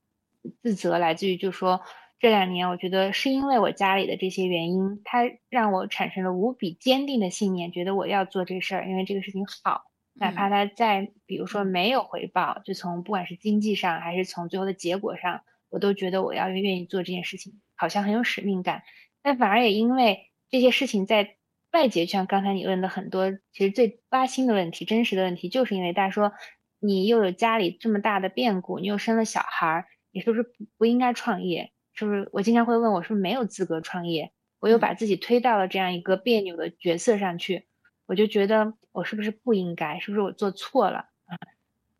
[0.63, 1.81] 自责来自于就是说
[2.25, 9.83] 这两年我觉得是因为我家里的这些原因，它让我产生了无比坚定的信念，觉得我要做这事儿，因为这个事情好，
[10.15, 18.81] 哪怕它在比如说没有回报，就从不管是经济上还是从最后的结果上，我都觉得我要愿意做这件事情，好像很有使命感。
[19.21, 21.35] 但反而也因为这些事情在
[21.73, 26.33] 外界，就像刚才你问的很多，其实最挖心的问题、真实的问题，就是因为大家说
[26.79, 30.49] 你又有家里这么大的变故，你又生了小孩儿，你是不是不
[30.79, 31.71] 不应该创业？
[31.95, 32.29] 是不是？
[32.31, 34.31] 我经常会问我是不是没有资格创业？
[34.59, 37.65] 我又把自己推到了这样一个别扭的角色上去，
[38.05, 39.99] 我就觉得我是不是不应该？
[39.99, 41.35] 是不是我做错了啊？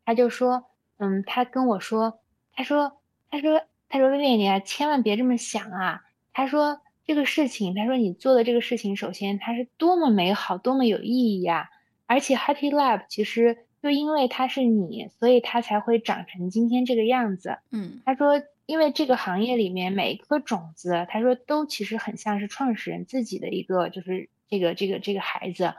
[0.04, 0.66] 他就说，
[0.98, 2.20] 嗯，他跟我说，
[2.52, 3.00] 他说，
[3.30, 6.02] 他说，他说薇薇，你啊，千万别这么想啊。
[6.32, 6.80] 他说。
[7.08, 11.70] 这个事情，他说你做的这个事情，首先它是多么美好，多么有意义呀！
[12.06, 17.58] 而且 Happy Lab 其实就因为它是你，所以它才会长成今天这个样子。
[17.70, 25.72] 嗯，他说，因为这个行业里面每一颗种子，他说都其实很像是创始人自己的一个，就是这个这个这个孩子，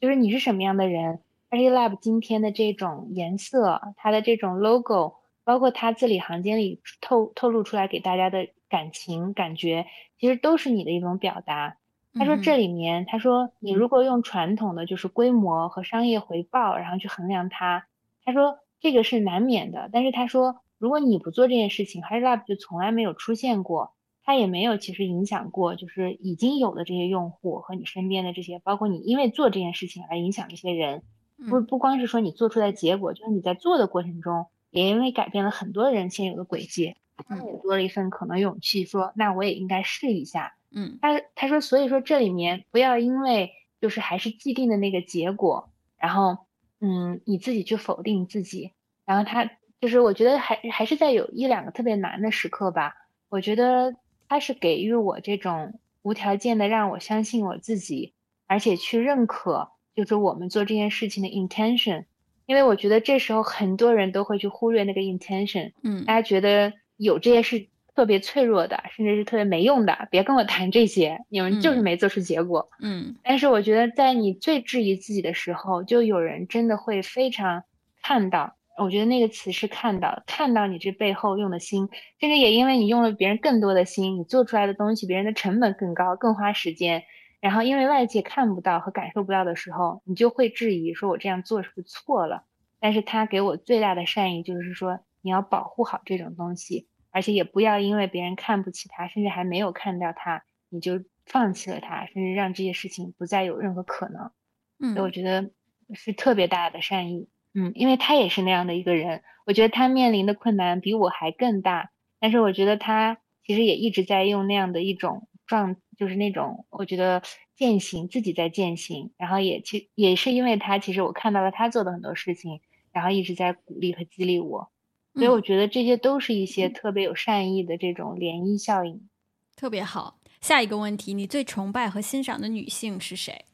[0.00, 1.20] 就是你是什么样的人
[1.50, 5.14] ，Happy Lab 今天的这种颜色，它的这种 logo，
[5.44, 8.48] 包括它字里行间里透透露出来给大家的。
[8.72, 9.84] 感情感觉
[10.18, 11.76] 其实都是你的一种表达。
[12.14, 17.86] 他说这里面，他说你如果用传统的就是规模和商业回报，然后去衡量它，
[18.24, 19.90] 他说这个是难免的。
[19.92, 23.94] 但是他说，如果你不做这件事情 h a r Lab 就从来没有出现过，
[24.24, 31.04] 它也没有其实影响过，就是已经有的这些用户和你身边的这些，包括你因为做这件事情而影响这些人。
[31.48, 36.96] 不不光是说你做出来结果，就是你在做的过程中，也因为改变了很多人现有的轨迹。
[37.28, 40.56] 他也多了一份可能勇气，说那我也应该试一下。
[40.72, 46.38] 嗯，他他说，所以说这里面不要因为就是还是既定的那个结果，然后
[46.80, 48.72] 嗯你自己去否定自己。
[49.04, 49.50] 然后他
[49.82, 52.94] 就是我觉得还还是在有一两个特别难的时刻吧。
[53.28, 53.94] 我觉得
[54.28, 58.14] 他是给予我这种无条件的让我相信我自己，
[58.46, 62.06] 而且去认可就是我们做这件事情的 intention。
[62.46, 65.72] 因为我觉得这时候很多人都会去忽略那个 intention。
[65.82, 66.72] 嗯，大家觉得。
[66.98, 72.70] 有这些是特别脆弱的，甚至是特别没用的，别跟我谈这些，你们就是没做出结果。
[72.80, 77.64] 嗯，但是我觉得在你最质疑自己的时候，就有人真的会非常
[78.02, 78.54] 看到。
[78.82, 81.88] 我觉得那个词是看到，看到你这背后用的心，
[82.18, 87.04] 甚至也因为你用了别人更多的心，你做出来的东西，别人的成本更高，更花时间。
[87.40, 92.44] 然后因为外界看不到和感受不到的时候，你就会质疑，说我这样做是不是错了？
[92.80, 96.88] 但是他给我最大的善意就是说，你要保护好这种东西。
[97.14, 104.30] 而且也不要因为别人看不起他，甚至还没有看到他，你就放弃了他，甚至让这些事情不再有任何可能。
[104.78, 105.50] 嗯，我觉得
[105.92, 107.28] 是特别大的善意。
[107.54, 111.90] 嗯，因为他也是那样的一个人，我觉得他面临的困难比我还更大。
[112.18, 117.22] 但是我觉得他其实也一直在用那样的一种状，就是那种我觉得
[117.56, 122.60] 践行自己在践行，然后也其也是因为他，其实我看到了他做的很多事情，
[122.92, 124.70] 然后一直在鼓励和激励我。
[125.14, 129.08] 所以我觉得这些都是一些特别有善意的这种涟漪效应，
[129.54, 130.18] 特别好。
[130.40, 133.44] 下一个问题，你最崇拜和欣赏的女性是谁？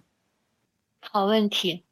[1.00, 1.84] 好问题，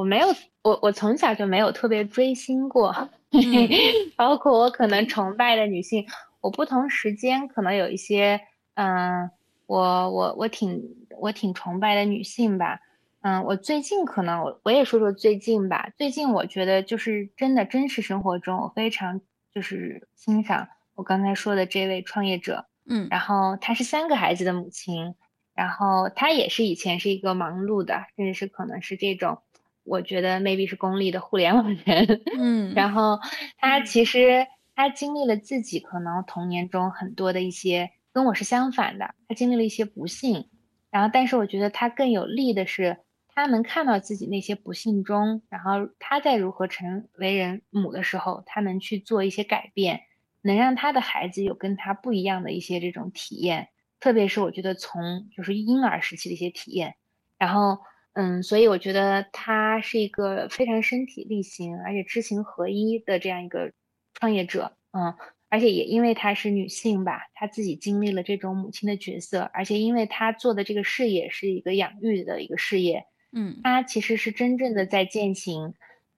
[0.00, 0.28] 我没有，
[0.62, 2.90] 我我从小就没有特别追星过，
[4.16, 6.06] 包括我可能崇拜的女性，
[6.40, 8.40] 我不同时间可能有一些，
[8.76, 9.30] 嗯，
[9.66, 10.82] 我我我挺
[11.20, 12.80] 我挺崇拜的女性吧。
[13.20, 15.90] 嗯，我最近可能我我也说说最近吧。
[15.98, 19.20] 最近我觉得就是真的真实生活中，我非常
[19.54, 22.64] 就是欣赏我刚才说的这位创业者。
[22.86, 25.14] 嗯，然后她是三个孩子的母亲，
[25.54, 29.42] 然后她也是以前是一个忙碌的，甚至是可能是这种，
[29.84, 32.22] 我觉得 maybe 是功利的互联网人。
[32.38, 33.18] 嗯，然后
[33.58, 40.48] 他其实他经历了自己可能童年中很多的一些跟我是相反的，他经历了一些不幸，
[40.90, 42.98] 然后但是我觉得他更有利的是。
[43.32, 50.00] 他能看到自己那些不幸中，然后他在如何成为人母的时候，他能去做一些改变，
[50.42, 53.68] 能让他的孩子有跟他不一样的一些这种体验，
[54.00, 56.96] 特别是我觉得从就是婴儿时期的一些体验，
[57.38, 57.78] 然后
[58.14, 63.72] 嗯，所以我觉得他是一个非常身体力行而且知行合一的这样一个
[64.14, 65.14] 创业者，嗯，
[65.48, 73.04] 而且也因为她是女性吧，她自己经历了这种母亲的角色，而且因为她做的这个事业是一个养育的一个事业。
[73.32, 75.74] 嗯，她其实是真正的在践行，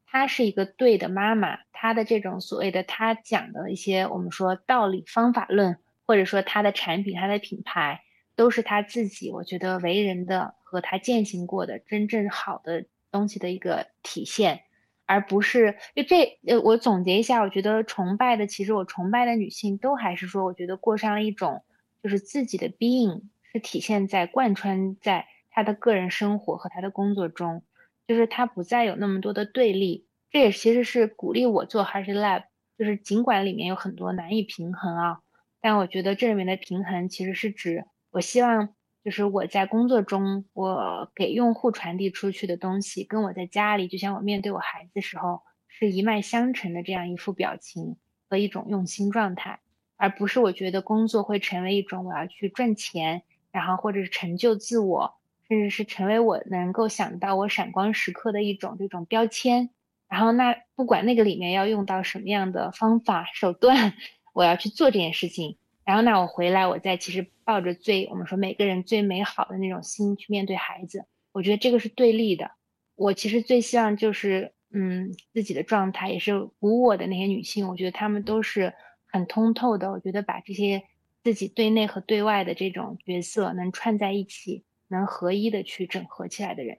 [0.07, 1.59] 她是一个对的妈妈。
[1.73, 8.01] 她的这种所谓的她讲的一些我们说道理、方法论，或者说她的产品、她的品牌，
[8.37, 14.63] 都是她自己我觉得为人的和她践行过的真正好的东西的一个体现。
[15.05, 21.65] 而不是就这呃，我总结一下，我觉得崇拜的其实我崇拜的女性都还是说，我觉得过上了一种
[22.03, 23.23] 就是自己的 being
[23.53, 27.63] 是体现在贯穿在她的个人生活和她的工作中，
[28.07, 30.07] 就是她不再有那么多的对立。
[30.31, 32.45] 这也其实是鼓励我做 Heart Lab，
[32.79, 35.19] 就是尽管里面有很多难以平衡啊，
[35.61, 38.69] 但我觉得这里面的平衡其实是指我希望。
[39.05, 47.97] 就是我在工作中，我给用户传递出去的东西，跟我在家里，就像我面对我孩子时候，是一脉相承的这样一副表情
[48.31, 49.59] 和一种用心状态，
[49.97, 55.17] 而不是我觉得工作会成为一种我要去赚钱，然后或者是成就自我，
[55.49, 59.71] 甚至是成为我能够想到我闪光时刻的一种这种标签。
[60.09, 63.95] 然后那不管那个里面要用到什么样的方法手段，
[64.33, 65.57] 我要去做这件事情。
[65.85, 72.51] 然后呢，我回来，我再其实抱着最我们说每个人最美好的那种心去面对孩子，我觉得这个是对立的。
[72.95, 78.73] 我其实最希望就是，嗯，自己的状态也是鼓我的那些女性，我觉得她们都是
[79.07, 79.91] 很通透的。
[79.91, 80.85] 我觉得把这些
[81.25, 86.79] 自己对内和对外的这种角色能串在一起，能合一的去整合起来的人。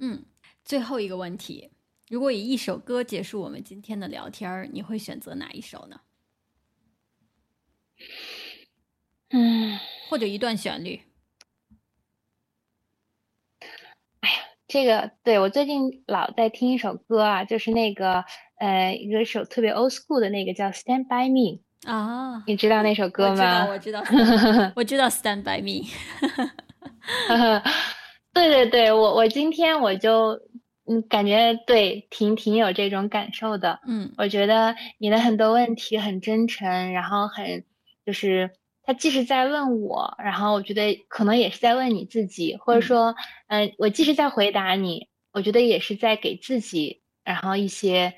[0.00, 0.24] 嗯，
[0.64, 1.70] 最后一个问题，
[2.08, 6.00] 如果以一首歌结束我们今天的聊天，你会选择哪一首呢？
[9.30, 9.78] 嗯，
[10.08, 11.00] 或者一段旋律。
[14.20, 14.36] 哎呀，
[14.68, 18.24] 这个对我最近老在听一首歌啊，就是那个
[18.58, 21.60] 呃，一个首特别 old school 的那个叫《Stand by Me》
[21.90, 23.66] 啊，你知道那首歌吗？
[23.66, 25.88] 我知道，我知道，我知道《Stand by Me》。
[28.32, 30.38] 对对对，我我今天我就
[30.86, 33.80] 嗯，感觉对，挺挺有这种感受的。
[33.86, 37.64] 嗯，我觉得你的很多问题很真诚，然后很。
[38.06, 38.50] 就是
[38.84, 43.14] 他既是在问我，然后我觉得可能也是在问你自己，或者说，
[43.48, 48.14] 嗯，我既是在回答你，我觉得也是在给自己，然后一些，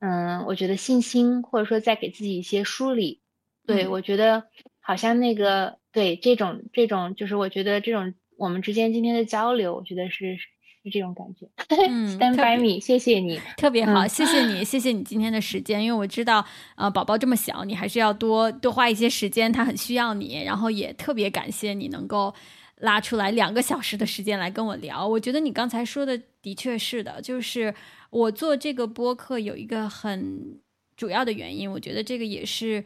[0.00, 3.22] 嗯，我觉得信心，或者说在给自己一些梳理。
[3.66, 4.44] 对我觉得
[4.80, 10.36] 好像那个对这种这种，就是我觉得这种我们之间今天的交流，我觉得是。
[10.82, 11.46] 是这种感觉，
[11.88, 16.44] 嗯，Stand by me，谢谢你，特别好，谢谢你， 谢谢你今天的时间，因为我知道，
[16.76, 22.34] 呃，宝宝这么小，你还是要多多花一些时间，他很需要你，然后也特别感谢你能够
[22.76, 25.06] 拉出来两个小时的时间来跟我聊。
[25.06, 27.74] 我觉得你刚才说的的确是的，就是
[28.08, 30.58] 我做这个播客有一个很
[30.96, 32.82] 主要的原因，我觉得这个也是，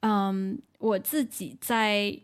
[0.00, 2.18] 嗯，我自己在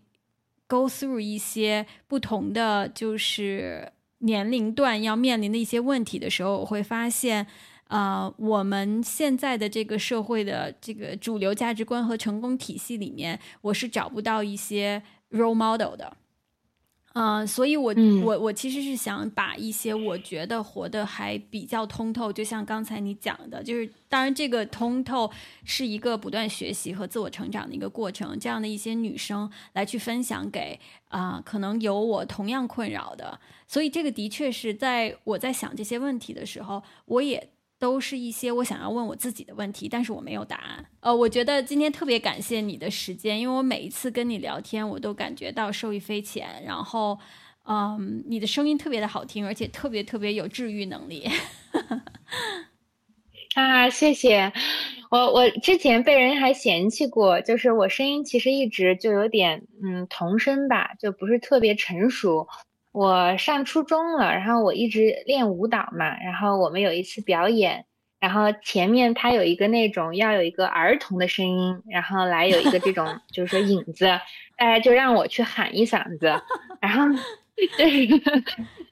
[0.66, 3.90] go through 一些不同的就是。
[4.24, 7.46] 年龄段要面临的一些问题的时候，我会发现，
[7.88, 16.16] 呃，我们现在的这个社会的这个主流价值观和成功体系里面，我是找不到一些 role model 的。
[17.14, 25.30] 嗯，所以，我我我其实是想把一些我觉得活得还比较通透，就像刚才你讲的，就是当然这个通透
[25.64, 33.38] 是一个不断学习和自我成长的一个过程，这样的一些女生来去分享给啊，可能有我同样困扰的，
[33.68, 37.50] 所以这个的确是在我在想这些问题的时候，我也。
[37.78, 40.84] 都是一些我想要问我自己的问题，但是我没有答案。
[41.00, 46.62] 呃，我觉得今天特别感谢你的时间，因为我每一次跟你聊天，我都感觉到受益匪浅。
[46.64, 47.18] 然后，
[47.66, 51.28] 嗯，你的声音特别的好听，而且特别特别有治愈能力。
[53.54, 54.52] 啊，谢谢。
[55.10, 62.48] 我我之前被人还嫌弃过，就是我声音其实一直就有点嗯童声吧，就不是特别成熟。
[62.94, 67.84] 我上初中了，然后我一直练舞蹈嘛，然后我们有一次表演，
[68.20, 73.04] 然后前面他有一个那种要有一个儿童的声音，然后来有一个这种
[73.34, 74.04] 就是说影子，
[74.56, 76.40] 大家就让我去喊一嗓子，
[76.80, 77.02] 然后
[77.76, 78.06] 对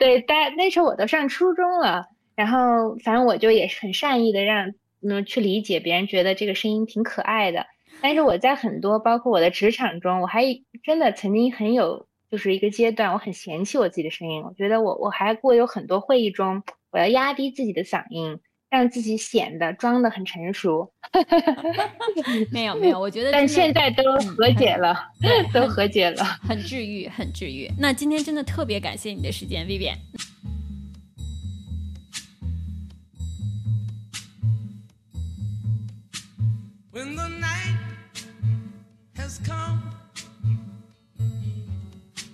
[0.00, 2.04] 对，大那时候我都上初中了，
[2.34, 4.74] 然后反正我就也是很善意的让
[5.08, 7.66] 嗯去理解别人觉得这个声音挺可爱的，
[8.00, 10.42] 但是我在很多包括我的职场中，我还
[10.82, 12.08] 真的曾经很有。
[12.32, 18.40] 就是一个阶段，我很嫌弃我自己的声音，我觉得我我还过有很多会议中，我要压低自己的嗓音，
[18.70, 20.90] 让自己显得装的很成熟。
[22.50, 24.96] 没有没有，我觉得但现在都和解了，
[25.52, 27.70] 都和解了，很治愈，很治愈。
[27.78, 29.98] 那今天真的特别感谢你的时间，Vivian。